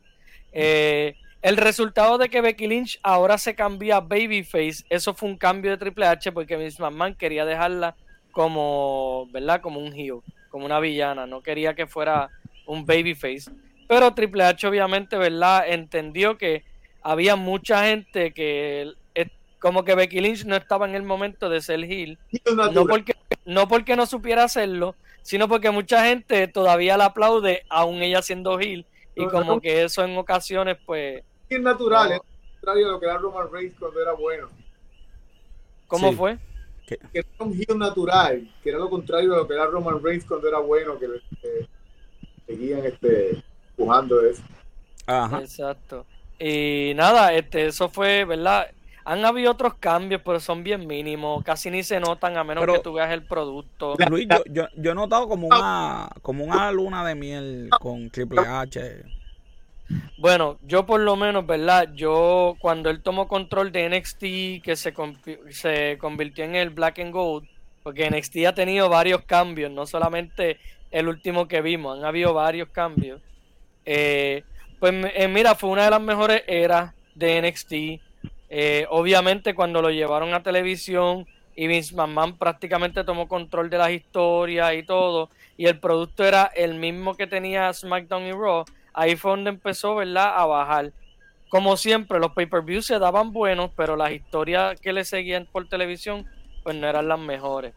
eh, 0.54 1.16
el 1.42 1.58
resultado 1.58 2.18
de 2.18 2.30
que 2.30 2.40
Becky 2.40 2.68
Lynch 2.68 2.98
ahora 3.04 3.38
se 3.38 3.56
cambia 3.56 3.98
a 3.98 4.00
Babyface, 4.00 4.86
eso 4.90 5.14
fue 5.14 5.28
un 5.28 5.38
cambio 5.38 5.72
de 5.72 5.78
Triple 5.78 6.06
H 6.06 6.32
porque 6.32 6.56
Miss 6.56 6.80
McMahon 6.80 7.14
quería 7.14 7.44
dejarla 7.44 7.98
como, 8.32 9.28
¿verdad? 9.32 9.60
Como 9.60 9.82
un 9.82 9.92
heel, 9.92 10.22
como 10.50 10.66
una 10.66 10.80
villana, 10.80 11.28
no 11.28 11.42
quería 11.44 11.74
que 11.74 11.88
fuera 11.88 12.30
un 12.66 12.86
Babyface. 12.86 13.52
Pero 13.86 14.14
Triple 14.14 14.46
H 14.46 14.66
obviamente, 14.66 15.18
¿verdad? 15.18 15.68
Entendió 15.68 16.38
que 16.38 16.64
había 17.02 17.36
mucha 17.36 17.86
gente 17.86 18.32
que 18.32 18.94
como 19.60 19.84
que 19.84 19.96
Becky 19.96 20.22
Lynch 20.22 20.46
no 20.46 20.56
estaba 20.56 20.88
en 20.88 20.96
el 20.96 21.04
momento 21.04 21.50
de 21.50 21.62
ser 21.62 21.84
heel. 21.84 22.18
No 22.56 22.86
porque, 22.86 23.16
no 23.46 23.68
porque 23.68 23.96
no 23.96 24.06
supiera 24.06 24.46
hacerlo, 24.46 24.96
sino 25.22 25.48
porque 25.48 25.70
mucha 25.70 26.06
gente 26.06 26.48
todavía 26.48 26.98
la 26.98 27.06
aplaude, 27.06 27.66
aún 27.70 28.02
ella 28.02 28.22
siendo 28.22 28.60
heel. 28.60 28.86
Y 29.16 29.28
como 29.28 29.60
que 29.60 29.84
eso 29.84 30.04
en 30.04 30.18
ocasiones, 30.18 30.78
pues. 30.86 31.24
Es 31.50 31.62
natural, 31.62 32.14
es 32.14 32.22
contrario 32.54 32.88
a 32.88 32.92
lo 32.92 33.00
que 33.00 33.06
era 33.06 33.18
Roman 33.18 33.52
Reigns 33.52 33.76
cuando 33.78 34.02
era 34.02 34.14
bueno. 34.14 34.48
¿Cómo 35.88 36.14
fue? 36.14 36.38
Que 36.86 37.00
era 37.14 37.28
un 37.40 37.54
heel 37.54 37.78
natural, 37.78 38.50
que 38.64 38.70
era 38.70 38.80
lo 38.80 38.90
contrario 38.90 39.34
a 39.34 39.38
lo 39.38 39.48
que 39.48 39.54
era 39.56 39.66
Roman 39.66 40.02
Reigns 40.02 40.26
cuando 40.26 40.48
era 40.48 40.60
bueno, 40.60 40.98
que, 40.98 41.08
seguían 42.48 42.86
este, 42.86 43.44
empujando 43.72 44.22
eso. 44.22 44.42
Ajá. 45.06 45.42
Exacto. 45.42 46.06
Y 46.40 46.94
nada, 46.96 47.34
este, 47.34 47.66
eso 47.66 47.90
fue, 47.90 48.24
¿verdad? 48.24 48.70
Han 49.10 49.26
habido 49.26 49.52
otros 49.52 49.74
cambios, 49.74 50.22
pero 50.24 50.40
son 50.40 50.64
bien 50.64 50.86
mínimos, 50.86 51.44
casi 51.44 51.72
ni 51.72 51.82
se 51.82 52.00
notan 52.00 52.38
a 52.38 52.44
menos 52.44 52.64
que 52.64 52.78
tú 52.78 52.94
veas 52.94 53.12
el 53.12 53.24
producto. 53.24 53.96
Luis, 54.08 54.28
yo, 54.52 54.68
yo, 54.76 54.92
he 54.92 54.94
notado 54.94 55.28
como 55.28 55.48
una, 55.48 56.10
como 56.22 56.44
una 56.44 56.72
luna 56.72 57.04
de 57.04 57.16
miel 57.16 57.70
con 57.80 58.12
Triple 58.12 58.42
H. 58.48 59.04
Bueno, 60.20 60.60
yo 60.62 60.86
por 60.86 61.00
lo 61.00 61.16
menos, 61.16 61.48
¿verdad? 61.48 61.90
Yo 61.96 62.56
cuando 62.60 62.92
él 62.92 63.02
tomó 63.02 63.28
control 63.28 63.72
de 63.72 63.90
NXT, 63.90 64.64
que 64.64 64.76
se, 64.76 64.94
se 65.50 65.98
convirtió 65.98 66.44
en 66.44 66.54
el 66.54 66.70
Black 66.70 67.00
and 67.00 67.12
Gold, 67.12 67.48
porque 67.82 68.12
NXT 68.12 68.46
ha 68.48 68.54
tenido 68.54 68.90
varios 68.90 69.24
cambios, 69.24 69.72
no 69.72 69.88
solamente 69.88 70.60
el 70.92 71.08
último 71.08 71.48
que 71.48 71.64
vimos, 71.64 71.98
han 71.98 72.06
habido 72.06 72.36
varios 72.36 72.70
cambios. 72.70 73.22
Eh, 73.88 74.44
pues 74.80 74.94
eh, 75.16 75.28
mira, 75.28 75.56
fue 75.56 75.72
una 75.72 75.86
de 75.86 75.90
las 75.90 76.02
mejores 76.02 76.44
eras 76.46 76.94
de 77.16 77.42
NXT. 77.42 78.09
Eh, 78.50 78.88
obviamente 78.90 79.54
cuando 79.54 79.82
lo 79.82 79.92
llevaron 79.92 80.34
a 80.34 80.42
televisión 80.42 81.28
y 81.56 81.68
Vince 81.68 81.96
McMahon 81.96 82.38
prácticamente 82.38 83.04
tomó 83.04 83.28
control 83.28 83.70
de 83.70 83.78
las 83.78 83.92
historias 83.92 84.74
y 84.74 84.84
todo, 84.84 85.30
y 85.58 85.68
el 85.68 85.80
producto 85.80 86.24
era 86.24 86.46
el 86.56 86.76
mismo 86.76 87.16
que 87.16 87.28
tenía 87.28 87.72
SmackDown 87.74 88.24
y 88.24 88.32
Raw, 88.32 88.66
ahí 88.94 89.16
fue 89.16 89.32
donde 89.32 89.50
empezó, 89.50 89.96
¿verdad?, 89.96 90.34
a 90.38 90.46
bajar. 90.46 90.94
Como 91.50 91.76
siempre, 91.78 92.20
los 92.20 92.32
pay-per-views 92.32 92.86
se 92.86 93.00
daban 93.00 93.34
buenos, 93.34 93.72
pero 93.76 93.96
las 93.96 94.12
historias 94.12 94.80
que 94.80 94.94
le 94.94 95.04
seguían 95.04 95.48
por 95.52 95.68
televisión, 95.68 96.28
pues 96.64 96.76
no 96.76 96.88
eran 96.88 97.08
las 97.08 97.20
mejores. 97.20 97.74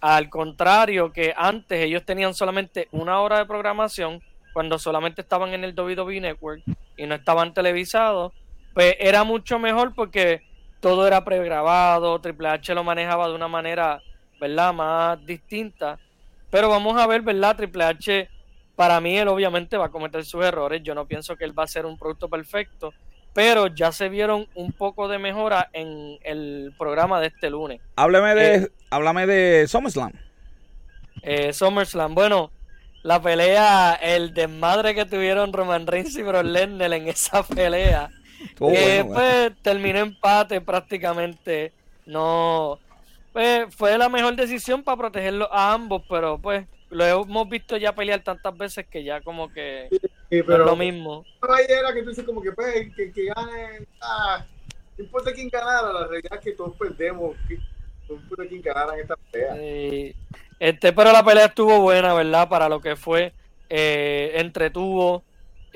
Al 0.00 0.28
contrario, 0.28 1.12
que 1.12 1.34
antes 1.36 1.82
ellos 1.82 2.04
tenían 2.04 2.34
solamente 2.34 2.88
una 2.92 3.20
hora 3.20 3.38
de 3.38 3.46
programación, 3.46 4.22
cuando 4.52 4.78
solamente 4.78 5.22
estaban 5.22 5.54
en 5.54 5.64
el 5.64 5.74
WWE 5.74 6.20
Network 6.20 6.62
y 6.96 7.06
no 7.06 7.14
estaban 7.14 7.54
televisados, 7.54 8.32
pues 8.74 8.96
era 8.98 9.24
mucho 9.24 9.58
mejor 9.58 9.94
porque 9.94 10.42
todo 10.80 11.06
era 11.06 11.24
pregrabado, 11.24 12.20
Triple 12.20 12.48
H 12.48 12.74
lo 12.74 12.84
manejaba 12.84 13.28
de 13.28 13.34
una 13.34 13.48
manera, 13.48 14.02
¿verdad?, 14.38 14.74
más 14.74 15.24
distinta. 15.24 15.98
Pero 16.50 16.68
vamos 16.68 17.00
a 17.00 17.06
ver, 17.06 17.22
¿verdad? 17.22 17.56
Triple 17.56 17.84
H, 17.84 18.28
para 18.76 19.00
mí, 19.00 19.16
él 19.16 19.28
obviamente 19.28 19.78
va 19.78 19.86
a 19.86 19.90
cometer 19.90 20.24
sus 20.24 20.44
errores. 20.44 20.82
Yo 20.82 20.94
no 20.94 21.06
pienso 21.06 21.36
que 21.36 21.44
él 21.44 21.58
va 21.58 21.62
a 21.62 21.68
ser 21.68 21.86
un 21.86 21.96
producto 21.96 22.28
perfecto, 22.28 22.92
pero 23.32 23.68
ya 23.68 23.92
se 23.92 24.08
vieron 24.08 24.46
un 24.54 24.72
poco 24.72 25.08
de 25.08 25.18
mejora 25.18 25.70
en 25.72 26.18
el 26.22 26.74
programa 26.76 27.20
de 27.20 27.28
este 27.28 27.48
lunes. 27.48 27.80
Háblame 27.96 28.34
de, 28.34 28.54
eh, 28.56 28.68
háblame 28.90 29.26
de 29.26 29.66
SummerSlam. 29.66 30.12
Eh, 31.22 31.52
SummerSlam, 31.52 32.14
bueno, 32.14 32.50
la 33.02 33.22
pelea, 33.22 33.94
el 33.94 34.34
desmadre 34.34 34.94
que 34.94 35.06
tuvieron 35.06 35.52
Roman 35.52 35.86
Reigns 35.86 36.16
y 36.16 36.22
Brock 36.22 36.44
Lesnar 36.44 36.92
en 36.92 37.08
esa 37.08 37.42
pelea 37.42 38.10
eh, 38.72 39.04
pues 39.06 39.52
terminó 39.62 39.98
empate 39.98 40.60
prácticamente. 40.60 41.72
No, 42.06 42.78
pues 43.32 43.74
fue 43.74 43.96
la 43.98 44.08
mejor 44.08 44.36
decisión 44.36 44.82
para 44.82 44.96
protegerlo 44.96 45.52
a 45.52 45.72
ambos, 45.72 46.02
pero 46.08 46.38
pues 46.38 46.66
lo 46.90 47.04
hemos 47.04 47.48
visto 47.48 47.76
ya 47.76 47.94
pelear 47.94 48.22
tantas 48.22 48.56
veces 48.56 48.86
que 48.86 49.02
ya 49.02 49.20
como 49.20 49.52
que 49.52 49.88
pero, 50.28 50.64
es 50.64 50.66
lo 50.66 50.76
mismo. 50.76 51.24
era 51.68 51.92
que 51.92 52.02
tú 52.02 52.10
dices 52.10 52.24
como 52.24 52.40
que 52.40 52.52
pues 52.52 52.94
que, 52.94 53.12
que 53.12 53.24
gane, 53.26 53.86
ah, 54.00 54.44
no 54.96 55.04
importa 55.04 55.32
quién 55.32 55.48
ganara, 55.48 55.92
la 55.92 56.06
realidad 56.06 56.34
es 56.34 56.40
que 56.40 56.52
todos 56.52 56.76
perdemos, 56.76 57.36
que, 57.48 57.58
no 58.08 58.16
importa 58.16 58.44
quién 58.48 58.62
ganara 58.62 58.94
en 58.94 59.00
esta 59.00 59.16
pelea. 59.16 60.14
este, 60.60 60.92
pero 60.92 61.12
la 61.12 61.24
pelea 61.24 61.46
estuvo 61.46 61.80
buena, 61.80 62.14
¿verdad? 62.14 62.48
Para 62.48 62.68
lo 62.68 62.80
que 62.80 62.96
fue, 62.96 63.32
eh, 63.68 64.32
entretuvo. 64.36 65.24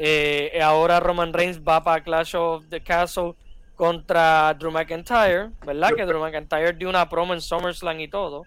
Eh, 0.01 0.61
ahora 0.63 1.01
Roman 1.01 1.33
Reigns 1.33 1.61
va 1.61 1.83
para 1.83 2.05
Clash 2.05 2.37
of 2.37 2.65
the 2.71 2.81
Castle 2.81 3.35
contra 3.75 4.55
Drew 4.55 4.71
McIntyre, 4.71 5.51
¿verdad? 5.67 5.91
Que 5.97 6.07
Drew 6.07 6.21
McIntyre 6.21 6.73
dio 6.73 6.89
una 6.89 7.09
promo 7.09 7.35
en 7.35 7.41
SummerSlam 7.41 7.99
y 7.99 8.07
todo. 8.07 8.45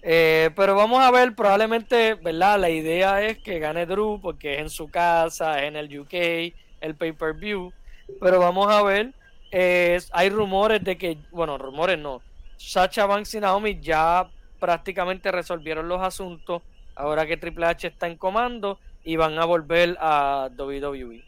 Eh, 0.00 0.50
pero 0.56 0.74
vamos 0.74 1.04
a 1.04 1.10
ver, 1.10 1.34
probablemente, 1.34 2.14
¿verdad? 2.14 2.58
La 2.58 2.70
idea 2.70 3.22
es 3.22 3.38
que 3.38 3.58
gane 3.58 3.84
Drew 3.84 4.18
porque 4.20 4.54
es 4.54 4.60
en 4.60 4.70
su 4.70 4.90
casa, 4.90 5.60
es 5.60 5.68
en 5.68 5.76
el 5.76 6.00
UK, 6.00 6.54
el 6.80 6.94
pay-per-view. 6.94 7.72
Pero 8.18 8.38
vamos 8.40 8.72
a 8.72 8.82
ver, 8.82 9.12
eh, 9.52 10.00
hay 10.10 10.30
rumores 10.30 10.82
de 10.82 10.96
que, 10.96 11.18
bueno, 11.32 11.58
rumores 11.58 11.98
no. 11.98 12.22
Sacha 12.56 13.04
Banks 13.04 13.34
y 13.34 13.40
Naomi 13.40 13.78
ya 13.78 14.26
prácticamente 14.58 15.30
resolvieron 15.30 15.86
los 15.86 16.00
asuntos 16.00 16.62
ahora 16.94 17.26
que 17.26 17.36
Triple 17.36 17.66
H 17.66 17.88
está 17.88 18.06
en 18.06 18.16
comando 18.16 18.78
y 19.04 19.16
van 19.16 19.38
a 19.38 19.44
volver 19.44 19.96
a 20.00 20.48
WWE. 20.56 21.22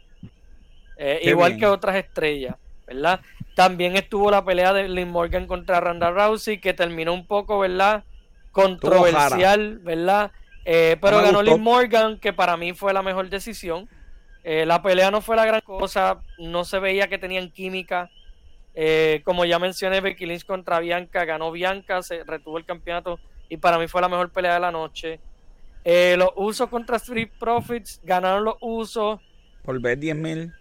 Eh, 0.97 1.19
igual 1.23 1.57
que 1.57 1.67
otras 1.67 1.95
estrellas, 1.95 2.55
¿verdad? 2.87 3.21
También 3.55 3.95
estuvo 3.95 4.31
la 4.31 4.43
pelea 4.43 4.73
de 4.73 4.89
Lynn 4.89 5.09
Morgan 5.09 5.45
contra 5.45 5.79
Ronda 5.79 6.09
Rousey 6.09 6.59
que 6.59 6.73
terminó 6.73 7.13
un 7.13 7.25
poco, 7.27 7.59
¿verdad? 7.59 8.03
Controversial, 8.51 9.77
¿verdad? 9.79 10.31
Eh, 10.65 10.97
pero 10.99 11.21
ganó 11.21 11.43
Lynn 11.43 11.61
Morgan, 11.61 12.17
que 12.17 12.33
para 12.33 12.57
mí 12.57 12.73
fue 12.73 12.93
la 12.93 13.03
mejor 13.03 13.29
decisión. 13.29 13.87
Eh, 14.43 14.65
la 14.65 14.81
pelea 14.81 15.11
no 15.11 15.21
fue 15.21 15.35
la 15.35 15.45
gran 15.45 15.61
cosa, 15.61 16.19
no 16.39 16.65
se 16.65 16.79
veía 16.79 17.07
que 17.07 17.17
tenían 17.17 17.51
química. 17.51 18.09
como 19.23 19.45
ya 19.45 19.59
mencioné, 19.59 20.01
Becky 20.01 20.25
Lynch 20.25 20.45
contra 20.45 20.79
Bianca, 20.79 21.25
ganó 21.25 21.51
Bianca, 21.51 22.01
se 22.01 22.23
retuvo 22.23 22.57
el 22.57 22.65
campeonato 22.65 23.19
y 23.49 23.57
para 23.57 23.77
mí 23.77 23.87
fue 23.87 24.01
la 24.01 24.09
mejor 24.09 24.31
pelea 24.31 24.55
de 24.55 24.59
la 24.59 24.71
noche. 24.71 25.19
Los 25.85 26.29
usos 26.35 26.69
contra 26.69 26.97
Street 26.97 27.31
Profits, 27.39 28.01
ganaron 28.03 28.43
los 28.43 28.55
usos. 28.61 29.19
Por 29.63 29.79
ver 29.81 29.97
10 29.97 30.15
mil. 30.15 30.53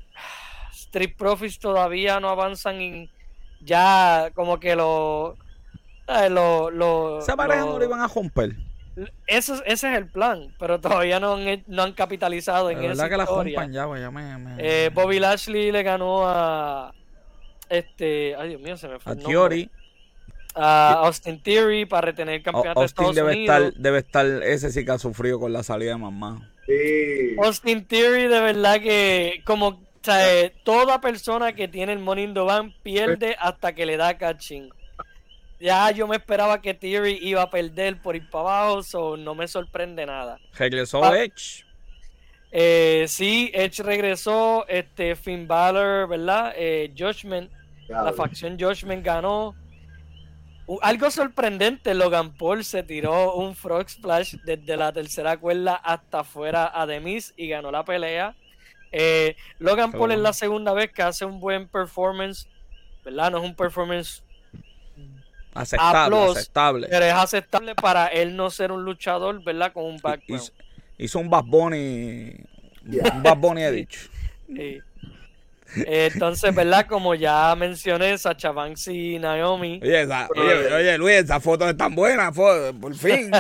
Street 0.73 1.15
Profits 1.17 1.59
todavía 1.59 2.21
no 2.21 2.29
avanzan 2.29 3.09
ya 3.61 4.31
como 4.35 4.59
que 4.61 4.77
lo... 4.77 5.37
lo, 6.31 6.71
lo 6.71 7.19
Esa 7.19 7.37
pareja 7.37 7.61
no 7.61 7.79
lo 7.79 7.85
iban 7.85 8.01
a 8.01 8.09
romper. 8.09 8.57
ese 9.27 9.63
es 9.67 9.85
el 9.85 10.09
plan, 10.09 10.55
pero 10.59 10.81
todavía 10.81 11.21
no 11.21 11.35
han, 11.35 11.65
no 11.67 11.83
han 11.83 11.93
capitalizado 11.93 12.71
en 12.71 12.79
eso. 12.85 13.09
que 13.09 13.17
la 13.17 13.27
ya, 13.71 13.87
pues, 13.87 14.01
ya 14.01 14.11
me, 14.11 14.57
eh, 14.59 14.91
Bobby 14.95 15.19
Lashley 15.19 15.73
le 15.73 15.83
ganó 15.83 16.27
a 16.27 16.95
este, 17.69 18.35
ay 18.37 18.51
Dios 18.51 18.61
mío, 18.61 18.77
se 18.77 18.89
me 18.89 18.99
fue 18.99 19.13
a 19.13 19.17
Theory. 19.17 19.71
A 20.57 21.05
Austin 21.05 21.43
Theory 21.43 21.85
para 21.85 22.07
retener 22.07 22.37
el 22.37 22.43
campeonato 22.43 22.81
de 22.81 22.87
Estados 22.87 23.15
debe 23.15 23.33
Unidos. 23.33 23.57
Estar, 23.57 23.75
debe 23.75 23.99
estar, 23.99 24.27
ese 24.43 24.73
sí 24.73 24.85
que 24.85 24.91
ha 24.91 24.99
sufrido 24.99 25.39
con 25.39 25.53
la 25.53 25.63
salida 25.63 25.93
de 25.93 25.99
mamá. 25.99 26.51
Sí. 26.67 27.37
Austin 27.43 27.85
Theory 27.85 28.23
de 28.23 28.41
verdad 28.41 28.81
que 28.81 29.43
como 29.45 29.87
sea, 30.07 30.51
toda 30.65 31.01
persona 31.01 31.53
que 31.53 31.69
tiene 31.69 31.93
el 31.93 31.99
Money 31.99 32.25
in 32.25 32.35
the 32.35 32.41
Bank 32.41 32.75
pierde 32.83 33.37
hasta 33.39 33.75
que 33.75 33.87
le 33.87 33.97
da 33.97 34.17
catching. 34.17 34.71
Ya 35.59 35.91
yo 35.91 36.07
me 36.07 36.17
esperaba 36.17 36.61
que 36.61 36.75
Theory 36.75 37.19
iba 37.23 37.43
a 37.43 37.51
perder 37.51 38.01
por 38.01 38.15
ir 38.15 38.29
para 38.31 38.43
abajo, 38.43 38.83
so 38.83 39.17
no 39.17 39.35
me 39.35 39.49
sorprende 39.49 40.05
nada. 40.05 40.39
Regresó 40.57 41.03
ah, 41.03 41.19
Edge. 41.19 41.65
Eh, 42.53 43.07
sí, 43.09 43.51
Edge 43.55 43.83
regresó, 43.83 44.67
este 44.69 45.17
Finn 45.17 45.49
Balor, 45.49 46.09
¿verdad? 46.09 46.53
Eh, 46.57 46.93
Judgment, 46.97 47.51
la 47.89 48.13
facción 48.13 48.59
Judgment 48.59 49.05
ganó. 49.05 49.55
Algo 50.83 51.11
sorprendente, 51.11 51.95
Logan 51.95 52.35
Paul 52.35 52.65
se 52.65 52.83
tiró 52.83 53.35
un 53.35 53.55
Frog 53.55 53.89
Splash 53.89 54.37
desde 54.45 54.77
la 54.77 54.93
tercera 54.93 55.37
cuerda 55.37 55.75
hasta 55.77 56.21
afuera 56.21 56.71
a 56.75 56.87
Demis 56.87 57.33
y 57.37 57.49
ganó 57.49 57.71
la 57.71 57.85
pelea. 57.85 58.35
Eh, 58.93 59.37
Logan 59.59 59.93
Paul 59.93 60.13
es 60.13 60.19
la 60.19 60.33
segunda 60.33 60.73
vez 60.73 60.93
que 60.93 61.03
hace 61.03 61.25
un 61.25 61.39
buen 61.39 61.69
performance, 61.69 62.49
¿verdad? 63.05 63.31
No 63.31 63.39
es 63.39 63.45
un 63.45 63.55
performance 63.55 64.23
aceptable, 65.55 66.17
aceptable. 66.17 66.89
Pero 66.91 67.05
es 67.05 67.13
aceptable 67.13 67.75
para 67.75 68.07
él 68.09 68.37
no 68.37 68.51
ser 68.51 68.73
un 68.73 68.85
luchador, 68.85 69.43
¿verdad? 69.45 69.73
Con 69.73 69.85
un 69.85 69.99
background. 69.99 70.51
Hizo, 70.99 71.19
un 71.19 71.29
Bad 71.29 71.45
Bunny, 71.45 72.35
un 72.85 73.23
Bad 73.23 73.37
Bunny 73.37 73.63
he 73.63 73.71
dicho. 73.71 74.01
Sí. 74.49 74.81
Entonces, 75.87 76.55
¿verdad? 76.55 76.87
Como 76.87 77.15
ya 77.15 77.55
mencioné, 77.57 78.17
Sacha 78.19 78.53
Banks 78.53 78.89
y 78.89 79.19
Naomi. 79.19 79.81
Oye, 79.83 80.07
oye, 80.75 80.99
Luis, 80.99 81.17
esas 81.17 81.43
fotos 81.43 81.69
están 81.71 81.95
buenas, 81.95 82.35
por 82.35 82.95
fin. 82.95 83.31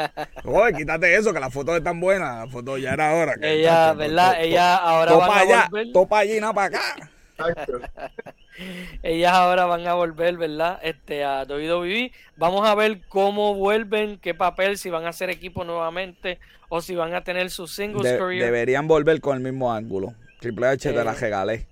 oye, 0.44 0.76
quítate 0.76 1.14
eso, 1.14 1.32
que 1.32 1.40
las 1.40 1.52
fotos 1.52 1.76
están 1.76 2.00
buenas. 2.00 2.44
Las 2.44 2.50
fotos 2.50 2.80
ya 2.80 2.92
era 2.92 3.14
hora. 3.14 3.34
Que, 3.36 3.60
ella, 3.60 3.92
¿verdad? 3.92 4.36
Ella 4.40 4.76
ahora 4.76 5.14
va 5.14 5.26
a 5.26 5.40
allá, 5.40 5.68
volver. 5.70 5.92
Topa 5.92 6.18
allí, 6.18 6.40
nada 6.40 6.52
para 6.52 6.66
acá. 6.66 7.10
Ellas 9.02 9.32
ahora 9.32 9.66
van 9.66 9.86
a 9.86 9.94
volver, 9.94 10.36
¿verdad? 10.36 10.78
Este, 10.82 11.24
a 11.24 11.44
WWE. 11.44 12.12
Vamos 12.36 12.66
a 12.66 12.74
ver 12.74 13.00
cómo 13.08 13.54
vuelven, 13.54 14.18
qué 14.18 14.34
papel, 14.34 14.78
si 14.78 14.90
van 14.90 15.04
a 15.04 15.10
hacer 15.10 15.30
equipo 15.30 15.64
nuevamente 15.64 16.38
o 16.68 16.80
si 16.80 16.94
van 16.94 17.14
a 17.14 17.22
tener 17.22 17.50
su 17.50 17.66
singles 17.66 18.18
career. 18.18 18.44
Deberían 18.44 18.88
volver 18.88 19.20
con 19.20 19.36
el 19.36 19.42
mismo 19.42 19.72
ángulo. 19.72 20.14
Triple 20.40 20.68
H 20.68 20.92
te 20.92 21.04
la 21.04 21.12
eh, 21.12 21.14
regalé. 21.14 21.66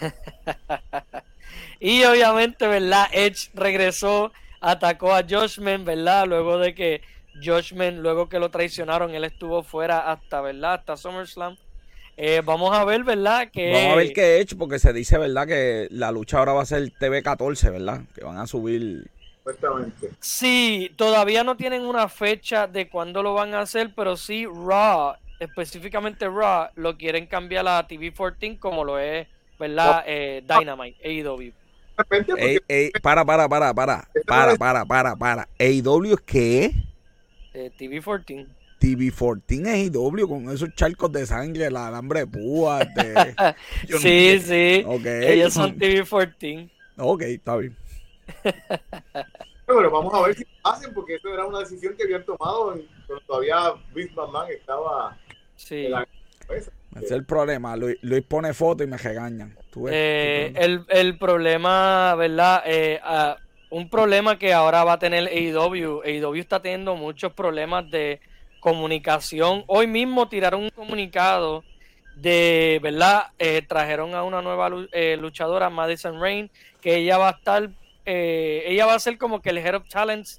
y 1.80 2.04
obviamente, 2.04 2.66
¿verdad? 2.66 3.08
Edge 3.12 3.50
regresó, 3.54 4.32
atacó 4.60 5.14
a 5.14 5.24
Joshman, 5.28 5.84
¿verdad? 5.84 6.26
Luego 6.26 6.58
de 6.58 6.74
que 6.74 7.02
Joshman, 7.42 8.02
luego 8.02 8.28
que 8.28 8.38
lo 8.38 8.50
traicionaron, 8.50 9.14
él 9.14 9.24
estuvo 9.24 9.62
fuera 9.62 10.10
hasta, 10.10 10.40
¿verdad? 10.40 10.74
Hasta 10.74 10.96
SummerSlam. 10.96 11.56
Eh, 12.16 12.42
vamos 12.44 12.76
a 12.76 12.84
ver, 12.84 13.04
¿verdad? 13.04 13.50
Que... 13.50 13.72
Vamos 13.72 13.92
a 13.92 13.96
ver 13.96 14.12
qué 14.12 14.38
Edge, 14.38 14.54
porque 14.56 14.78
se 14.78 14.92
dice, 14.92 15.16
¿verdad? 15.18 15.46
Que 15.46 15.88
la 15.90 16.12
lucha 16.12 16.38
ahora 16.38 16.52
va 16.52 16.62
a 16.62 16.66
ser 16.66 16.92
TV14, 16.92 17.72
¿verdad? 17.72 18.02
Que 18.14 18.24
van 18.24 18.38
a 18.38 18.46
subir... 18.46 19.10
Sí, 20.20 20.92
todavía 20.94 21.42
no 21.42 21.56
tienen 21.56 21.82
una 21.82 22.08
fecha 22.08 22.68
de 22.68 22.88
cuándo 22.88 23.24
lo 23.24 23.34
van 23.34 23.54
a 23.54 23.60
hacer, 23.62 23.90
pero 23.96 24.16
sí 24.16 24.46
Raw, 24.46 25.14
específicamente 25.40 26.28
Raw, 26.28 26.68
lo 26.76 26.96
quieren 26.96 27.26
cambiar 27.26 27.66
a 27.66 27.88
TV14 27.88 28.60
como 28.60 28.84
lo 28.84 29.00
es 29.00 29.26
¿verdad? 29.58 30.00
Oh. 30.00 30.04
Eh, 30.06 30.44
Dynamite, 30.46 30.98
AEW. 31.04 31.52
para, 33.02 33.24
para, 33.24 33.48
para, 33.48 33.74
para, 33.74 34.08
para, 34.26 34.56
para, 34.56 34.84
para, 34.84 35.16
para. 35.16 35.48
¿AEW 35.58 36.14
es 36.14 36.20
qué? 36.20 36.72
Eh, 37.54 37.70
TV14. 37.78 38.46
TV14 38.80 39.42
es 39.66 39.94
AEW 39.94 40.28
con 40.28 40.50
esos 40.50 40.74
charcos 40.74 41.12
de 41.12 41.24
sangre, 41.26 41.66
el 41.66 41.76
alambre 41.76 42.20
de 42.20 42.26
púa. 42.26 42.80
sí, 44.00 44.40
sí. 44.40 44.84
Ellos 44.84 45.54
son 45.54 45.78
TV14. 45.78 46.70
Ok, 46.96 47.22
está 47.22 47.56
bien. 47.56 47.76
Pero 49.66 49.90
vamos 49.90 50.12
a 50.12 50.26
ver 50.26 50.36
si 50.36 50.44
hacen, 50.64 50.92
porque 50.92 51.14
esto 51.14 51.32
era 51.32 51.46
una 51.46 51.60
decisión 51.60 51.94
que 51.96 52.02
habían 52.02 52.24
tomado 52.24 52.74
cuando 53.06 53.20
todavía 53.26 53.74
Vince 53.94 54.14
McMahon 54.14 54.50
estaba 54.50 55.16
sí. 55.56 55.86
en 55.86 55.92
la 55.92 56.08
ese 56.96 57.06
es 57.06 57.12
el 57.12 57.24
problema. 57.24 57.76
Luis, 57.76 57.96
pone 58.28 58.52
foto 58.52 58.84
y 58.84 58.86
me 58.86 58.98
regañan. 58.98 59.56
Eh, 59.90 60.52
el, 60.88 61.18
problema, 61.18 62.14
¿verdad? 62.14 62.62
Eh, 62.66 63.00
ah, 63.02 63.36
un 63.70 63.88
problema 63.88 64.38
que 64.38 64.52
ahora 64.52 64.84
va 64.84 64.94
a 64.94 64.98
tener 64.98 65.28
AEW. 65.28 66.02
AEW 66.04 66.40
está 66.40 66.60
teniendo 66.60 66.94
muchos 66.94 67.32
problemas 67.32 67.90
de 67.90 68.20
comunicación. 68.60 69.64
Hoy 69.66 69.86
mismo 69.86 70.28
tiraron 70.28 70.64
un 70.64 70.70
comunicado 70.70 71.64
de, 72.16 72.78
¿verdad? 72.82 73.28
Eh, 73.38 73.62
trajeron 73.66 74.14
a 74.14 74.22
una 74.22 74.42
nueva 74.42 74.68
luchadora, 74.68 75.70
Madison 75.70 76.20
Rain, 76.20 76.50
que 76.82 76.96
ella 76.96 77.16
va 77.16 77.30
a 77.30 77.32
estar, 77.32 77.70
ella 78.04 78.86
va 78.86 78.94
a 78.94 79.00
ser 79.00 79.16
como 79.16 79.40
que 79.40 79.50
el 79.50 79.58
Head 79.58 79.76
of 79.76 79.88
Talents 79.88 80.38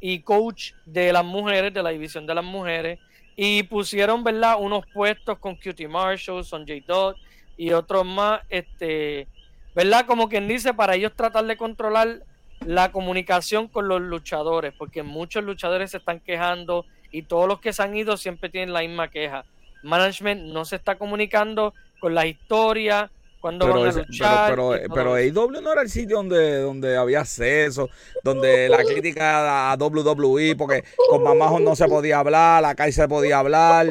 y 0.00 0.20
coach 0.20 0.72
de 0.86 1.12
las 1.12 1.24
mujeres, 1.24 1.74
de 1.74 1.82
la 1.82 1.90
división 1.90 2.26
de 2.26 2.34
las 2.34 2.44
mujeres. 2.44 2.98
Y 3.42 3.62
pusieron, 3.62 4.22
¿verdad? 4.22 4.56
Unos 4.60 4.84
puestos 4.92 5.38
con 5.38 5.56
Cutie 5.56 5.88
Marshall, 5.88 6.44
Son 6.44 6.66
J. 6.68 6.84
Dog 6.86 7.16
y 7.56 7.72
otros 7.72 8.04
más, 8.04 8.42
este, 8.50 9.28
¿verdad? 9.74 10.04
Como 10.04 10.28
quien 10.28 10.46
dice, 10.46 10.74
para 10.74 10.94
ellos 10.94 11.14
tratar 11.16 11.46
de 11.46 11.56
controlar 11.56 12.22
la 12.66 12.92
comunicación 12.92 13.66
con 13.66 13.88
los 13.88 14.02
luchadores, 14.02 14.74
porque 14.76 15.02
muchos 15.02 15.42
luchadores 15.42 15.92
se 15.92 15.96
están 15.96 16.20
quejando 16.20 16.84
y 17.10 17.22
todos 17.22 17.48
los 17.48 17.60
que 17.60 17.72
se 17.72 17.82
han 17.82 17.96
ido 17.96 18.18
siempre 18.18 18.50
tienen 18.50 18.74
la 18.74 18.80
misma 18.80 19.08
queja. 19.08 19.46
Management 19.82 20.52
no 20.52 20.66
se 20.66 20.76
está 20.76 20.98
comunicando 20.98 21.72
con 21.98 22.14
la 22.14 22.26
historia, 22.26 23.10
pero, 23.40 23.80
van 23.80 23.88
a 23.88 23.92
luchar 23.92 24.50
pero, 24.50 24.74
pero, 24.94 25.14
AEW 25.14 25.60
no 25.62 25.72
era 25.72 25.82
el 25.82 25.88
sitio 25.88 26.16
donde, 26.16 26.58
donde 26.58 26.96
había 26.96 27.20
acceso, 27.20 27.88
donde 28.22 28.68
la 28.68 28.84
crítica 28.84 29.72
a 29.72 29.76
WWE, 29.76 30.56
porque 30.56 30.84
con 31.08 31.22
mamajos 31.22 31.60
no 31.60 31.74
se 31.74 31.88
podía 31.88 32.18
hablar, 32.18 32.64
acá 32.64 32.90
se 32.92 33.08
podía 33.08 33.38
hablar. 33.38 33.88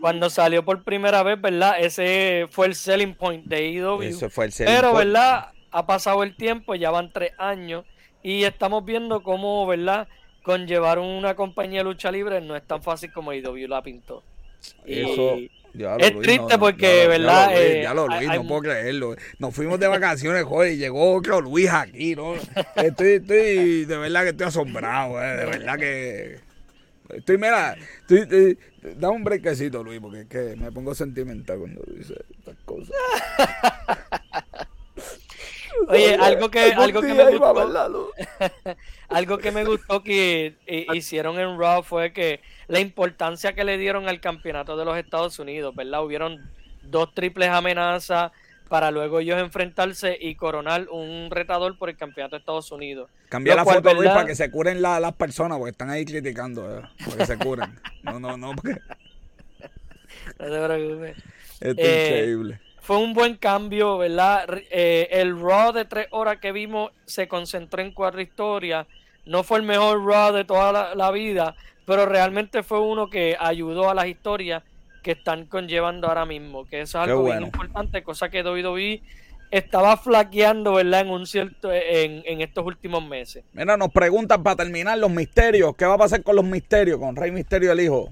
Cuando 0.00 0.30
salió 0.30 0.64
por 0.64 0.84
primera 0.84 1.22
vez, 1.22 1.40
¿verdad? 1.40 1.76
Ese 1.80 2.46
fue 2.50 2.66
el 2.66 2.74
selling 2.74 3.14
point 3.14 3.46
de 3.46 4.28
fue 4.30 4.44
el 4.44 4.52
selling 4.52 4.74
pero, 4.74 4.94
¿verdad? 4.94 5.52
Ha 5.70 5.86
pasado 5.86 6.22
el 6.22 6.36
tiempo, 6.36 6.74
ya 6.74 6.90
van 6.90 7.12
tres 7.12 7.32
años, 7.38 7.84
y 8.22 8.44
estamos 8.44 8.84
viendo 8.84 9.22
cómo, 9.22 9.66
¿verdad? 9.66 10.06
Conllevar 10.42 10.98
una 10.98 11.34
compañía 11.34 11.80
de 11.80 11.84
lucha 11.84 12.10
libre 12.10 12.40
no 12.40 12.56
es 12.56 12.62
tan 12.62 12.82
fácil 12.82 13.12
como 13.12 13.30
AEW 13.30 13.68
la 13.68 13.82
pintó. 13.82 14.22
Eso. 14.84 15.36
Es 15.98 16.20
triste 16.20 16.58
porque, 16.58 17.06
¿verdad? 17.06 17.50
Ya 17.82 17.94
lo, 17.94 18.06
Luis, 18.06 18.28
no 18.28 18.46
puedo 18.46 18.62
creerlo. 18.62 19.16
Nos 19.38 19.54
fuimos 19.54 19.78
de 19.80 19.86
vacaciones, 19.86 20.44
joder, 20.44 20.72
y 20.72 20.76
llegó 20.76 21.14
otro 21.14 21.40
Luis 21.40 21.70
aquí, 21.70 22.14
¿no? 22.14 22.34
Estoy, 22.76 23.12
estoy, 23.12 23.84
de 23.84 23.96
verdad 23.96 24.22
que 24.22 24.28
estoy 24.30 24.46
asombrado, 24.46 25.22
eh, 25.22 25.36
de 25.36 25.44
verdad 25.46 25.78
que... 25.78 26.40
Estoy, 27.10 27.38
mira, 27.38 27.74
estoy, 28.00 28.58
da 28.98 29.08
un 29.10 29.24
brequecito, 29.24 29.82
Luis, 29.82 29.98
porque 29.98 30.20
es 30.20 30.26
que 30.26 30.56
me 30.56 30.70
pongo 30.70 30.94
sentimental 30.94 31.58
cuando 31.58 31.82
dice 31.86 32.14
estas 32.38 32.56
cosas. 32.64 32.94
Oye, 35.90 36.14
algo 36.16 36.50
que, 36.50 36.60
algo 36.60 37.00
que 37.00 37.14
me 37.14 37.24
gustó, 37.30 38.12
algo 39.08 39.38
que 39.38 39.52
me 39.52 39.64
gustó 39.64 40.02
que 40.02 40.54
hicieron 40.92 41.38
en 41.38 41.58
Raw 41.58 41.82
fue 41.82 42.12
que 42.12 42.40
la 42.66 42.80
importancia 42.80 43.54
que 43.54 43.64
le 43.64 43.78
dieron 43.78 44.06
al 44.06 44.20
campeonato 44.20 44.76
de 44.76 44.84
los 44.84 44.98
Estados 44.98 45.38
Unidos, 45.38 45.74
¿verdad? 45.74 46.04
Hubieron 46.04 46.50
dos 46.82 47.14
triples 47.14 47.48
amenazas 47.48 48.32
para 48.68 48.90
luego 48.90 49.20
ellos 49.20 49.40
enfrentarse 49.40 50.18
y 50.20 50.34
coronar 50.34 50.88
un 50.90 51.30
retador 51.30 51.78
por 51.78 51.88
el 51.88 51.96
campeoto 51.96 52.36
de 52.36 52.40
Estados 52.40 52.70
Unidos. 52.70 53.08
Cambia 53.30 53.54
la 53.54 53.64
foto, 53.64 53.94
Luis, 53.94 54.10
para 54.10 54.26
que 54.26 54.34
se 54.34 54.50
curen 54.50 54.82
las 54.82 55.14
personas, 55.14 55.56
porque 55.56 55.70
están 55.70 55.88
ahí 55.88 56.04
criticando, 56.04 56.82
para 57.02 57.16
que 57.16 57.26
se 57.26 57.38
curen. 57.38 57.80
No, 58.02 58.20
no, 58.20 58.36
no, 58.36 58.54
porque... 58.54 58.78
No 60.38 60.50
te 60.50 60.66
preocupes. 60.66 61.16
Esto 61.60 61.80
es 61.80 61.88
eh, 61.88 62.08
increíble 62.08 62.67
fue 62.88 62.96
un 62.96 63.12
buen 63.12 63.36
cambio, 63.36 63.98
¿verdad? 63.98 64.48
Eh, 64.70 65.08
el 65.10 65.38
Raw 65.38 65.72
de 65.74 65.84
tres 65.84 66.06
horas 66.10 66.38
que 66.38 66.52
vimos 66.52 66.90
se 67.04 67.28
concentró 67.28 67.82
en 67.82 67.92
cuatro 67.92 68.22
historias. 68.22 68.86
No 69.26 69.42
fue 69.42 69.58
el 69.58 69.64
mejor 69.64 70.06
Raw 70.06 70.32
de 70.32 70.46
toda 70.46 70.94
la, 70.94 71.10
vida, 71.10 71.54
pero 71.84 72.06
realmente 72.06 72.62
fue 72.62 72.80
uno 72.80 73.10
que 73.10 73.36
ayudó 73.38 73.90
a 73.90 73.94
las 73.94 74.06
historias 74.06 74.62
que 75.02 75.10
están 75.10 75.44
conllevando 75.44 76.08
ahora 76.08 76.24
mismo, 76.24 76.64
que 76.64 76.80
eso 76.80 76.96
es 77.02 77.10
algo 77.10 77.24
bien 77.24 77.42
importante, 77.42 78.02
cosa 78.02 78.30
que 78.30 78.42
WWE 78.42 79.02
estaba 79.50 79.98
flaqueando, 79.98 80.72
¿verdad? 80.72 81.02
En 81.02 81.10
un 81.10 81.26
cierto, 81.26 81.70
en, 81.70 82.22
en, 82.24 82.40
estos 82.40 82.64
últimos 82.64 83.06
meses. 83.06 83.44
Mira, 83.52 83.76
nos 83.76 83.92
preguntan 83.92 84.42
para 84.42 84.56
terminar 84.56 84.96
los 84.96 85.10
misterios, 85.10 85.76
¿qué 85.76 85.84
va 85.84 85.96
a 85.96 85.98
pasar 85.98 86.22
con 86.22 86.36
los 86.36 86.44
misterios, 86.46 86.98
con 86.98 87.16
Rey 87.16 87.32
Misterio 87.32 87.70
el 87.70 87.80
hijo? 87.80 88.08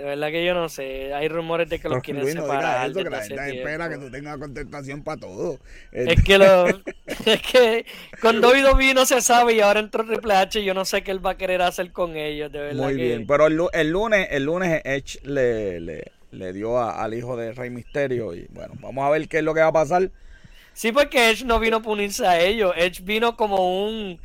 De 0.00 0.06
verdad 0.06 0.30
que 0.30 0.42
yo 0.46 0.54
no 0.54 0.70
sé. 0.70 1.12
Hay 1.12 1.28
rumores 1.28 1.68
de 1.68 1.78
que 1.78 1.86
los 1.90 2.02
quieren 2.02 2.26
separar. 2.26 2.88
Eso, 2.88 3.04
que 3.04 3.10
la 3.10 3.22
gente 3.22 3.58
espera 3.58 3.90
que 3.90 3.98
tú 3.98 4.10
tengas 4.10 4.38
contestación 4.38 5.04
para 5.04 5.20
todo. 5.20 5.58
Es 5.92 6.24
que, 6.24 6.38
lo, 6.38 6.68
es 7.26 7.42
que 7.42 7.84
con 8.22 8.42
WWE 8.42 8.94
no 8.94 9.04
se 9.04 9.20
sabe 9.20 9.52
y 9.52 9.60
ahora 9.60 9.80
entró 9.80 10.06
Triple 10.06 10.32
H 10.32 10.58
y 10.58 10.64
yo 10.64 10.72
no 10.72 10.86
sé 10.86 11.02
qué 11.02 11.10
él 11.10 11.24
va 11.24 11.32
a 11.32 11.36
querer 11.36 11.60
hacer 11.60 11.92
con 11.92 12.16
ellos. 12.16 12.50
De 12.50 12.60
verdad 12.60 12.82
Muy 12.82 12.94
bien. 12.94 13.26
Pero 13.26 13.46
el, 13.46 13.60
el, 13.74 13.90
lunes, 13.90 14.26
el 14.30 14.44
lunes 14.44 14.80
Edge 14.86 15.18
le, 15.22 15.80
le, 15.80 16.12
le 16.30 16.52
dio 16.54 16.80
al 16.80 17.12
hijo 17.12 17.36
de 17.36 17.52
Rey 17.52 17.68
Misterio. 17.68 18.34
Y 18.34 18.46
bueno, 18.48 18.72
vamos 18.80 19.04
a 19.04 19.10
ver 19.10 19.28
qué 19.28 19.40
es 19.40 19.44
lo 19.44 19.52
que 19.52 19.60
va 19.60 19.66
a 19.66 19.72
pasar. 19.72 20.10
Sí, 20.72 20.92
porque 20.92 21.28
Edge 21.28 21.44
no 21.44 21.60
vino 21.60 21.82
a 21.84 21.86
unirse 21.86 22.26
a 22.26 22.40
ellos. 22.40 22.72
Edge 22.74 23.02
vino 23.02 23.36
como 23.36 23.84
un 23.84 24.18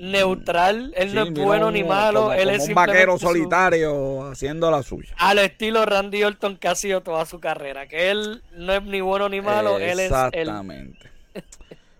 neutral, 0.00 0.94
él 0.96 1.14
no 1.14 1.24
es 1.24 1.32
bueno 1.32 1.70
ni 1.70 1.84
malo, 1.84 2.32
él 2.32 2.48
es 2.48 2.68
un 2.68 2.74
vaquero 2.74 3.18
solitario 3.18 4.30
haciendo 4.30 4.70
la 4.70 4.82
suya. 4.82 5.10
Al 5.18 5.38
estilo 5.38 5.84
Randy 5.84 6.24
Orton 6.24 6.56
que 6.56 6.68
ha 6.68 6.74
sido 6.74 7.02
toda 7.02 7.26
su 7.26 7.38
carrera, 7.38 7.86
que 7.86 8.10
él 8.10 8.42
no 8.56 8.72
es 8.72 8.82
ni 8.82 9.02
bueno 9.02 9.28
ni 9.28 9.42
malo, 9.42 9.78
él 9.78 10.00
es 10.00 10.06
Exactamente. 10.06 11.10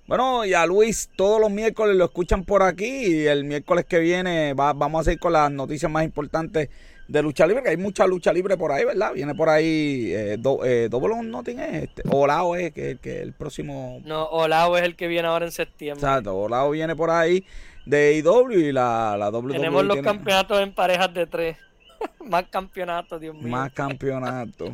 bueno, 0.07 0.47
y 0.47 0.55
a 0.55 0.65
Luis 0.65 1.11
todos 1.15 1.41
los 1.41 1.51
miércoles 1.51 1.95
lo 1.95 2.07
escuchan 2.07 2.45
por 2.45 2.63
aquí 2.63 2.87
y 2.87 3.27
el 3.27 3.45
miércoles 3.45 3.85
que 3.85 3.99
viene 3.99 4.55
vamos 4.55 5.03
a 5.03 5.05
seguir 5.05 5.21
con 5.21 5.35
las 5.35 5.51
noticias 5.51 5.91
más 5.91 6.03
importantes 6.03 6.71
de 7.07 7.23
lucha 7.23 7.45
libre, 7.45 7.65
que 7.65 7.71
hay 7.71 7.77
mucha 7.77 8.07
lucha 8.07 8.33
libre 8.33 8.57
por 8.57 8.71
ahí, 8.71 8.85
¿verdad? 8.85 9.13
Viene 9.13 9.35
por 9.35 9.49
ahí 9.49 10.13
eh, 10.15 10.37
do, 10.39 10.65
eh, 10.65 10.89
no 11.25 11.43
tiene 11.43 11.85
este. 11.85 12.03
Olao 12.09 12.55
es 12.55 12.73
que, 12.73 12.99
que 13.03 13.21
el 13.21 13.33
próximo. 13.33 14.01
No, 14.05 14.27
Olao 14.27 14.77
es 14.77 14.85
el 14.85 14.95
que 14.95 15.09
viene 15.09 15.27
ahora 15.27 15.45
en 15.45 15.51
septiembre. 15.51 16.01
Exacto, 16.01 16.37
Olao 16.37 16.71
viene 16.71 16.95
por 16.95 17.11
ahí 17.11 17.45
de 17.85 18.17
IW 18.19 18.51
y 18.53 18.73
la, 18.73 19.17
la 19.19 19.31
WWE. 19.31 19.55
Tenemos 19.55 19.85
los 19.85 19.99
campeonatos 19.99 20.61
en 20.61 20.73
parejas 20.73 21.13
de 21.13 21.27
tres. 21.27 21.57
Más 22.25 22.45
campeonatos, 22.51 23.21
Dios 23.21 23.35
mío. 23.35 23.49
Más 23.49 23.73
campeonatos. 23.73 24.71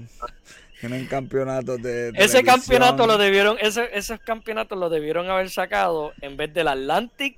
Tienen 0.81 1.07
campeonatos 1.07 1.81
de. 1.83 2.13
Ese 2.15 2.45
campeonato 2.45 3.07
lo 3.07 3.17
debieron, 3.17 3.57
ese, 3.61 3.89
esos 3.95 4.21
campeonatos 4.21 4.79
lo 4.79 4.91
debieron 4.91 5.31
haber 5.31 5.49
sacado 5.51 6.13
en 6.21 6.37
vez 6.37 6.53
del 6.53 6.69
Atlantic. 6.69 7.37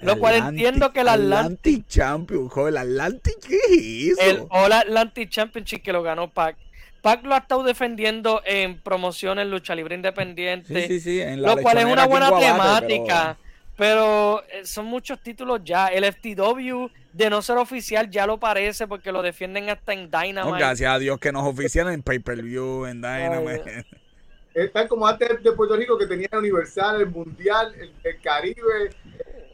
Lo 0.00 0.18
cual 0.18 0.34
entiendo 0.34 0.92
que 0.92 1.00
el 1.00 1.08
Atlantic. 1.08 1.86
Champion, 1.86 2.48
joder, 2.48 2.74
el 2.74 2.78
Atlantic, 2.78 3.36
¿qué 3.46 4.08
eso? 4.08 4.20
El 4.20 4.44
All 4.50 4.72
Atlantic 4.72 5.30
Championship 5.30 5.80
que 5.80 5.92
lo 5.92 6.02
ganó 6.02 6.28
Pac. 6.28 6.56
Pac 7.02 7.24
lo 7.24 7.34
ha 7.34 7.38
estado 7.38 7.62
defendiendo 7.62 8.42
en 8.44 8.80
promociones, 8.80 9.46
lucha 9.46 9.76
libre 9.76 9.94
independiente. 9.94 10.82
Sí, 10.82 10.88
sí, 10.88 11.00
sí. 11.00 11.20
En 11.20 11.42
lo 11.42 11.56
cual 11.58 11.78
es 11.78 11.84
una 11.84 12.06
buena 12.06 12.36
temática. 12.36 13.36
Pero 13.36 13.51
eh, 13.84 14.64
son 14.64 14.86
muchos 14.86 15.20
títulos 15.20 15.60
ya. 15.64 15.88
El 15.88 16.04
FTW, 16.04 16.88
de 17.12 17.30
no 17.30 17.42
ser 17.42 17.58
oficial, 17.58 18.10
ya 18.10 18.26
lo 18.26 18.38
parece 18.38 18.86
porque 18.86 19.12
lo 19.12 19.22
defienden 19.22 19.70
hasta 19.70 19.92
en 19.92 20.10
Dynamite. 20.10 20.58
gracias 20.58 20.92
a 20.92 20.98
Dios 20.98 21.18
que 21.18 21.32
nos 21.32 21.44
ofician 21.44 21.88
en 21.92 22.02
pay-per-view, 22.02 22.86
en 22.86 23.00
Dynamite. 23.00 23.86
Están 24.54 24.86
como 24.86 25.06
antes 25.06 25.42
de 25.42 25.52
Puerto 25.52 25.76
Rico 25.76 25.96
que 25.96 26.06
tenía 26.06 26.28
el 26.30 26.38
Universal, 26.38 27.00
el 27.00 27.06
Mundial, 27.08 27.74
el, 27.74 28.20
Caribe. 28.20 28.90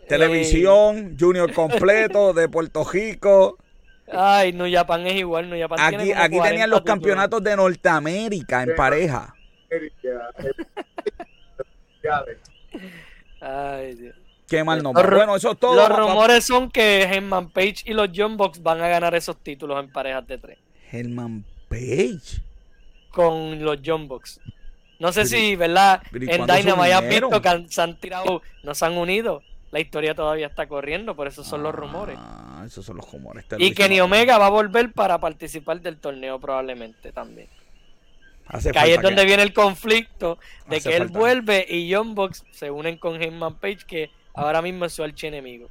Televisión, 0.09 1.17
Junior 1.19 1.53
completo 1.53 2.33
de 2.33 2.49
Puerto 2.49 2.83
Rico. 2.85 3.59
Ay, 4.11 4.53
no 4.53 4.65
Japan 4.69 5.07
es 5.07 5.17
igual, 5.17 5.51
no 5.51 5.57
Japan 5.57 5.79
Aquí, 5.81 6.13
aquí 6.13 6.41
tenían 6.41 6.71
los 6.71 6.81
campeonatos 6.83 7.45
de 7.45 7.55
Norteamérica 7.55 8.63
en 8.63 8.75
pareja. 8.75 9.35
Ay, 13.41 13.95
Dios. 13.95 14.15
Qué 14.49 14.65
mal 14.65 14.83
nombre. 14.83 15.07
Bueno, 15.15 15.37
eso 15.37 15.53
es 15.53 15.59
todo. 15.59 15.75
Los 15.75 15.97
rumores 15.97 16.45
son 16.45 16.71
que 16.71 17.03
Herman 17.03 17.51
Page 17.51 17.83
y 17.85 17.93
los 17.93 18.09
John 18.15 18.37
Box 18.37 18.63
van 18.63 18.81
a 18.81 18.89
ganar 18.89 19.15
esos 19.15 19.37
títulos 19.37 19.83
en 19.83 19.93
parejas 19.93 20.27
de 20.27 20.39
tres. 20.39 20.59
Herman 20.91 21.45
Page. 21.69 22.43
Con 23.11 23.63
los 23.63 23.79
John 23.85 24.09
Box. 24.09 24.41
No 24.99 25.13
sé 25.13 25.27
si, 25.27 25.55
¿verdad? 25.55 26.03
En 26.13 26.47
Dynamite 26.47 26.93
has 26.93 27.09
visto 27.09 27.43
que 27.43 27.67
se 27.69 27.83
han 27.83 27.97
tirado, 27.99 28.43
no 28.65 28.75
se 28.75 28.85
han 28.85 28.97
unido. 28.97 29.43
La 29.71 29.81
historia 29.81 30.15
todavía 30.15 30.47
está 30.47 30.67
corriendo, 30.67 31.15
por 31.15 31.29
eso 31.29 31.45
son 31.45 31.63
los 31.63 31.75
rumores. 31.75 32.17
Ah, 32.19 32.65
esos 32.67 32.87
son 32.87 32.97
los 32.97 33.11
rumores. 33.11 33.45
y 33.59 33.73
Kenny 33.75 34.01
Omega 34.01 34.39
va 34.39 34.47
a 34.47 34.51
volver 34.51 34.93
para 34.93 35.19
participar 35.19 35.81
del 35.83 35.99
torneo 35.99 36.41
probablemente 36.41 37.13
también 37.13 37.49
que 38.73 38.79
ahí 38.79 38.93
es 38.93 39.03
donde 39.03 39.25
viene 39.25 39.43
el 39.43 39.53
conflicto 39.53 40.39
de 40.69 40.81
que 40.81 40.97
él 40.97 41.09
vuelve 41.09 41.67
y 41.69 41.93
John 41.93 42.15
Box 42.15 42.45
se 42.51 42.71
unen 42.71 42.97
con 42.97 43.21
Heyman 43.21 43.57
Page, 43.57 43.81
que 43.87 44.11
ahora 44.39 44.63
mismo 44.63 44.85
es 44.85 44.93
su 44.93 45.03
archienemigo. 45.03 45.69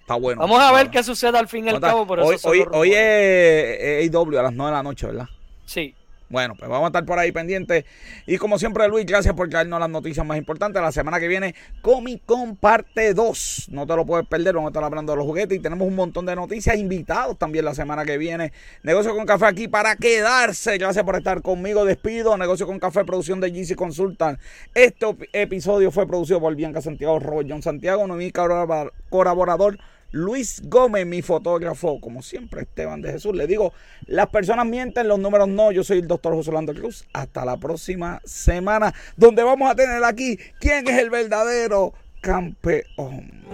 Está 0.00 0.14
bueno. 0.14 0.40
Vamos 0.40 0.60
a 0.60 0.72
ver 0.72 0.90
qué 0.90 1.02
sucede 1.02 1.36
al 1.38 1.48
fin 1.48 1.66
y 1.66 1.70
al 1.70 1.80
cabo. 1.80 2.06
Por 2.06 2.20
hoy, 2.20 2.36
hoy, 2.42 2.64
hoy 2.72 2.92
es 2.94 4.14
AW 4.14 4.38
a 4.38 4.42
las 4.44 4.52
9 4.54 4.70
de 4.70 4.76
la 4.76 4.82
noche, 4.82 5.06
¿verdad? 5.06 5.28
Sí. 5.66 5.94
Bueno, 6.30 6.54
pues 6.58 6.68
vamos 6.68 6.84
a 6.84 6.88
estar 6.88 7.06
por 7.06 7.18
ahí 7.18 7.32
pendientes. 7.32 7.86
Y 8.26 8.36
como 8.36 8.58
siempre, 8.58 8.86
Luis, 8.86 9.06
gracias 9.06 9.34
por 9.34 9.48
traernos 9.48 9.80
las 9.80 9.88
noticias 9.88 10.26
más 10.26 10.36
importantes. 10.36 10.82
La 10.82 10.92
semana 10.92 11.18
que 11.18 11.26
viene, 11.26 11.54
Comic 11.80 12.22
Con 12.26 12.56
parte 12.56 13.14
2. 13.14 13.68
No 13.70 13.86
te 13.86 13.96
lo 13.96 14.04
puedes 14.04 14.26
perder, 14.26 14.54
vamos 14.54 14.68
a 14.68 14.70
estar 14.70 14.84
hablando 14.84 15.12
de 15.12 15.16
los 15.16 15.26
juguetes 15.26 15.56
y 15.56 15.60
tenemos 15.60 15.88
un 15.88 15.94
montón 15.94 16.26
de 16.26 16.36
noticias. 16.36 16.76
Invitados 16.76 17.38
también 17.38 17.64
la 17.64 17.74
semana 17.74 18.04
que 18.04 18.18
viene. 18.18 18.52
Negocio 18.82 19.14
con 19.16 19.24
Café 19.24 19.46
aquí 19.46 19.68
para 19.68 19.96
quedarse. 19.96 20.76
Gracias 20.76 21.02
por 21.02 21.16
estar 21.16 21.40
conmigo. 21.40 21.86
Despido. 21.86 22.36
Negocio 22.36 22.66
con 22.66 22.78
Café, 22.78 23.06
producción 23.06 23.40
de 23.40 23.50
GC 23.50 23.74
Consultant. 23.74 24.38
Este 24.74 25.06
episodio 25.32 25.90
fue 25.90 26.06
producido 26.06 26.40
por 26.40 26.54
Bianca 26.54 26.82
Santiago, 26.82 27.18
Robert 27.20 27.48
John 27.48 27.62
Santiago, 27.62 28.06
mi 28.06 28.30
colaborador. 28.32 29.78
Luis 30.10 30.62
Gómez, 30.64 31.06
mi 31.06 31.22
fotógrafo, 31.22 32.00
como 32.00 32.22
siempre, 32.22 32.62
Esteban 32.62 33.02
de 33.02 33.12
Jesús. 33.12 33.34
Le 33.34 33.46
digo, 33.46 33.72
las 34.06 34.28
personas 34.28 34.66
mienten, 34.66 35.08
los 35.08 35.18
números 35.18 35.48
no. 35.48 35.72
Yo 35.72 35.84
soy 35.84 35.98
el 35.98 36.08
doctor 36.08 36.34
José 36.34 36.50
Orlando 36.50 36.74
Cruz. 36.74 37.06
Hasta 37.12 37.44
la 37.44 37.56
próxima 37.56 38.20
semana, 38.24 38.94
donde 39.16 39.42
vamos 39.42 39.70
a 39.70 39.74
tener 39.74 40.02
aquí 40.04 40.38
quién 40.60 40.88
es 40.88 40.98
el 40.98 41.10
verdadero 41.10 41.92
campeón. 42.20 43.44